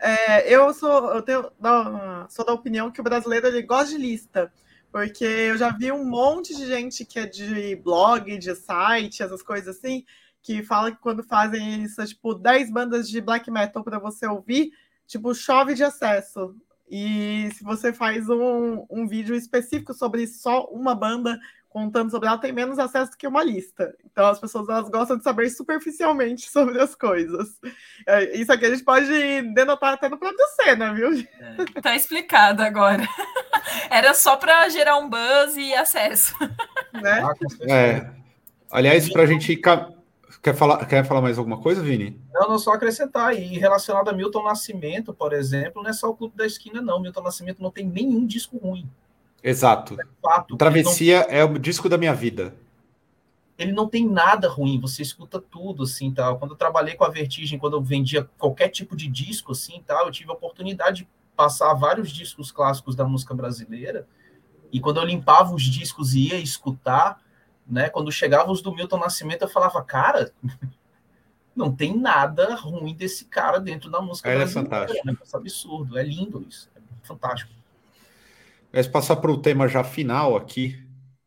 [0.00, 3.98] É, eu sou, eu tenho, da- sou da opinião que o brasileiro ele gosta de
[3.98, 4.52] lista,
[4.90, 9.42] porque eu já vi um monte de gente que é de blog, de site, essas
[9.42, 10.04] coisas assim,
[10.42, 14.72] que fala que quando fazem isso, tipo, 10 bandas de black metal para você ouvir,
[15.06, 16.54] tipo, chove de acesso.
[16.90, 21.38] E se você faz um, um vídeo específico sobre só uma banda,
[21.74, 23.96] contando sobre ela, tem menos acesso do que uma lista.
[24.04, 27.58] Então as pessoas elas gostam de saber superficialmente sobre as coisas.
[28.06, 29.08] É, Isso aqui a gente pode
[29.54, 31.10] denotar até no próprio cena, viu?
[31.82, 33.08] Tá explicado agora.
[33.90, 36.32] Era só para gerar um buzz e acesso.
[36.92, 37.22] Né?
[37.24, 37.34] Ah.
[37.68, 38.10] É.
[38.70, 39.60] Aliás, para a gente.
[40.44, 42.20] Quer falar, quer falar mais alguma coisa, Vini?
[42.30, 43.34] Não, não só acrescentar.
[43.34, 47.00] E relacionado a Milton Nascimento, por exemplo, não é só o Clube da Esquina, não.
[47.00, 48.86] Milton Nascimento não tem nenhum disco ruim.
[49.42, 49.96] Exato.
[50.20, 50.54] Fato.
[50.58, 52.42] Travessia é o disco da minha vida.
[52.42, 52.54] Ele não,
[53.58, 54.78] ele não tem nada ruim.
[54.82, 56.38] Você escuta tudo, assim, tal.
[56.38, 60.04] Quando eu trabalhei com a Vertigem, quando eu vendia qualquer tipo de disco, assim, tal,
[60.04, 64.06] eu tive a oportunidade de passar vários discos clássicos da música brasileira.
[64.70, 67.23] E quando eu limpava os discos e ia escutar,
[67.66, 67.88] né?
[67.90, 70.32] Quando chegavam os do Milton Nascimento, eu falava, cara,
[71.54, 74.66] não tem nada ruim desse cara dentro da música Ele é brasileira.
[74.70, 74.98] fantástico.
[75.06, 77.52] É um negócio absurdo, é lindo isso, é fantástico.
[78.72, 80.76] Vamos passar para o tema já final aqui,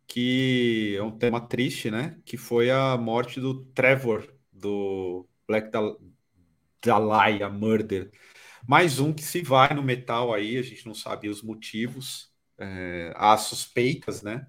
[0.07, 2.19] que é um tema triste, né?
[2.26, 5.97] Que foi a morte do Trevor, do Black Dal-
[6.84, 8.11] Dahlia Murder.
[8.68, 13.14] Mais um que se vai no metal aí, a gente não sabe os motivos, é,
[13.15, 14.47] há suspeitas, né?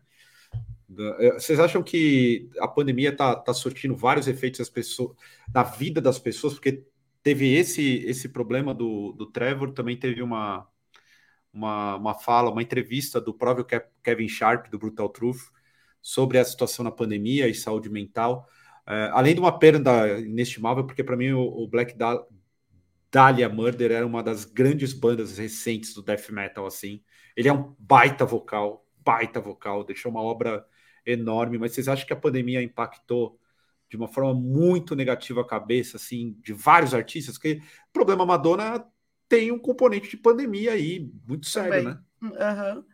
[1.19, 5.17] É, Vocês acham que a pandemia tá, tá surtindo vários efeitos nas pessoas,
[5.53, 6.55] na vida das pessoas?
[6.55, 6.85] Porque
[7.23, 10.67] teve esse, esse problema do, do Trevor, também teve uma,
[11.53, 15.41] uma, uma fala, uma entrevista do próprio Ke- Kevin Sharp, do Brutal Truth,
[16.01, 18.49] sobre a situação na pandemia e saúde mental.
[18.87, 22.25] É, além de uma perda inestimável, porque para mim o, o Black Da-
[23.11, 27.03] Dahlia Murder era uma das grandes bandas recentes do death metal, assim.
[27.37, 30.67] Ele é um baita vocal, baita vocal, deixou uma obra
[31.13, 33.39] enorme, mas vocês acham que a pandemia impactou
[33.89, 37.37] de uma forma muito negativa a cabeça, assim, de vários artistas?
[37.37, 38.85] Porque o problema Madonna
[39.29, 41.85] tem um componente de pandemia aí, muito sério, Também.
[41.85, 42.01] né?
[42.23, 42.85] Uhum.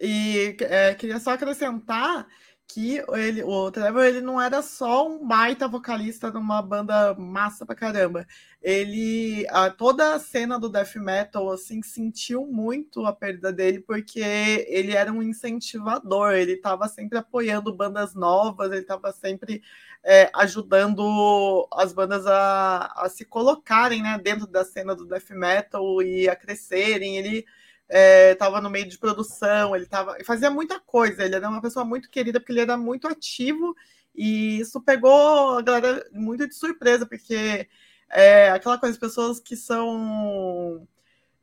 [0.00, 2.26] E é, queria só acrescentar
[2.72, 7.74] que ele, o Trevor ele não era só um baita vocalista numa banda massa pra
[7.74, 8.26] caramba.
[8.62, 14.20] Ele, a, toda a cena do death metal assim sentiu muito a perda dele porque
[14.20, 16.32] ele era um incentivador.
[16.32, 18.70] Ele estava sempre apoiando bandas novas.
[18.70, 19.62] Ele estava sempre
[20.04, 26.02] é, ajudando as bandas a, a se colocarem né, dentro da cena do death metal
[26.02, 27.16] e a crescerem.
[27.16, 27.46] Ele
[27.90, 31.84] estava é, no meio de produção, ele tava, fazia muita coisa, ele era uma pessoa
[31.84, 33.74] muito querida porque ele era muito ativo
[34.14, 37.68] e isso pegou a galera muito de surpresa, porque
[38.10, 40.86] é aquela coisa, pessoas que são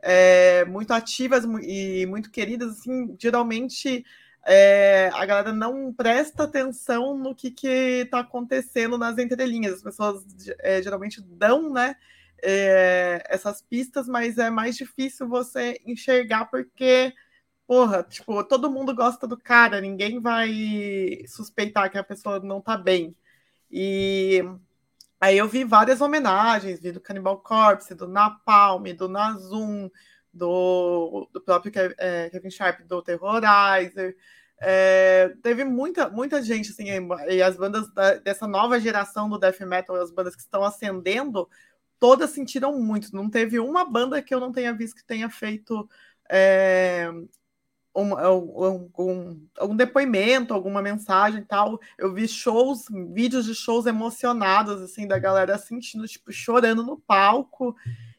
[0.02, 4.06] é, muito ativas e muito queridas, assim, geralmente
[4.46, 9.74] é, a galera não presta atenção no que está acontecendo nas entrelinhas.
[9.76, 10.24] As pessoas
[10.60, 11.98] é, geralmente dão, né?
[12.42, 17.14] É, essas pistas, mas é mais difícil você enxergar porque,
[17.66, 22.78] porra, tipo, todo mundo gosta do cara, ninguém vai suspeitar que a pessoa não tá
[22.78, 23.16] bem.
[23.72, 24.44] E
[25.20, 29.90] aí eu vi várias homenagens, vi do Cannibal Corpse, do Napalm, do Nazum,
[30.34, 34.16] do, do próprio é, Kevin Sharp, do Terrorizer.
[34.60, 36.86] É, teve muita, muita gente, assim,
[37.30, 41.48] e as bandas da, dessa nova geração do death metal, as bandas que estão ascendendo,
[42.00, 43.16] todas sentiram muito.
[43.16, 45.90] Não teve uma banda que eu não tenha visto que tenha feito
[46.30, 47.10] é,
[47.96, 51.80] um, um, um, algum depoimento, alguma mensagem e tal.
[51.98, 57.76] Eu vi shows, vídeos de shows emocionados, assim, da galera sentindo, tipo, chorando no palco.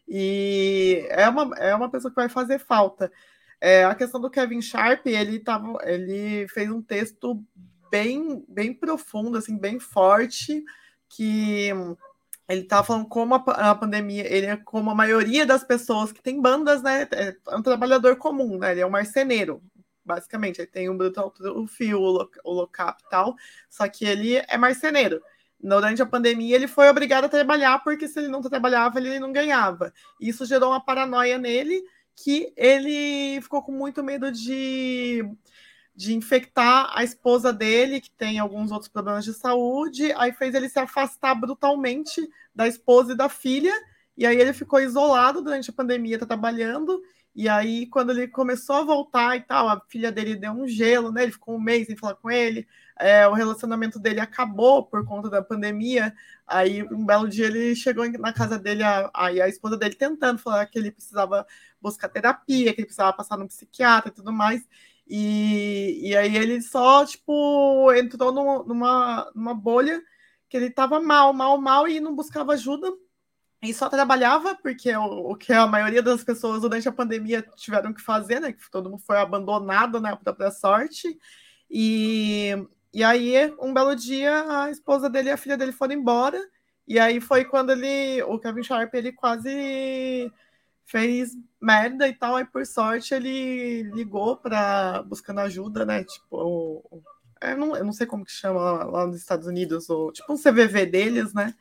[0.06, 3.12] E é uma, é uma pessoa que vai fazer falta.
[3.60, 7.42] É, a questão do Kevin Sharp, ele, tava, ele fez um texto
[7.90, 10.64] bem, bem profundo, assim, bem forte,
[11.08, 11.70] que
[12.48, 16.22] ele estava falando como a, a, pandemia, ele é como a maioria das pessoas que
[16.22, 17.06] tem bandas, né?
[17.12, 18.72] É, é um trabalhador comum, né?
[18.72, 19.62] Ele é um marceneiro,
[20.04, 20.58] basicamente.
[20.58, 23.36] Ele tem um Brutal o Fio, o Locap e tal,
[23.68, 25.20] só que ele é marceneiro.
[25.60, 29.32] Durante a pandemia, ele foi obrigado a trabalhar, porque se ele não trabalhava, ele não
[29.32, 29.92] ganhava.
[30.20, 31.82] Isso gerou uma paranoia nele,
[32.16, 35.22] que ele ficou com muito medo de
[35.98, 40.68] de infectar a esposa dele, que tem alguns outros problemas de saúde, aí fez ele
[40.68, 43.74] se afastar brutalmente da esposa e da filha,
[44.16, 47.02] e aí ele ficou isolado durante a pandemia, tá trabalhando,
[47.34, 51.10] e aí quando ele começou a voltar e tal, a filha dele deu um gelo,
[51.10, 52.64] né, ele ficou um mês sem falar com ele,
[52.96, 56.14] é, o relacionamento dele acabou por conta da pandemia,
[56.46, 60.38] aí um belo dia ele chegou na casa dele, aí a, a esposa dele tentando
[60.38, 61.44] falar que ele precisava
[61.82, 64.64] buscar terapia, que ele precisava passar no psiquiatra e tudo mais,
[65.08, 70.02] e, e aí ele só, tipo, entrou no, numa, numa bolha
[70.48, 72.92] que ele tava mal, mal, mal e não buscava ajuda
[73.62, 77.92] e só trabalhava, porque o, o, que a maioria das pessoas durante a pandemia tiveram
[77.92, 78.52] que fazer, né?
[78.52, 81.18] Que todo mundo foi abandonado na né, própria sorte.
[81.70, 82.54] E,
[82.94, 86.40] e aí, um belo dia, a esposa dele e a filha dele foram embora.
[86.86, 90.30] E aí foi quando ele, o Kevin Sharp, ele quase
[90.88, 96.02] fez merda e tal, aí por sorte ele ligou para buscando ajuda, né?
[96.02, 96.82] Tipo,
[97.42, 100.36] eu não, eu não sei como que chama lá nos Estados Unidos, ou tipo um
[100.36, 101.54] CVV deles, né?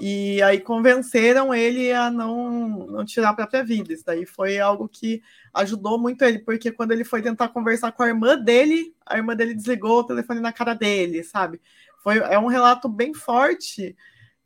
[0.00, 3.92] E aí convenceram ele a não, não tirar a própria vida.
[3.92, 5.22] Isso daí foi algo que
[5.54, 9.34] ajudou muito ele, porque quando ele foi tentar conversar com a irmã dele, a irmã
[9.34, 11.60] dele desligou o telefone na cara dele, sabe?
[12.02, 13.96] Foi, é um relato bem forte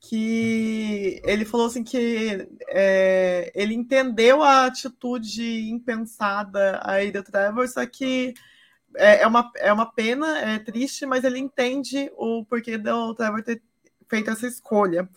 [0.01, 7.85] que ele falou assim que é, ele entendeu a atitude impensada aí do Trevor, só
[7.85, 8.33] que
[8.97, 13.43] é, é, uma, é uma pena, é triste, mas ele entende o porquê do Trevor
[13.43, 13.63] ter
[14.09, 15.09] feito essa escolha.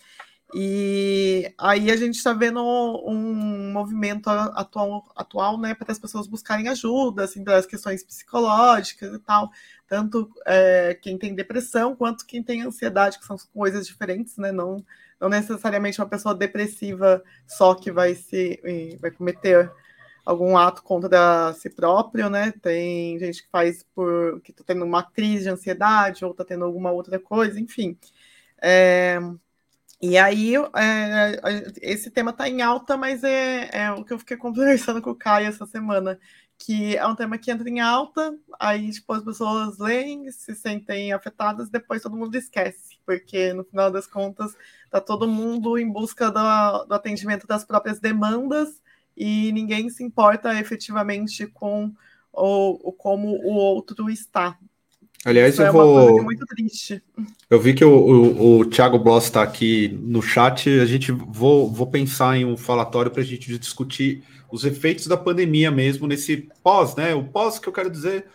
[0.55, 6.67] E aí a gente está vendo um movimento atual, atual né, para as pessoas buscarem
[6.67, 9.49] ajuda, assim, das questões psicológicas e tal,
[9.88, 14.51] tanto é, quem tem depressão quanto quem tem ansiedade, que são coisas diferentes, né?
[14.51, 14.85] Não,
[15.19, 18.61] não necessariamente uma pessoa depressiva só que vai se
[19.01, 19.71] vai cometer
[20.25, 22.53] algum ato contra si próprio, né?
[22.61, 26.63] Tem gente que faz por que está tendo uma crise de ansiedade ou está tendo
[26.63, 27.97] alguma outra coisa, enfim.
[28.61, 29.19] É,
[30.05, 31.39] e aí, é,
[31.81, 35.15] esse tema está em alta, mas é, é, o que eu fiquei conversando com o
[35.15, 36.19] Caio essa semana,
[36.57, 41.13] que é um tema que entra em alta, aí tipo, as pessoas leem, se sentem
[41.13, 44.53] afetadas, depois todo mundo esquece, porque no final das contas
[44.84, 48.81] está todo mundo em busca do, do atendimento das próprias demandas
[49.15, 51.93] e ninguém se importa efetivamente com
[52.30, 54.59] ou, ou como o outro está.
[55.25, 56.21] Aliás, Isso eu é vou.
[56.21, 57.01] muito triste.
[57.49, 60.69] Eu vi que o, o, o Thiago Bloss está aqui no chat.
[60.81, 65.15] A gente vou, vou pensar em um falatório para a gente discutir os efeitos da
[65.15, 67.15] pandemia mesmo nesse pós, né?
[67.15, 68.25] O pós que eu quero dizer.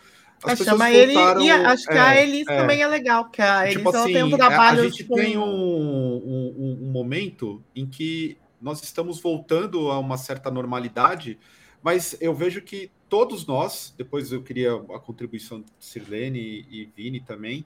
[0.43, 3.65] As chama ele e acho que é, a Elis é, também é legal, porque a
[3.65, 4.81] Elis tipo assim, tem um trabalho.
[4.81, 5.15] A gente com...
[5.15, 11.37] tem um, um, um momento em que nós estamos voltando a uma certa normalidade,
[11.81, 17.19] mas eu vejo que todos nós, depois eu queria a contribuição de Sirlene e, Vini
[17.19, 17.65] também,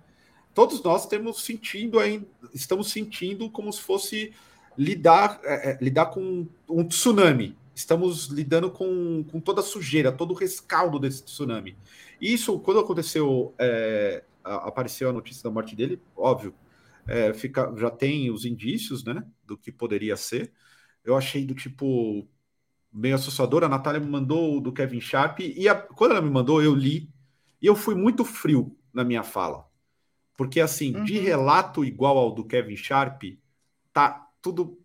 [0.53, 4.33] todos nós temos sentindo ainda, estamos sentindo como se fosse
[4.77, 7.57] lidar, é, é, lidar com um tsunami.
[7.75, 11.75] Estamos lidando com, com toda a sujeira, todo o rescaldo desse tsunami.
[12.21, 16.53] Isso, quando aconteceu, é, apareceu a notícia da morte dele, óbvio,
[17.07, 20.51] é, fica, já tem os indícios né, do que poderia ser.
[21.03, 22.27] Eu achei do tipo,
[22.93, 23.63] meio assustador.
[23.63, 27.09] A Natália me mandou do Kevin Sharp e a, quando ela me mandou, eu li
[27.61, 29.65] e eu fui muito frio na minha fala.
[30.35, 31.03] Porque, assim, uhum.
[31.03, 33.23] de relato igual ao do Kevin Sharp,
[33.91, 34.79] tá tudo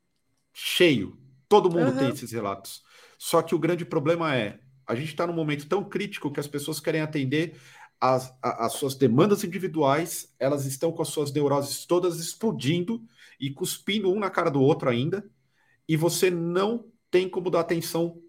[0.52, 1.18] cheio.
[1.48, 1.98] Todo mundo uhum.
[1.98, 2.82] tem esses relatos.
[3.18, 6.46] Só que o grande problema é a gente está num momento tão crítico que as
[6.46, 7.56] pessoas querem atender
[8.00, 13.02] as, as suas demandas individuais, elas estão com as suas neuroses todas explodindo
[13.38, 15.28] e cuspindo um na cara do outro ainda,
[15.86, 18.20] e você não tem como dar atenção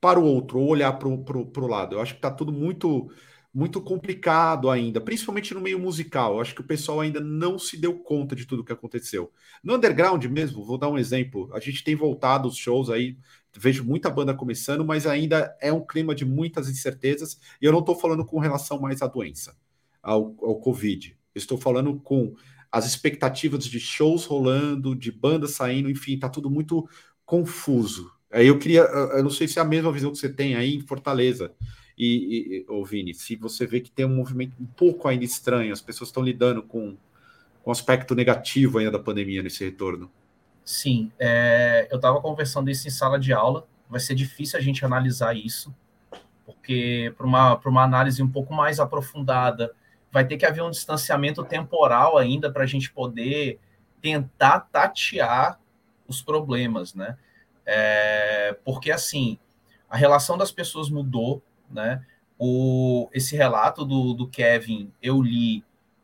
[0.00, 1.96] para o outro, ou olhar para o lado.
[1.96, 3.10] Eu acho que está tudo muito
[3.52, 6.34] muito complicado ainda, principalmente no meio musical.
[6.34, 9.32] Eu acho que o pessoal ainda não se deu conta de tudo que aconteceu.
[9.62, 11.50] No underground mesmo, vou dar um exemplo.
[11.52, 13.18] A gente tem voltado os shows aí,
[13.56, 17.40] vejo muita banda começando, mas ainda é um clima de muitas incertezas.
[17.60, 19.56] E eu não estou falando com relação mais à doença,
[20.00, 21.16] ao, ao Covid.
[21.34, 22.34] Estou falando com
[22.70, 26.88] as expectativas de shows rolando, de bandas saindo, enfim, está tudo muito
[27.26, 28.12] confuso.
[28.32, 30.76] Aí eu queria, eu não sei se é a mesma visão que você tem aí
[30.76, 31.52] em Fortaleza.
[31.98, 35.80] E, e Vini, se você vê que tem um movimento um pouco ainda estranho, as
[35.80, 36.96] pessoas estão lidando com,
[37.62, 40.10] com o aspecto negativo ainda da pandemia nesse retorno.
[40.64, 44.84] Sim, é, eu estava conversando isso em sala de aula, vai ser difícil a gente
[44.84, 45.74] analisar isso,
[46.46, 49.74] porque para uma, uma análise um pouco mais aprofundada,
[50.12, 53.58] vai ter que haver um distanciamento temporal ainda para a gente poder
[54.00, 55.60] tentar tatear
[56.06, 57.18] os problemas, né?
[57.72, 59.38] É, porque assim,
[59.88, 61.40] a relação das pessoas mudou,
[61.70, 62.04] né?
[62.36, 65.62] O, esse relato do, do Kevin eu li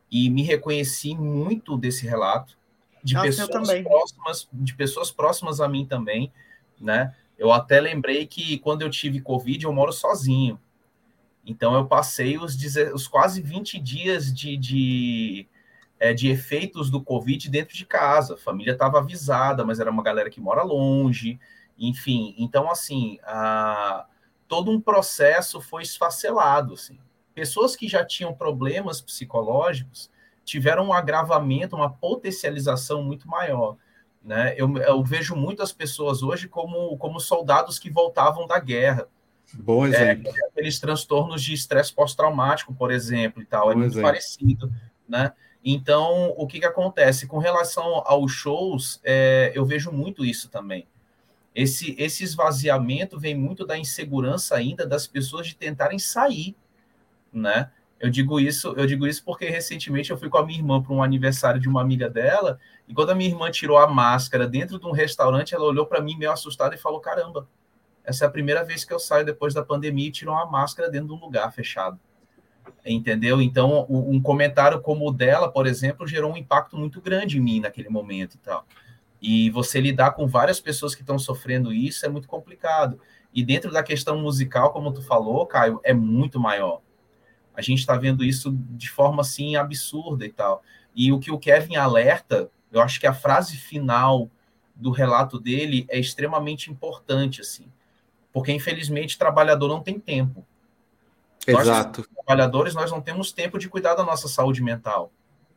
[0.08, 2.56] e me reconheci muito desse relato
[3.02, 6.32] de Nossa, pessoas próximas, de pessoas próximas a mim também,
[6.80, 7.12] né?
[7.36, 10.60] Eu até lembrei que quando eu tive Covid, eu moro sozinho.
[11.44, 12.56] Então eu passei os,
[12.94, 15.48] os quase 20 dias de, de,
[15.98, 18.34] é, de efeitos do Covid dentro de casa.
[18.34, 21.40] A família estava avisada, mas era uma galera que mora longe.
[21.78, 24.06] Enfim, então, assim, a,
[24.48, 26.74] todo um processo foi esfacelado.
[26.74, 26.98] Assim.
[27.34, 30.10] Pessoas que já tinham problemas psicológicos
[30.44, 33.76] tiveram um agravamento, uma potencialização muito maior.
[34.22, 34.54] Né?
[34.56, 39.06] Eu, eu vejo muitas pessoas hoje como, como soldados que voltavam da guerra.
[39.54, 40.32] Bom é, exemplo.
[40.34, 44.08] É, aqueles transtornos de estresse pós-traumático, por exemplo, e tal, é Bom é muito exemplo.
[44.08, 44.72] parecido,
[45.08, 45.32] né?
[45.64, 47.26] Então, o que, que acontece?
[47.26, 50.86] Com relação aos shows, é, eu vejo muito isso também.
[51.56, 56.54] Esse, esse esvaziamento vem muito da insegurança ainda das pessoas de tentarem sair,
[57.32, 57.70] né?
[57.98, 60.92] Eu digo isso, eu digo isso porque recentemente eu fui com a minha irmã para
[60.92, 64.78] um aniversário de uma amiga dela, e quando a minha irmã tirou a máscara dentro
[64.78, 67.48] de um restaurante, ela olhou para mim meio assustada e falou: "Caramba,
[68.04, 70.90] essa é a primeira vez que eu saio depois da pandemia e tiro uma máscara
[70.90, 71.98] dentro de um lugar fechado".
[72.84, 73.40] Entendeu?
[73.40, 77.60] Então, um comentário como o dela, por exemplo, gerou um impacto muito grande em mim
[77.60, 78.66] naquele momento e tal.
[79.20, 83.00] E você lidar com várias pessoas que estão sofrendo isso é muito complicado.
[83.32, 86.80] E dentro da questão musical, como tu falou, Caio, é muito maior.
[87.54, 90.62] A gente está vendo isso de forma assim absurda e tal.
[90.94, 94.30] E o que o Kevin alerta, eu acho que a frase final
[94.74, 97.66] do relato dele é extremamente importante, assim,
[98.32, 100.46] porque infelizmente trabalhador não tem tempo.
[101.46, 102.00] Exato.
[102.00, 105.10] Nós, trabalhadores, nós não temos tempo de cuidar da nossa saúde mental.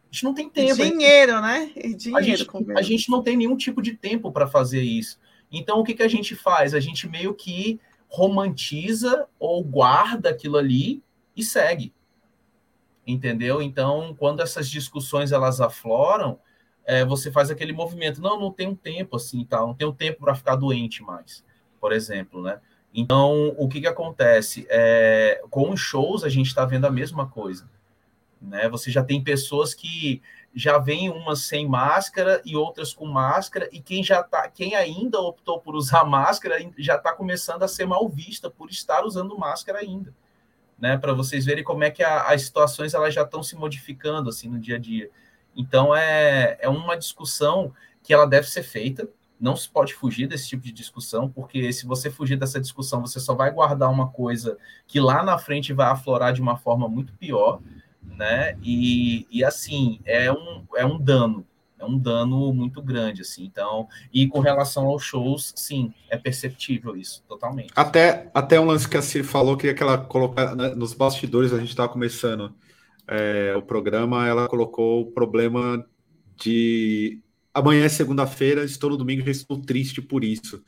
[0.09, 0.75] A gente não tem tempo.
[0.75, 1.71] Dinheiro, né?
[1.75, 2.17] E dinheiro.
[2.17, 5.19] A gente, a gente não tem nenhum tipo de tempo para fazer isso.
[5.51, 6.73] Então, o que, que a gente faz?
[6.73, 11.03] A gente meio que romantiza ou guarda aquilo ali
[11.35, 11.93] e segue.
[13.05, 13.61] Entendeu?
[13.61, 16.39] Então, quando essas discussões elas afloram,
[16.85, 18.19] é, você faz aquele movimento.
[18.19, 19.59] Não, não tenho tempo assim, tá?
[19.59, 21.43] não tenho tempo para ficar doente mais,
[21.79, 22.59] por exemplo, né?
[22.91, 24.65] Então, o que, que acontece?
[24.69, 27.69] É, com os shows, a gente está vendo a mesma coisa.
[28.41, 28.69] Né?
[28.69, 30.21] Você já tem pessoas que
[30.53, 35.19] já vêm umas sem máscara e outras com máscara, e quem já tá, quem ainda
[35.19, 39.79] optou por usar máscara já está começando a ser mal vista por estar usando máscara
[39.79, 40.13] ainda
[40.79, 40.97] né?
[40.97, 44.49] Para vocês verem como é que a, as situações elas já estão se modificando assim
[44.49, 45.09] no dia a dia.
[45.55, 49.07] Então é, é uma discussão que ela deve ser feita.
[49.39, 53.19] Não se pode fugir desse tipo de discussão, porque se você fugir dessa discussão, você
[53.19, 57.13] só vai guardar uma coisa que lá na frente vai aflorar de uma forma muito
[57.13, 57.61] pior,
[58.17, 58.57] né?
[58.61, 61.45] E, e assim, é um, é um dano,
[61.79, 63.45] é um dano muito grande, assim.
[63.45, 67.71] Então, e com relação aos shows, sim, é perceptível isso, totalmente.
[67.75, 71.59] Até, até um lance que a Cir falou, que ela colocar né, nos bastidores, a
[71.59, 72.53] gente estava começando
[73.07, 75.85] é, o programa, ela colocou o problema
[76.37, 77.19] de
[77.53, 80.63] amanhã é segunda-feira, estou no domingo, já estou triste por isso.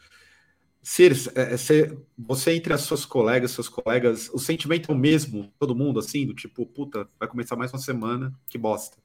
[0.83, 5.51] Cir, é, é, você entre as suas colegas, seus colegas, o sentimento é o mesmo,
[5.59, 8.97] todo mundo, assim, do tipo, puta, vai começar mais uma semana, que bosta.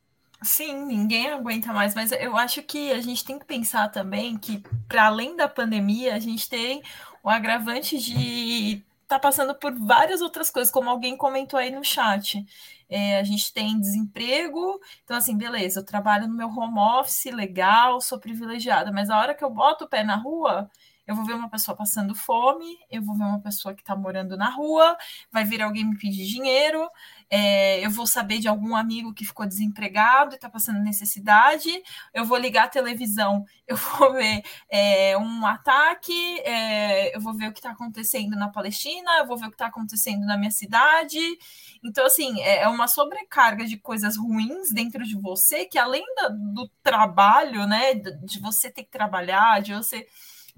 [0.43, 4.63] Sim, ninguém aguenta mais, mas eu acho que a gente tem que pensar também que,
[4.87, 6.83] para além da pandemia, a gente tem
[7.23, 12.45] o agravante de tá passando por várias outras coisas, como alguém comentou aí no chat.
[12.89, 18.01] É, a gente tem desemprego, então, assim, beleza, eu trabalho no meu home office, legal,
[18.01, 20.71] sou privilegiada, mas a hora que eu boto o pé na rua,
[21.07, 24.37] eu vou ver uma pessoa passando fome, eu vou ver uma pessoa que está morando
[24.37, 24.97] na rua,
[25.31, 26.89] vai vir alguém me pedir dinheiro,
[27.31, 31.71] é, eu vou saber de algum amigo que ficou desempregado e está passando necessidade,
[32.13, 37.49] eu vou ligar a televisão, eu vou ver é, um ataque, é, eu vou ver
[37.49, 40.51] o que está acontecendo na Palestina, eu vou ver o que está acontecendo na minha
[40.51, 41.19] cidade.
[41.85, 46.05] Então, assim, é, é uma sobrecarga de coisas ruins dentro de você que, além
[46.55, 50.07] do trabalho, né, de você ter que trabalhar, de você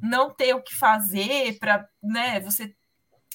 [0.00, 2.74] não ter o que fazer para, né, você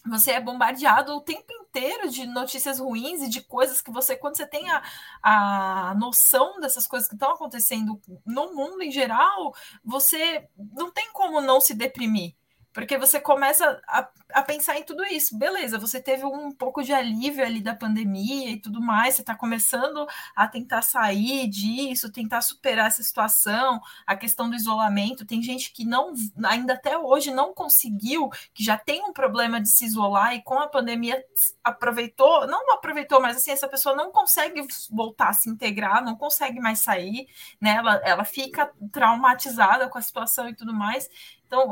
[0.05, 4.35] você é bombardeado o tempo inteiro de notícias ruins e de coisas que você, quando
[4.35, 4.83] você tem a,
[5.21, 11.39] a noção dessas coisas que estão acontecendo no mundo em geral, você não tem como
[11.39, 12.35] não se deprimir.
[12.73, 15.37] Porque você começa a, a pensar em tudo isso.
[15.37, 19.35] Beleza, você teve um pouco de alívio ali da pandemia e tudo mais, você está
[19.35, 25.25] começando a tentar sair disso, tentar superar essa situação, a questão do isolamento.
[25.25, 26.13] Tem gente que não,
[26.45, 30.59] ainda até hoje, não conseguiu, que já tem um problema de se isolar e com
[30.59, 31.23] a pandemia
[31.63, 36.59] aproveitou, não aproveitou, mas assim, essa pessoa não consegue voltar a se integrar, não consegue
[36.59, 37.27] mais sair,
[37.61, 37.75] né?
[37.77, 41.09] Ela, ela fica traumatizada com a situação e tudo mais.
[41.45, 41.71] Então,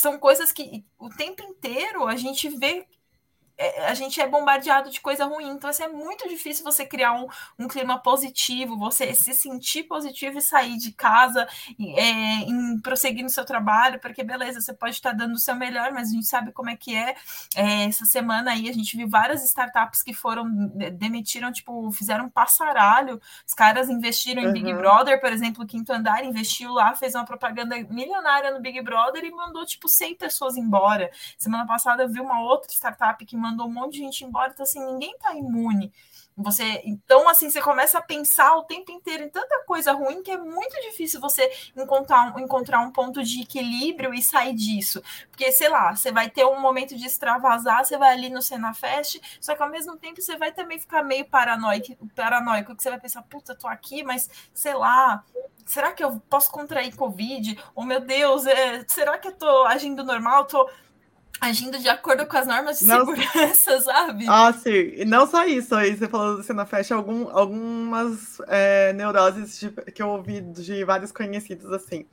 [0.00, 2.86] são coisas que o tempo inteiro a gente vê
[3.86, 5.50] a gente é bombardeado de coisa ruim.
[5.50, 7.26] Então, assim, é muito difícil você criar um,
[7.58, 11.46] um clima positivo, você se sentir positivo e sair de casa,
[11.78, 12.12] é,
[12.42, 16.08] em prosseguir no seu trabalho, porque beleza, você pode estar dando o seu melhor, mas
[16.08, 17.14] a gente sabe como é que é.
[17.54, 20.46] é essa semana aí a gente viu várias startups que foram,
[20.92, 23.20] demitiram, tipo, fizeram um passaralho.
[23.46, 24.78] Os caras investiram em Big uhum.
[24.78, 29.24] Brother, por exemplo, o Quinto Andar investiu lá, fez uma propaganda milionária no Big Brother
[29.24, 31.10] e mandou, tipo, 100 pessoas embora.
[31.36, 34.64] Semana passada eu vi uma outra startup que mandou um monte de gente embora, então
[34.64, 35.92] assim, ninguém tá imune.
[36.36, 40.30] Você, então, assim, você começa a pensar o tempo inteiro em tanta coisa ruim que
[40.30, 45.02] é muito difícil você encontrar, encontrar um ponto de equilíbrio e sair disso.
[45.30, 49.20] Porque, sei lá, você vai ter um momento de extravasar, você vai ali no Senafest,
[49.40, 53.00] só que ao mesmo tempo você vai também ficar meio paranoico, paranoico que você vai
[53.00, 55.22] pensar, puta, tô aqui, mas sei lá,
[55.66, 57.58] será que eu posso contrair Covid?
[57.74, 60.46] Ou, oh, meu Deus, é, será que eu tô agindo normal?
[60.46, 60.70] Tô
[61.40, 64.26] agindo de acordo com as normas de não, segurança, sabe?
[64.28, 64.92] Ah, sim.
[64.96, 69.70] E não só isso, aí você falou do Cena Fest, algum, algumas é, neuroses de,
[69.92, 72.04] que eu ouvi de vários conhecidos, assim,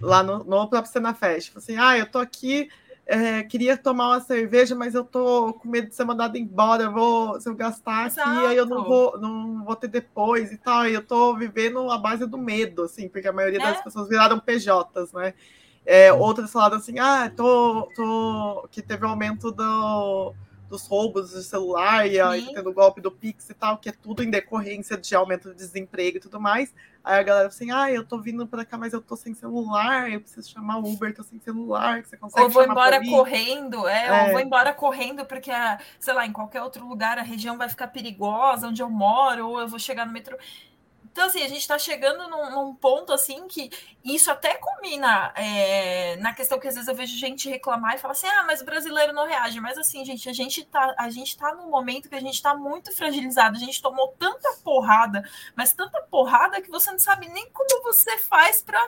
[0.00, 1.56] lá no, no próprio Cena Fest.
[1.56, 2.68] Assim, ah, eu tô aqui,
[3.06, 6.92] é, queria tomar uma cerveja, mas eu tô com medo de ser mandado embora, eu
[6.92, 8.28] vou, se eu gastar Exato.
[8.28, 11.90] aqui, aí eu não vou, não vou ter depois e tal, e eu tô vivendo
[11.90, 13.62] a base do medo, assim, porque a maioria é.
[13.62, 15.32] das pessoas viraram PJs, né?
[15.86, 20.34] É, outras falaram assim, ah, tô, tô, que teve um aumento do,
[20.68, 23.92] dos roubos de celular e aí tendo o golpe do Pix e tal, que é
[23.92, 26.74] tudo em decorrência de aumento de desemprego e tudo mais.
[27.04, 30.10] Aí a galera assim, ah, eu tô vindo para cá, mas eu tô sem celular,
[30.10, 33.86] eu preciso chamar o Uber, tô sem celular, que você consegue Ou vou embora correndo,
[33.86, 35.52] é, é, ou vou embora correndo porque,
[36.00, 39.60] sei lá, em qualquer outro lugar a região vai ficar perigosa, onde eu moro, ou
[39.60, 40.36] eu vou chegar no metrô.
[41.16, 43.70] Então, assim, a gente está chegando num, num, ponto assim que
[44.04, 48.12] isso até combina é, na questão que às vezes eu vejo gente reclamar e falar
[48.12, 49.58] assim: ah, mas o brasileiro não reage.
[49.58, 52.54] Mas assim, gente, a gente tá, a gente tá num momento que a gente está
[52.54, 57.48] muito fragilizado, a gente tomou tanta porrada, mas tanta porrada que você não sabe nem
[57.48, 58.86] como você faz para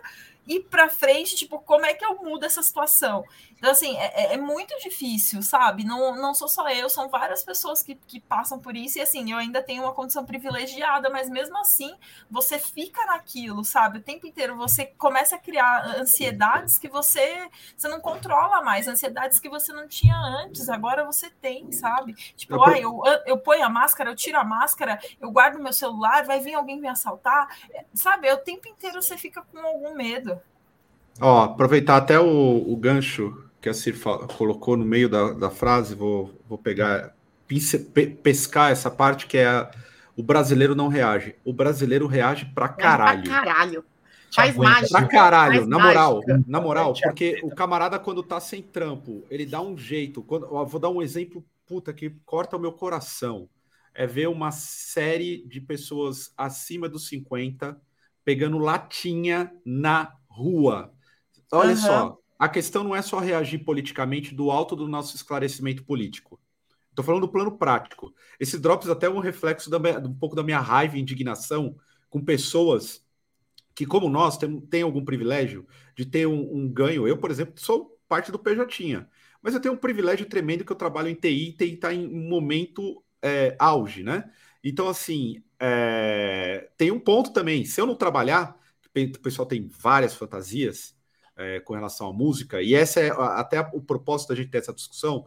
[0.48, 3.22] ir para frente, tipo, como é que eu mudo essa situação?
[3.58, 5.84] Então, assim, é, é, é, muito difícil, sabe?
[5.84, 9.30] Não, não sou só eu, são várias pessoas que, que passam por isso, e assim,
[9.30, 11.92] eu ainda tenho uma condição privilegiada, mas mesmo assim,
[12.30, 13.98] você fica naquilo, sabe?
[13.98, 19.40] O tempo inteiro você começa a criar ansiedades que você, você não controla mais, ansiedades
[19.40, 22.14] que você não tinha antes, agora você tem, sabe?
[22.36, 25.72] Tipo, eu, ah, eu, eu ponho a máscara, eu tiro a máscara, eu guardo meu
[25.72, 27.48] celular, vai vir alguém me assaltar,
[27.92, 28.32] sabe?
[28.32, 30.37] O tempo inteiro você fica com algum medo.
[31.20, 33.96] Ó, aproveitar até o, o gancho que a Cir
[34.36, 37.14] colocou no meio da, da frase, vou, vou pegar,
[38.22, 39.70] pescar essa parte que é a,
[40.16, 41.34] o brasileiro não reage.
[41.44, 43.22] O brasileiro reage pra caralho.
[43.24, 43.84] Pra caralho.
[44.34, 44.98] Faz mágica.
[44.98, 46.44] Pra caralho, na moral, mágica.
[46.46, 50.22] na moral, porque o camarada quando tá sem trampo, ele dá um jeito.
[50.22, 53.48] Quando, ó, vou dar um exemplo, puta, que corta o meu coração.
[53.94, 57.80] É ver uma série de pessoas acima dos 50
[58.24, 60.92] pegando latinha na rua.
[61.52, 61.76] Olha uhum.
[61.76, 66.40] só, a questão não é só reagir politicamente do alto do nosso esclarecimento político.
[66.90, 68.12] Estou falando do plano prático.
[68.40, 71.76] Esse Drops até é um reflexo da um pouco da minha raiva e indignação
[72.10, 73.04] com pessoas
[73.74, 75.64] que, como nós, tem, tem algum privilégio
[75.96, 77.06] de ter um, um, ganho.
[77.06, 79.06] Eu, por exemplo, sou parte do PJ,
[79.40, 82.04] mas eu tenho um privilégio tremendo que eu trabalho em TI e TI está em
[82.06, 84.28] um momento é, auge, né?
[84.64, 87.64] Então, assim, é, tem um ponto também.
[87.64, 90.97] Se eu não trabalhar, o pessoal tem várias fantasias,
[91.38, 94.74] é, com relação à música, e essa é até o propósito da gente ter essa
[94.74, 95.24] discussão.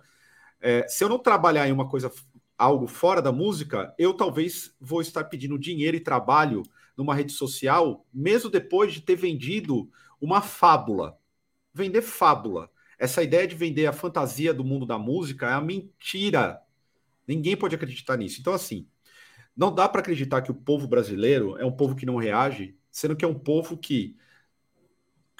[0.59, 2.11] É, se eu não trabalhar em uma coisa,
[2.57, 6.63] algo fora da música, eu talvez vou estar pedindo dinheiro e trabalho
[6.95, 9.89] numa rede social, mesmo depois de ter vendido
[10.19, 11.17] uma fábula.
[11.73, 12.69] Vender fábula.
[12.99, 16.61] Essa ideia de vender a fantasia do mundo da música é uma mentira.
[17.27, 18.39] Ninguém pode acreditar nisso.
[18.41, 18.85] Então, assim,
[19.55, 23.15] não dá para acreditar que o povo brasileiro é um povo que não reage, sendo
[23.15, 24.15] que é um povo que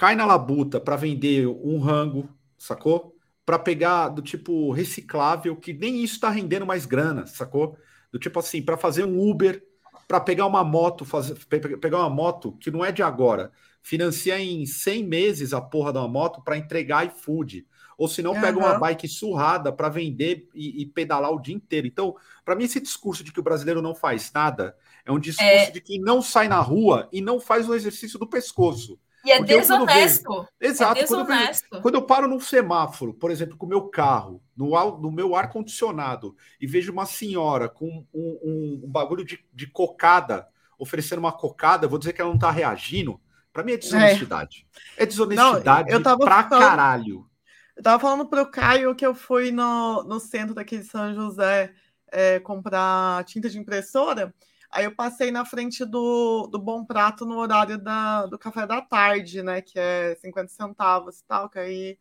[0.02, 3.16] cai na labuta para vender um rango, sacou?
[3.46, 7.78] Para pegar do tipo reciclável, que nem isso está rendendo mais grana, sacou?
[8.12, 9.64] Do tipo assim, para fazer um Uber,
[10.08, 13.52] para pegar uma moto, fazer, pegar uma moto que não é de agora,
[13.84, 17.68] financia em 100 meses a porra da moto para entregar iFood.
[17.96, 18.42] Ou se não, uhum.
[18.42, 21.86] pega uma bike surrada para vender e, e, pedalar o dia inteiro.
[21.86, 24.76] Então, para mim, esse discurso de que o brasileiro não faz nada
[25.06, 25.70] é um discurso é...
[25.70, 29.00] de que não sai na rua e não faz o exercício do pescoço.
[29.24, 30.48] E é Porque desonesto.
[30.60, 30.74] Vejo...
[30.74, 31.00] Exato.
[31.00, 31.68] É desonesto.
[31.70, 35.12] Quando, eu, quando eu paro num semáforo, por exemplo, com o meu carro, no, no
[35.12, 41.20] meu ar-condicionado, e vejo uma senhora com um, um, um bagulho de, de, cocada, oferecendo
[41.20, 43.20] uma cocada, vou dizer que ela não está reagindo.
[43.54, 44.66] Para mim é desonestidade.
[44.98, 47.30] É, é desonestidade não, eu tava pra falando, caralho.
[47.76, 51.74] Eu tava falando pro Caio que eu fui no, no centro daqui de São José
[52.12, 54.34] é, comprar tinta de impressora.
[54.72, 58.82] Aí eu passei na frente do, do Bom Prato no horário da, do café da
[58.82, 59.62] tarde, né?
[59.62, 61.98] Que é 50 centavos e tal, que aí,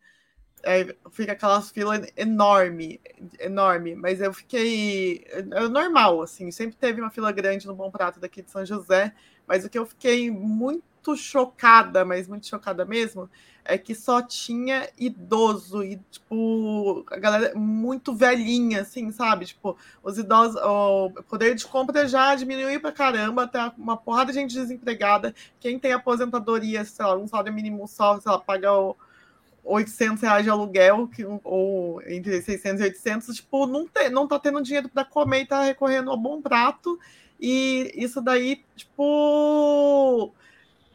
[0.65, 3.01] aí fica aquelas filas enorme,
[3.39, 3.95] enorme.
[3.95, 5.25] Mas eu fiquei.
[5.29, 9.13] É normal, assim, sempre teve uma fila grande no Bom Prato daqui de São José,
[9.45, 10.83] mas o que eu fiquei muito
[11.15, 13.29] chocada, mas muito chocada mesmo,
[13.63, 19.45] é que só tinha idoso e, tipo, a galera muito velhinha, assim, sabe?
[19.45, 24.39] Tipo, os idosos, o poder de compra já diminuiu pra caramba, tem uma porrada de
[24.39, 25.33] gente desempregada.
[25.59, 28.95] Quem tem aposentadoria, sei lá, um salário mínimo só, sei lá, paga o
[29.63, 34.39] 800 reais de aluguel, que, ou entre 600 e 800, tipo, não, tem, não tá
[34.39, 36.99] tendo dinheiro para comer e tá recorrendo ao bom prato.
[37.39, 40.33] E isso daí, tipo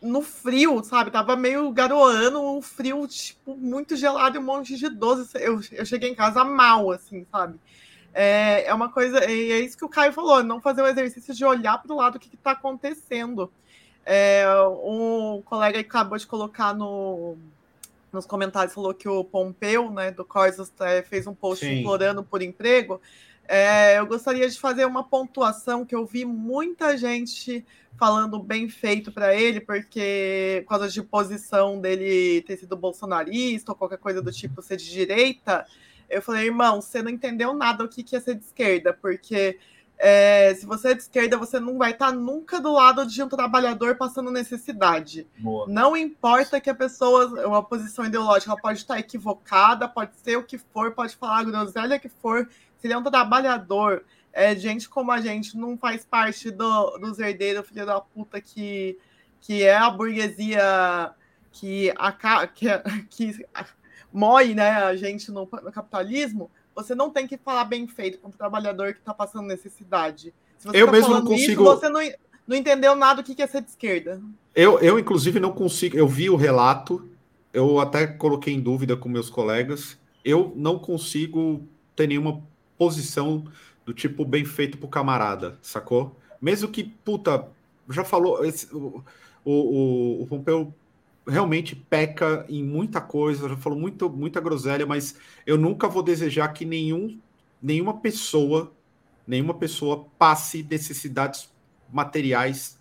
[0.07, 1.11] no frio, sabe?
[1.11, 5.31] Tava meio garoando, um frio, tipo, muito gelado e um monte de doce.
[5.35, 7.59] Eu, eu cheguei em casa mal, assim, sabe?
[8.15, 11.35] É, é uma coisa, e é isso que o Caio falou, não fazer o exercício
[11.35, 13.53] de olhar para o lado o que está acontecendo.
[14.07, 14.47] É,
[14.85, 17.37] um colega acabou de colocar no,
[18.13, 21.81] nos comentários, falou que o Pompeu, né, do Coisas, é, fez um post Sim.
[21.81, 23.01] implorando por emprego.
[23.49, 27.65] É, eu gostaria de fazer uma pontuação que eu vi muita gente
[27.97, 33.77] falando bem feito para ele, porque por causa de posição dele ter sido bolsonarista ou
[33.77, 35.67] qualquer coisa do tipo ser de direita,
[36.09, 39.59] eu falei, irmão, você não entendeu nada o que, que é ser de esquerda, porque
[39.99, 43.29] é, se você é de esquerda, você não vai estar nunca do lado de um
[43.29, 45.27] trabalhador passando necessidade.
[45.39, 45.67] Boa.
[45.67, 50.43] Não importa que a pessoa, uma posição ideológica, ela pode estar equivocada, pode ser o
[50.43, 52.47] que for, pode falar a groselha que for,
[52.87, 57.69] ele é um trabalhador, é, gente como a gente não faz parte do, dos herdeiros,
[57.69, 58.99] filho da puta, que,
[59.41, 61.15] que é a burguesia
[61.51, 62.67] que, a, que,
[63.09, 63.47] que
[64.13, 68.29] moe né, a gente no, no, capitalismo, você não tem que falar bem feito com
[68.29, 70.35] o trabalhador que está passando necessidade.
[70.73, 71.63] eu tá mesmo não consigo.
[71.63, 72.01] Isso, você não,
[72.47, 74.21] não entendeu nada do que é ser de esquerda.
[74.55, 75.97] Eu, eu, inclusive, não consigo.
[75.97, 77.09] Eu vi o relato,
[77.53, 79.99] eu até coloquei em dúvida com meus colegas.
[80.25, 82.43] Eu não consigo ter nenhuma
[82.79, 83.45] posição
[83.85, 86.17] do tipo bem feito pro camarada, sacou?
[86.41, 87.49] Mesmo que, puta,
[87.89, 88.45] já falou.
[88.45, 89.03] Esse, o,
[89.45, 90.75] o, o Pompeu
[91.27, 96.49] realmente peca em muita coisa, já falou muito, muita groselha, mas eu nunca vou desejar
[96.49, 97.19] que nenhum,
[97.61, 98.73] nenhuma pessoa,
[99.27, 101.49] nenhuma pessoa passe necessidades
[101.93, 102.79] materiais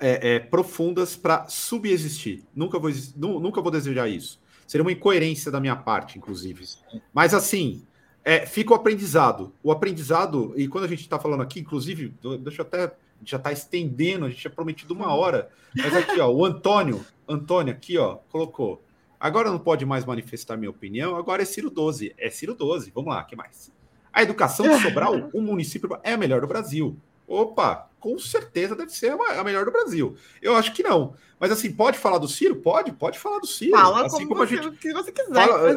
[0.00, 2.44] é, é, profundas para subexistir.
[2.54, 4.40] Nunca vou, nunca vou desejar isso.
[4.66, 6.66] Seria uma incoerência da minha parte, inclusive.
[7.12, 7.82] Mas assim,
[8.28, 9.54] é, fica o aprendizado.
[9.62, 12.94] O aprendizado, e quando a gente está falando aqui, inclusive, deixa eu até
[13.24, 15.48] já está estendendo, a gente tinha prometido uma hora.
[15.74, 18.84] Mas aqui, ó, o Antônio, Antônio aqui, ó, colocou.
[19.18, 22.14] Agora não pode mais manifestar minha opinião, agora é Ciro 12.
[22.18, 23.72] É Ciro 12, vamos lá, que mais?
[24.12, 26.98] A educação de Sobral, o município é a melhor do Brasil.
[27.28, 30.16] Opa, com certeza deve ser a melhor do Brasil.
[30.40, 31.14] Eu acho que não.
[31.38, 32.56] Mas assim, pode falar do Ciro?
[32.56, 33.76] Pode, pode falar do Ciro.
[33.76, 35.34] Fala assim como, como a gente que você quiser.
[35.34, 35.70] Fala,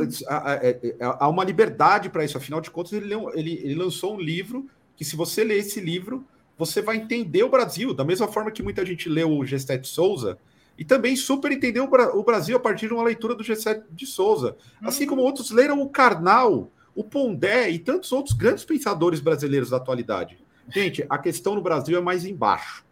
[0.63, 2.37] é, é, há uma liberdade para isso.
[2.37, 4.65] Afinal de contas, ele, ele, ele lançou um livro
[4.95, 6.25] que, se você ler esse livro,
[6.57, 10.37] você vai entender o Brasil, da mesma forma que muita gente leu o Gestete Souza,
[10.77, 11.83] e também super entendeu
[12.13, 14.55] o Brasil a partir de uma leitura do Gestete de Souza.
[14.81, 19.77] Assim como outros leram o Karnal, o Pondé e tantos outros grandes pensadores brasileiros da
[19.77, 20.39] atualidade.
[20.69, 22.85] Gente, a questão no Brasil é mais embaixo,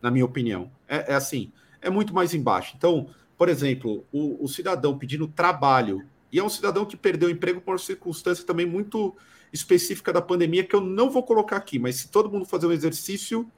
[0.00, 0.70] na minha opinião.
[0.88, 2.74] É, é assim, é muito mais embaixo.
[2.76, 7.32] Então, por exemplo, o, o cidadão pedindo trabalho, e é um cidadão que perdeu o
[7.32, 9.16] emprego por uma circunstância também muito
[9.52, 12.72] específica da pandemia que eu não vou colocar aqui, mas se todo mundo fazer um
[12.72, 13.50] exercício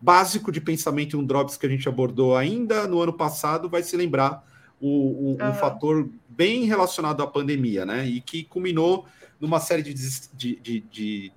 [0.00, 3.82] básico de pensamento em um drops que a gente abordou ainda no ano passado, vai
[3.82, 4.44] se lembrar
[4.80, 5.50] o, o, uhum.
[5.50, 8.04] um fator bem relacionado à pandemia, né?
[8.04, 9.06] E que culminou
[9.40, 11.32] numa série de, de, de, de,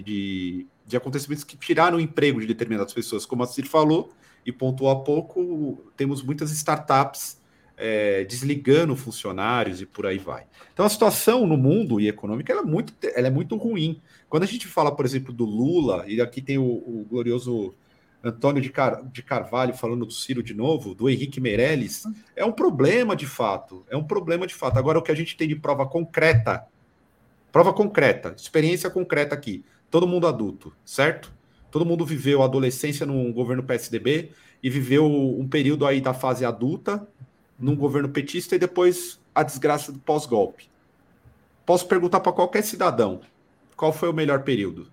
[0.00, 4.12] de, de acontecimentos que tiraram o emprego de determinadas pessoas, como a Cir falou
[4.44, 7.40] e pontuou há pouco, temos muitas startups
[7.76, 10.44] é, desligando funcionários e por aí vai.
[10.72, 14.00] Então a situação no mundo e econômica é, muito, ela é muito ruim.
[14.28, 17.74] Quando a gente fala, por exemplo, do Lula, e aqui tem o, o glorioso
[18.22, 22.04] Antônio de, Car, de Carvalho falando do Ciro de novo, do Henrique Meirelles,
[22.34, 23.84] é um problema de fato.
[23.88, 24.78] É um problema de fato.
[24.78, 26.66] Agora, o que a gente tem de prova concreta,
[27.52, 29.64] prova concreta, experiência concreta aqui,
[29.94, 31.32] todo mundo adulto, certo?
[31.70, 36.44] Todo mundo viveu a adolescência num governo PSDB e viveu um período aí da fase
[36.44, 37.06] adulta,
[37.56, 40.68] num governo petista e depois a desgraça do pós-golpe.
[41.64, 43.20] Posso perguntar para qualquer cidadão
[43.76, 44.88] qual foi o melhor período,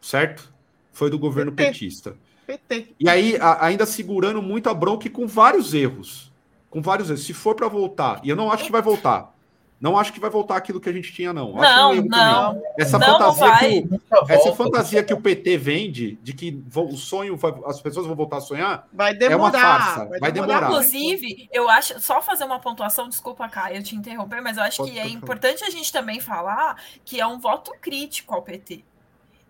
[0.00, 0.52] certo?
[0.90, 1.70] Foi do governo PT.
[1.70, 2.16] petista.
[2.44, 2.88] PT.
[2.98, 6.32] E aí, a, ainda segurando muito a bronca e com vários erros.
[6.68, 7.24] Com vários erros.
[7.24, 9.32] Se for para voltar, e eu não acho que vai voltar,
[9.80, 11.52] não acho que vai voltar aquilo que a gente tinha, não.
[11.52, 12.62] Não, não.
[12.78, 16.96] Essa não, fantasia, não que, o, essa fantasia que o PT vende de que o
[16.96, 20.04] sonho, vai, as pessoas vão voltar a sonhar, vai demorar, é uma farsa.
[20.06, 20.60] Vai, vai demorar.
[20.60, 20.72] demorar.
[20.72, 24.78] Inclusive, eu acho, só fazer uma pontuação, desculpa, Caio, eu te interromper, mas eu acho
[24.78, 28.84] Pode que é importante a gente também falar que é um voto crítico ao PT.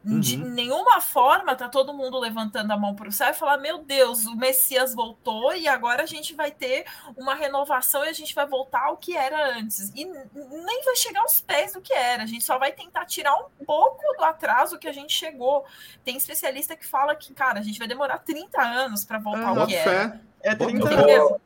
[0.05, 0.21] Uhum.
[0.21, 3.79] De nenhuma forma tá todo mundo levantando a mão para o céu e falar: meu
[3.79, 6.85] Deus, o Messias voltou e agora a gente vai ter
[7.17, 9.91] uma renovação e a gente vai voltar ao que era antes.
[9.95, 13.35] E nem vai chegar aos pés do que era, a gente só vai tentar tirar
[13.35, 15.65] um pouco do atraso que a gente chegou.
[16.05, 19.61] Tem especialista que fala que, cara, a gente vai demorar 30 anos para voltar uhum.
[19.63, 20.21] ao que era.
[20.43, 21.41] É 30 anos.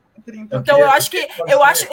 [0.50, 1.86] Então eu acho que eu acho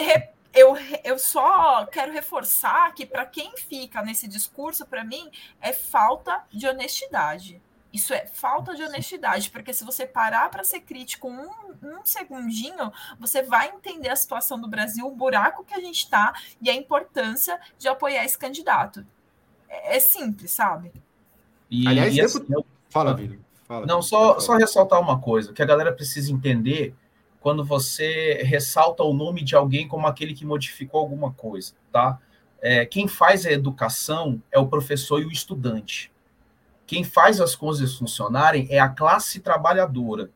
[0.56, 0.74] eu,
[1.04, 5.30] eu só quero reforçar que para quem fica nesse discurso, para mim,
[5.60, 7.60] é falta de honestidade.
[7.92, 11.50] Isso é falta de honestidade, porque se você parar para ser crítico um,
[11.82, 16.32] um segundinho, você vai entender a situação do Brasil, o buraco que a gente está
[16.60, 19.06] e a importância de apoiar esse candidato.
[19.68, 20.90] É, é simples, sabe?
[21.70, 22.64] E, Aliás, e assim, eu...
[22.88, 23.38] fala, Vini.
[23.64, 26.94] Fala, Não, só, só ressaltar uma coisa, que a galera precisa entender
[27.46, 32.18] quando você ressalta o nome de alguém como aquele que modificou alguma coisa, tá?
[32.60, 36.10] É, quem faz a educação é o professor e o estudante.
[36.88, 40.28] Quem faz as coisas funcionarem é a classe trabalhadora.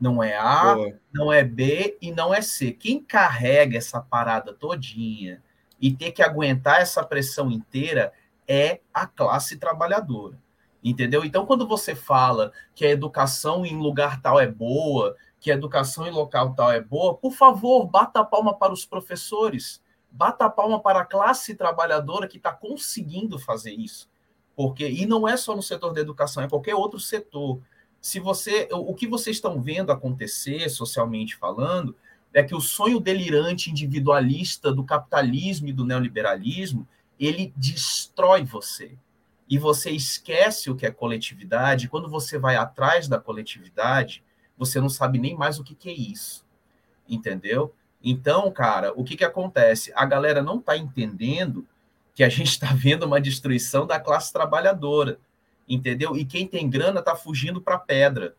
[0.00, 0.92] Não é A, Boa.
[1.12, 2.70] não é B e não é C.
[2.70, 5.42] Quem carrega essa parada todinha
[5.80, 8.12] e ter que aguentar essa pressão inteira
[8.46, 10.38] é a classe trabalhadora.
[10.84, 11.24] Entendeu?
[11.24, 16.06] Então, quando você fala que a educação em lugar tal é boa, que a educação
[16.06, 20.50] em local tal é boa, por favor, bata a palma para os professores, bata a
[20.50, 24.08] palma para a classe trabalhadora que está conseguindo fazer isso.
[24.54, 27.60] Porque, e não é só no setor da educação, é qualquer outro setor.
[28.00, 31.96] Se você, o que vocês estão vendo acontecer, socialmente falando,
[32.32, 36.86] é que o sonho delirante individualista do capitalismo e do neoliberalismo,
[37.18, 38.96] ele destrói você.
[39.48, 44.22] E você esquece o que é coletividade, quando você vai atrás da coletividade,
[44.56, 46.44] você não sabe nem mais o que, que é isso.
[47.08, 47.74] Entendeu?
[48.02, 49.92] Então, cara, o que, que acontece?
[49.94, 51.66] A galera não está entendendo
[52.14, 55.18] que a gente está vendo uma destruição da classe trabalhadora,
[55.68, 56.16] entendeu?
[56.16, 58.34] E quem tem grana está fugindo para pedra,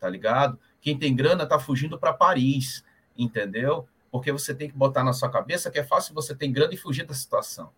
[0.00, 0.58] tá ligado?
[0.80, 2.84] Quem tem grana está fugindo para Paris,
[3.16, 3.86] entendeu?
[4.10, 6.76] Porque você tem que botar na sua cabeça que é fácil você ter grana e
[6.76, 7.70] fugir da situação.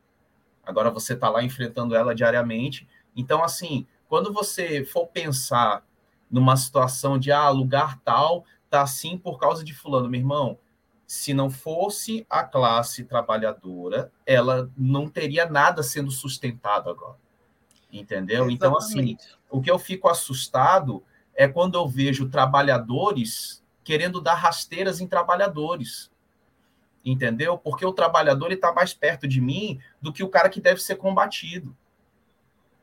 [0.64, 2.88] Agora você está lá enfrentando ela diariamente.
[3.14, 5.85] Então, assim, quando você for pensar
[6.30, 10.58] numa situação de ah, lugar tal tá assim por causa de fulano, meu irmão,
[11.06, 17.16] se não fosse a classe trabalhadora, ela não teria nada sendo sustentado agora.
[17.92, 18.50] Entendeu?
[18.50, 18.54] Exatamente.
[18.54, 19.16] Então, assim,
[19.48, 21.02] o que eu fico assustado
[21.34, 26.10] é quando eu vejo trabalhadores querendo dar rasteiras em trabalhadores.
[27.04, 27.56] Entendeu?
[27.56, 30.96] Porque o trabalhador está mais perto de mim do que o cara que deve ser
[30.96, 31.76] combatido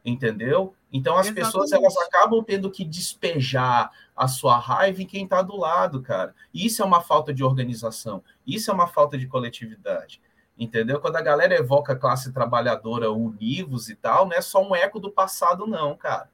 [0.05, 0.75] entendeu?
[0.93, 1.45] Então as Exatamente.
[1.45, 6.35] pessoas elas acabam tendo que despejar a sua raiva em quem está do lado, cara.
[6.53, 10.21] Isso é uma falta de organização, isso é uma falta de coletividade.
[10.55, 10.99] Entendeu?
[10.99, 14.99] Quando a galera evoca a classe trabalhadora univos e tal, não é só um eco
[14.99, 16.29] do passado, não, cara.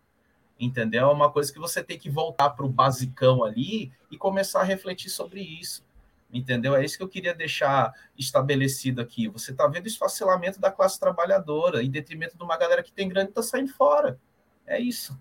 [0.59, 1.09] Entendeu?
[1.09, 4.65] É uma coisa que você tem que voltar para o basicão ali e começar a
[4.65, 5.85] refletir sobre isso.
[6.33, 6.75] Entendeu?
[6.75, 9.29] É isso que eu queria deixar estabelecido aqui.
[9.29, 13.07] Você está vendo o esfacelamento da classe trabalhadora em detrimento de uma galera que tem
[13.07, 14.19] grande e está saindo fora.
[14.69, 15.19] É isso.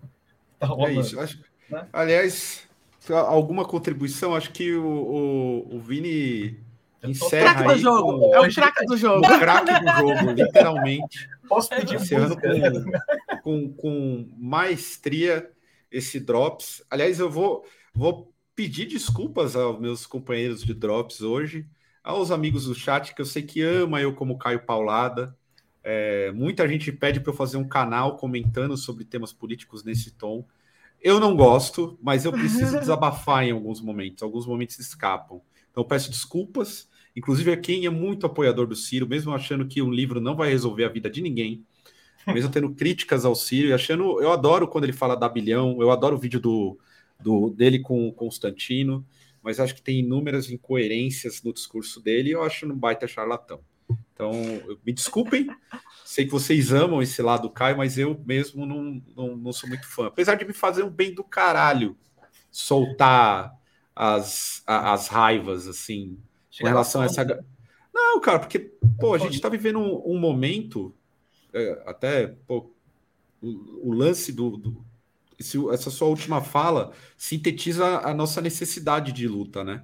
[0.59, 1.19] Tá é isso.
[1.19, 1.39] Acho...
[1.69, 1.87] Né?
[1.91, 2.67] Aliás,
[3.09, 4.35] alguma contribuição?
[4.35, 6.59] Acho que o, o, o Vini
[7.03, 7.75] encerra aí.
[7.75, 8.19] Do jogo.
[8.19, 8.35] Com...
[8.35, 9.25] É o craque do jogo.
[9.25, 11.29] O craque do jogo, literalmente.
[11.47, 15.49] Posso pedir Encerrando com, com, com maestria
[15.91, 16.83] esse Drops.
[16.91, 21.67] Aliás, eu vou, vou pedir desculpas aos meus companheiros de Drops hoje,
[22.03, 25.35] aos amigos do chat, que eu sei que ama eu como Caio Paulada.
[25.83, 30.45] É, muita gente pede para eu fazer um canal comentando sobre temas políticos nesse tom.
[31.01, 34.21] Eu não gosto, mas eu preciso desabafar em alguns momentos.
[34.21, 35.41] Alguns momentos escapam.
[35.71, 39.91] Então peço desculpas, inclusive a quem é muito apoiador do Ciro, mesmo achando que um
[39.91, 41.63] livro não vai resolver a vida de ninguém,
[42.27, 44.21] mesmo tendo críticas ao Ciro e achando.
[44.21, 46.77] Eu adoro quando ele fala da bilhão, eu adoro o vídeo do
[47.19, 49.05] do, dele com o Constantino,
[49.41, 53.61] mas acho que tem inúmeras incoerências no discurso dele e eu acho um baita charlatão.
[54.13, 54.33] Então,
[54.85, 55.47] me desculpem,
[56.03, 59.69] sei que vocês amam esse lado do Caio, mas eu mesmo não, não, não sou
[59.69, 60.07] muito fã.
[60.07, 61.95] Apesar de me fazer um bem do caralho
[62.51, 63.57] soltar
[63.95, 66.17] as, as raivas, assim,
[66.59, 67.45] com relação a essa.
[67.93, 68.59] Não, cara, porque,
[68.99, 70.93] pô, a gente está vivendo um, um momento,
[71.53, 72.71] é, até, pô,
[73.41, 74.85] o, o lance do, do,
[75.71, 79.83] essa sua última fala sintetiza a nossa necessidade de luta, né?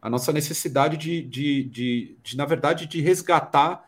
[0.00, 3.84] A nossa necessidade de, de, de, de na verdade, de resgatar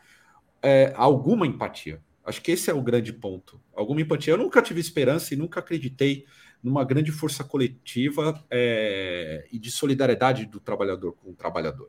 [0.62, 2.00] é, alguma empatia.
[2.24, 3.60] Acho que esse é o grande ponto.
[3.74, 4.34] Alguma empatia.
[4.34, 6.24] Eu nunca tive esperança e nunca acreditei
[6.62, 11.88] numa grande força coletiva é, e de solidariedade do trabalhador com o trabalhador.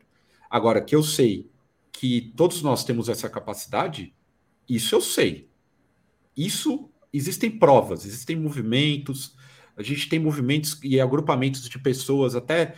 [0.50, 1.50] Agora, que eu sei
[1.92, 4.14] que todos nós temos essa capacidade,
[4.68, 5.48] isso eu sei.
[6.36, 9.36] Isso existem provas, existem movimentos,
[9.78, 12.76] a gente tem movimentos e agrupamentos de pessoas até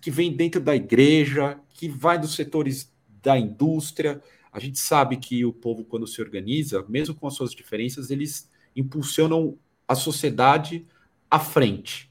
[0.00, 2.92] que vêm dentro da igreja, que vai dos setores
[3.22, 4.22] da indústria.
[4.52, 8.50] A gente sabe que o povo, quando se organiza, mesmo com as suas diferenças, eles
[8.74, 10.86] impulsionam a sociedade
[11.30, 12.10] à frente,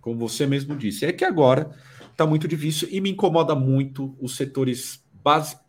[0.00, 1.04] como você mesmo disse.
[1.04, 1.70] É que agora
[2.10, 5.64] está muito difícil e me incomoda muito os setores básicos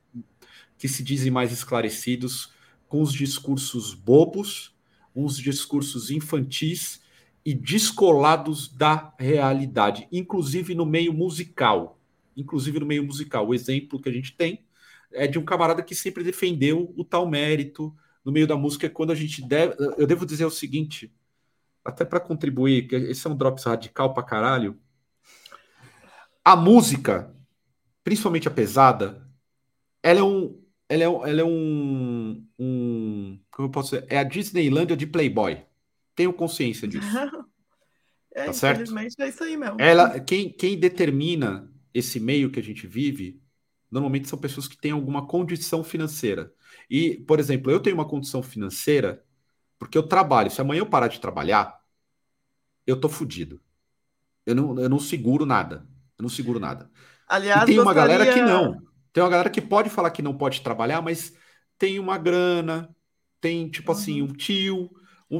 [0.78, 2.54] que se dizem mais esclarecidos
[2.88, 4.74] com os discursos bobos
[5.16, 7.02] uns discursos infantis
[7.46, 12.00] e descolados da realidade, inclusive no meio musical.
[12.36, 13.48] Inclusive no meio musical.
[13.48, 14.64] O exemplo que a gente tem
[15.12, 17.94] é de um camarada que sempre defendeu o tal mérito
[18.24, 19.76] no meio da música, quando a gente deve.
[19.98, 21.12] Eu devo dizer o seguinte,
[21.84, 24.80] até para contribuir, que esse é um drops radical para caralho.
[26.44, 27.36] A música,
[28.04, 29.28] principalmente a pesada,
[30.02, 33.40] ela é um, ela é, ela é um, um.
[33.50, 34.08] Como eu posso dizer?
[34.10, 35.64] É a Disneylândia de Playboy.
[36.16, 37.08] Tenho consciência disso.
[38.34, 38.98] é, tá certo?
[38.98, 39.78] é isso aí mesmo.
[39.80, 43.42] Ela, quem, quem determina esse meio que a gente vive,
[43.90, 46.54] normalmente são pessoas que têm alguma condição financeira.
[46.90, 49.24] E, por exemplo, eu tenho uma condição financeira
[49.78, 50.52] porque eu trabalho.
[50.52, 51.80] Se amanhã eu parar de trabalhar,
[52.86, 53.60] eu tô fudido.
[54.46, 55.88] Eu não, eu não seguro nada.
[56.18, 56.90] Eu não seguro nada.
[57.28, 58.18] Aliás, e tem uma gostaria...
[58.18, 58.82] galera que não.
[59.12, 61.36] Tem uma galera que pode falar que não pode trabalhar, mas
[61.78, 62.96] tem uma grana,
[63.40, 63.98] tem, tipo uhum.
[63.98, 64.90] assim, um tio.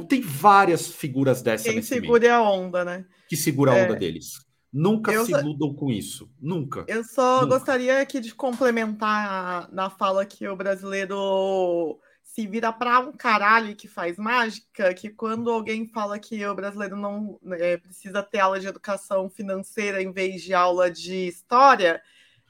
[0.00, 3.04] Tem várias figuras dessa Quem segura meio, a onda, né?
[3.28, 3.98] Que segura a onda é.
[3.98, 4.46] deles.
[4.72, 6.32] Nunca eu se iludam com isso.
[6.40, 6.84] Nunca.
[6.88, 7.58] Eu só Nunca.
[7.58, 13.86] gostaria aqui de complementar na fala que o brasileiro se vira para um caralho que
[13.86, 18.66] faz mágica, que quando alguém fala que o brasileiro não é, precisa ter aula de
[18.66, 22.00] educação financeira em vez de aula de história,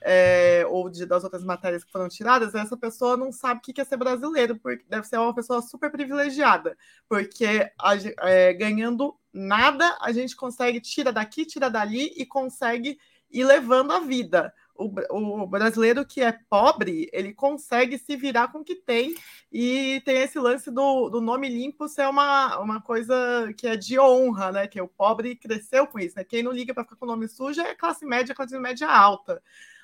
[0.05, 3.81] é, ou de, das outras matérias que foram tiradas, essa pessoa não sabe o que
[3.81, 6.77] é ser brasileiro, porque deve ser uma pessoa super privilegiada,
[7.09, 7.95] porque a,
[8.29, 12.99] é, ganhando nada a gente consegue tira daqui, tira dali e consegue
[13.31, 18.59] ir levando a vida o, o, brasileiro que é pobre, ele consegue se virar com
[18.59, 19.15] o que tem,
[19.51, 23.99] e tem esse lance do, do nome limpo ser uma, uma coisa que é de
[23.99, 24.67] honra, né?
[24.67, 26.25] Que o pobre cresceu com isso, né?
[26.25, 29.43] Quem não liga para ficar com o nome sujo é classe média, classe média alta.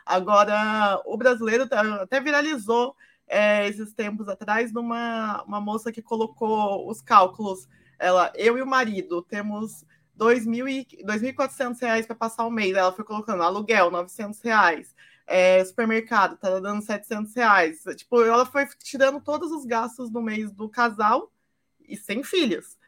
[0.08, 6.88] Agora, o brasileiro tá, até viralizou é, esses tempos atrás numa uma moça que colocou
[6.88, 7.68] os cálculos.
[7.98, 9.84] Ela, eu e o marido temos
[10.16, 12.74] 2.400 reais para passar o mês.
[12.74, 14.96] Ela foi colocando aluguel, 900 reais.
[15.26, 17.82] É, supermercado, tá dando 700 reais.
[17.94, 21.30] Tipo, ela foi tirando todos os gastos do mês do casal
[21.86, 22.78] e sem filhos.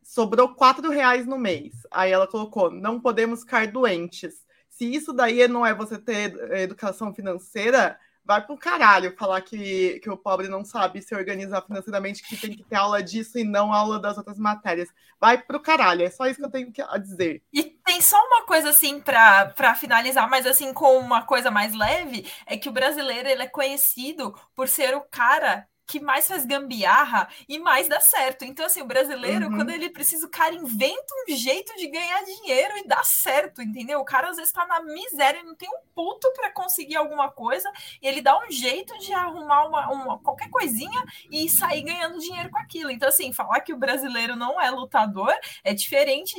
[0.00, 1.72] Sobrou 4 reais no mês.
[1.90, 4.46] Aí ela colocou, não podemos ficar doentes.
[4.78, 10.08] Se isso daí não é você ter educação financeira, vai pro caralho falar que, que
[10.08, 13.72] o pobre não sabe se organizar financeiramente, que tem que ter aula disso e não
[13.72, 14.88] aula das outras matérias.
[15.20, 17.42] Vai pro caralho, é só isso que eu tenho a dizer.
[17.52, 22.24] E tem só uma coisa assim para finalizar, mas assim com uma coisa mais leve,
[22.46, 27.28] é que o brasileiro ele é conhecido por ser o cara que mais faz gambiarra
[27.48, 28.44] e mais dá certo.
[28.44, 29.56] Então, assim, o brasileiro, uhum.
[29.56, 33.98] quando ele precisa, o cara inventa um jeito de ganhar dinheiro e dá certo, entendeu?
[33.98, 37.72] O cara às vezes tá na miséria, não tem um puto para conseguir alguma coisa,
[38.02, 42.50] e ele dá um jeito de arrumar uma, uma, qualquer coisinha e sair ganhando dinheiro
[42.50, 42.90] com aquilo.
[42.90, 45.32] Então, assim, falar que o brasileiro não é lutador
[45.64, 46.34] é diferente,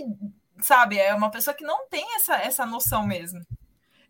[0.61, 0.99] sabe?
[0.99, 3.41] É uma pessoa que não tem essa, essa noção mesmo.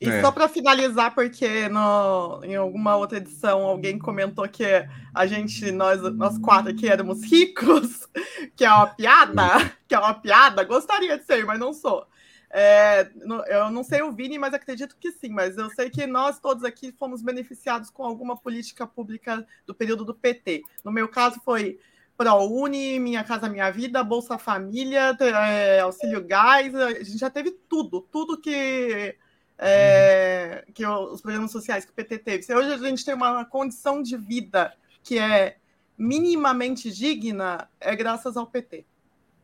[0.02, 0.22] E é.
[0.22, 4.66] só para finalizar, porque no, em alguma outra edição alguém comentou que
[5.14, 8.08] a gente, nós, nós quatro aqui éramos ricos,
[8.56, 12.08] que é uma piada, que é uma piada, gostaria de ser, mas não sou.
[12.52, 13.12] É,
[13.48, 15.30] eu não sei o Vini, mas acredito que sim.
[15.30, 20.04] Mas eu sei que nós todos aqui fomos beneficiados com alguma política pública do período
[20.04, 20.64] do PT.
[20.84, 21.80] No meu caso foi
[22.18, 28.02] ProUni, Minha Casa Minha Vida, Bolsa Família, é, Auxílio Gás, a gente já teve tudo,
[28.12, 29.16] tudo que
[29.60, 32.44] é, que os programas sociais que o PT teve.
[32.44, 34.74] Se hoje a gente tem uma condição de vida
[35.04, 35.58] que é
[35.98, 38.86] minimamente digna, é graças ao PT.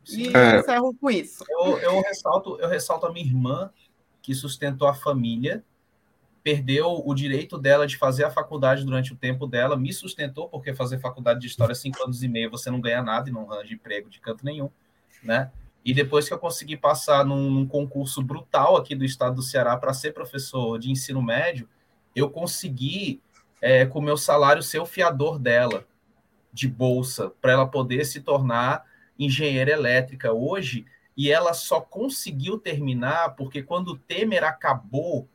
[0.08, 0.60] E é.
[0.60, 1.44] encerro com isso.
[1.48, 3.70] Eu, eu, ressalto, eu ressalto a minha irmã,
[4.22, 5.62] que sustentou a família,
[6.42, 10.74] perdeu o direito dela de fazer a faculdade durante o tempo dela, me sustentou, porque
[10.74, 13.74] fazer faculdade de história cinco anos e meio você não ganha nada e não arranja
[13.74, 14.70] emprego de canto nenhum,
[15.22, 15.50] né?
[15.86, 19.76] E depois que eu consegui passar num, num concurso brutal aqui do estado do Ceará
[19.76, 21.68] para ser professor de ensino médio,
[22.12, 23.22] eu consegui,
[23.62, 25.86] é, com meu salário, ser o fiador dela
[26.52, 28.84] de bolsa, para ela poder se tornar
[29.16, 30.84] engenheira elétrica hoje.
[31.16, 35.28] E ela só conseguiu terminar porque quando o Temer acabou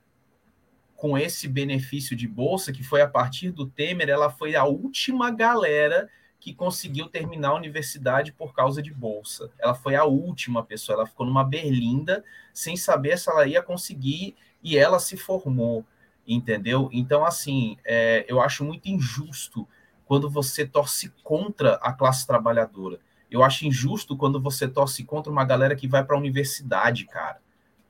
[0.98, 5.32] com esse benefício de bolsa, que foi a partir do Temer, ela foi a última
[5.32, 6.10] galera
[6.42, 9.52] que conseguiu terminar a universidade por causa de bolsa.
[9.60, 14.36] Ela foi a última pessoa, ela ficou numa berlinda sem saber se ela ia conseguir
[14.64, 15.86] e ela se formou,
[16.28, 16.90] entendeu?
[16.92, 19.68] Então, assim, é, eu acho muito injusto
[20.04, 23.00] quando você torce contra a classe trabalhadora.
[23.30, 27.40] Eu acho injusto quando você torce contra uma galera que vai para a universidade, cara.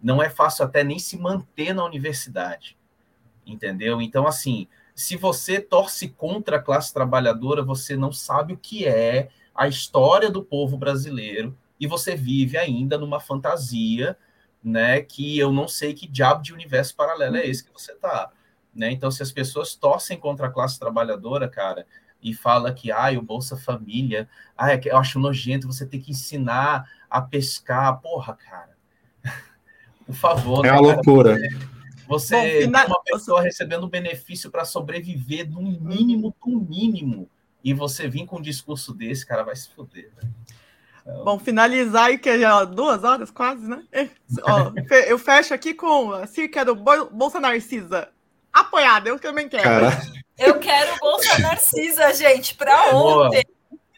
[0.03, 2.77] Não é fácil até nem se manter na universidade,
[3.45, 4.01] entendeu?
[4.01, 4.67] Então, assim,
[5.01, 10.29] se você torce contra a classe trabalhadora, você não sabe o que é a história
[10.29, 14.15] do povo brasileiro e você vive ainda numa fantasia,
[14.63, 15.01] né?
[15.01, 18.31] Que eu não sei que diabo de universo paralelo é esse que você tá,
[18.73, 18.91] né?
[18.91, 21.87] Então, se as pessoas torcem contra a classe trabalhadora, cara,
[22.21, 26.87] e fala que ah, o Bolsa Família, ah, eu acho nojento você ter que ensinar
[27.09, 28.77] a pescar, porra, cara.
[30.05, 30.63] Por favor.
[30.63, 31.39] É uma loucura.
[32.11, 32.88] Você Bom, final...
[32.88, 37.29] uma pessoa recebendo benefício para sobreviver no mínimo do mínimo.
[37.63, 40.11] E você vir com um discurso desse, cara, vai se foder.
[41.01, 41.23] Então...
[41.23, 43.83] Bom, finalizar e que já duas horas quase, né?
[44.43, 44.73] Ó,
[45.07, 48.09] eu fecho aqui com a Circa do Bolsa Narcisa.
[48.51, 49.63] Apoiada, eu também quero.
[49.63, 50.01] Cara.
[50.38, 53.43] Eu quero Bolsa Narcisa, gente, para ontem.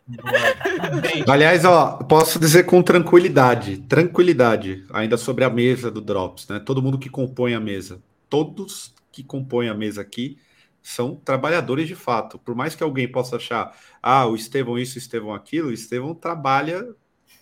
[1.27, 6.59] Aliás, ó, posso dizer com tranquilidade, tranquilidade, ainda sobre a mesa do Drops, né?
[6.59, 10.37] Todo mundo que compõe a mesa, todos que compõem a mesa aqui
[10.81, 12.37] são trabalhadores de fato.
[12.37, 16.13] Por mais que alguém possa achar, ah, o Estevão isso, o Estevão aquilo, o Estevão
[16.13, 16.85] trabalha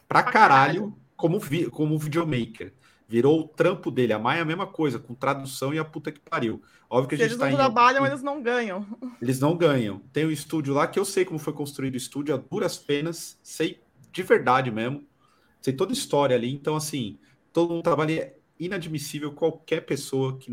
[0.08, 2.74] pra caralho como, vi como videomaker.
[3.08, 4.14] Virou o trampo dele.
[4.14, 6.62] A Maia é a mesma coisa, com tradução e a puta que pariu.
[6.94, 8.86] Óbvio que Se a gente eles tá não em- trabalham, eles não ganham.
[9.22, 10.00] Eles não ganham.
[10.12, 13.40] Tem um estúdio lá que eu sei como foi construído o estúdio, a duras penas,
[13.42, 13.80] sei
[14.12, 15.08] de verdade mesmo.
[15.62, 16.52] Sei toda a história ali.
[16.52, 17.18] Então, assim,
[17.54, 18.14] todo mundo trabalha.
[18.14, 20.52] É inadmissível qualquer pessoa que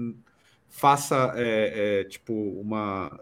[0.68, 3.18] faça, é, é, tipo, uma,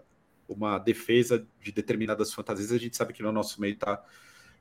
[0.47, 2.71] uma defesa de determinadas fantasias.
[2.71, 3.99] A gente sabe que no nosso meio tá,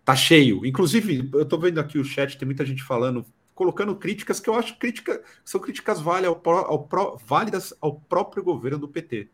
[0.04, 0.64] tá cheio.
[0.64, 3.24] Inclusive, eu tô vendo aqui o chat, tem muita gente falando,
[3.56, 7.94] colocando críticas que eu acho crítica, são críticas válidas ao, pró- ao pró- válidas ao
[7.98, 9.28] próprio governo do PT.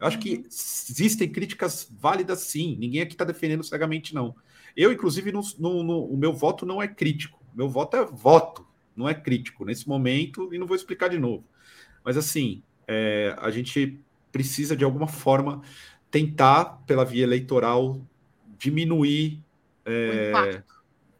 [0.00, 2.76] Eu acho que existem críticas válidas sim.
[2.78, 4.34] Ninguém aqui está defendendo cegamente, não.
[4.76, 7.42] Eu, inclusive, não- não- não- o meu voto não é crítico.
[7.52, 8.64] Meu voto é voto,
[8.96, 11.44] não é crítico nesse momento, e não vou explicar de novo.
[12.04, 13.98] Mas assim, é, a gente
[14.30, 15.62] precisa, de alguma forma,
[16.12, 18.00] tentar, pela via eleitoral,
[18.56, 19.40] diminuir
[19.84, 20.73] é, O impacto.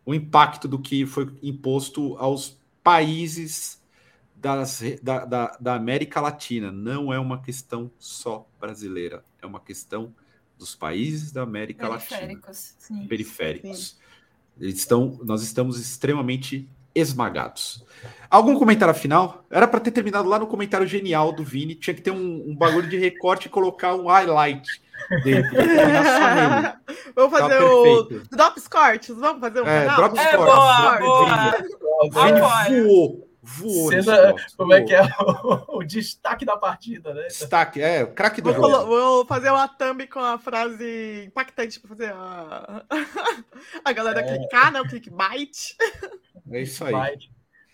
[0.05, 3.83] O impacto do que foi imposto aos países
[4.37, 6.71] das, da, da, da América Latina.
[6.71, 10.15] Não é uma questão só brasileira, é uma questão
[10.59, 13.07] dos países da América Latina Periféricos, sim.
[13.07, 13.99] periféricos.
[14.61, 17.85] Eles estão, nós estamos extremamente esmagados.
[18.31, 19.45] Algum comentário final?
[19.51, 21.75] Era para ter terminado lá no comentário genial do Vini.
[21.75, 24.81] Tinha que ter um, um bagulho de recorte e colocar um highlight
[27.15, 28.37] Vamos Tá fazer o perfeito.
[28.37, 29.17] Drops Cortes.
[29.17, 29.97] Vamos fazer um É, canal?
[29.97, 30.55] Drops É Cortes.
[30.55, 31.55] boa, boa.
[32.35, 32.85] Apoio.
[32.87, 33.25] voou.
[33.47, 33.91] Voou.
[33.91, 34.89] Drops, Como é voou.
[34.89, 37.25] que é o, o destaque da partida, né?
[37.27, 38.87] Destaque, é, o craque do Vou, jogo.
[38.87, 42.83] vou fazer uma thumb com a frase impactante pra fazer a,
[43.85, 44.81] a galera clicar, né?
[44.81, 45.77] O clickbait.
[46.51, 46.95] É isso aí.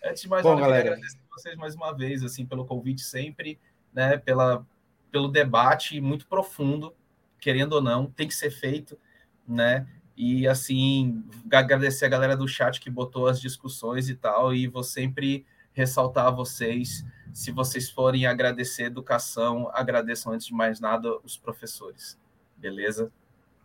[0.03, 0.89] Antes de mais Bom, nada, eu galera.
[0.95, 3.57] agradecer vocês mais uma vez, assim, pelo convite sempre,
[3.93, 4.65] né, pela,
[5.11, 6.93] pelo debate muito profundo,
[7.41, 8.97] querendo ou não, tem que ser feito,
[9.45, 9.85] né,
[10.15, 14.83] e, assim, agradecer a galera do chat que botou as discussões e tal, e vou
[14.83, 17.03] sempre ressaltar a vocês,
[17.33, 22.19] se vocês forem agradecer educação, agradeçam antes de mais nada os professores,
[22.55, 23.11] beleza?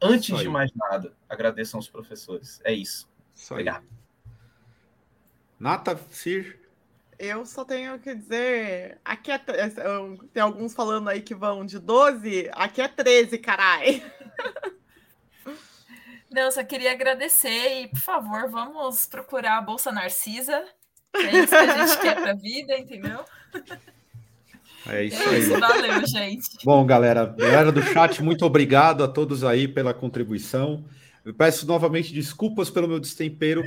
[0.01, 0.43] Antes aí.
[0.43, 3.09] de mais nada, agradeçam os professores, é isso.
[3.35, 3.61] Isso aí.
[3.61, 3.86] Obrigado.
[5.59, 6.65] Nata, Sir.
[7.18, 8.98] Eu só tenho que dizer.
[9.05, 9.40] Aqui é.
[9.84, 12.48] eu- Tem alguns falando aí que vão de 12.
[12.52, 14.02] Aqui é 13, carai.
[16.30, 20.64] Não, eu só queria agradecer e, por favor, vamos procurar a Bolsa Narcisa.
[21.14, 23.24] É isso que a gente quer pra vida, entendeu?
[24.88, 25.38] É isso É aí.
[25.40, 26.48] isso, valeu, gente.
[26.64, 30.84] Bom, galera, galera do chat, muito obrigado a todos aí pela contribuição.
[31.24, 33.62] Eu peço novamente desculpas pelo meu destempero.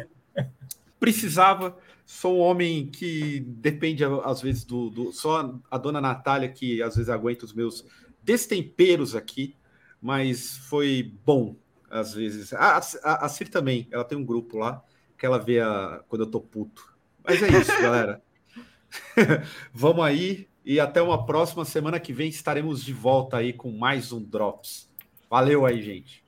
[0.99, 1.75] Precisava,
[2.11, 4.89] sou um homem que depende, às vezes, do.
[4.89, 7.85] do- só a dona Natália que às vezes aguenta os meus
[8.23, 9.55] destemperos aqui,
[10.01, 11.55] mas foi bom,
[11.89, 12.51] às vezes.
[12.53, 14.83] A, a, a Cir também, ela tem um grupo lá
[15.15, 16.97] que ela vê a, quando eu tô puto.
[17.23, 18.23] Mas é isso, galera.
[19.71, 24.11] Vamos aí e até uma próxima semana que vem estaremos de volta aí com mais
[24.11, 24.89] um Drops.
[25.29, 26.23] Valeu aí, gente.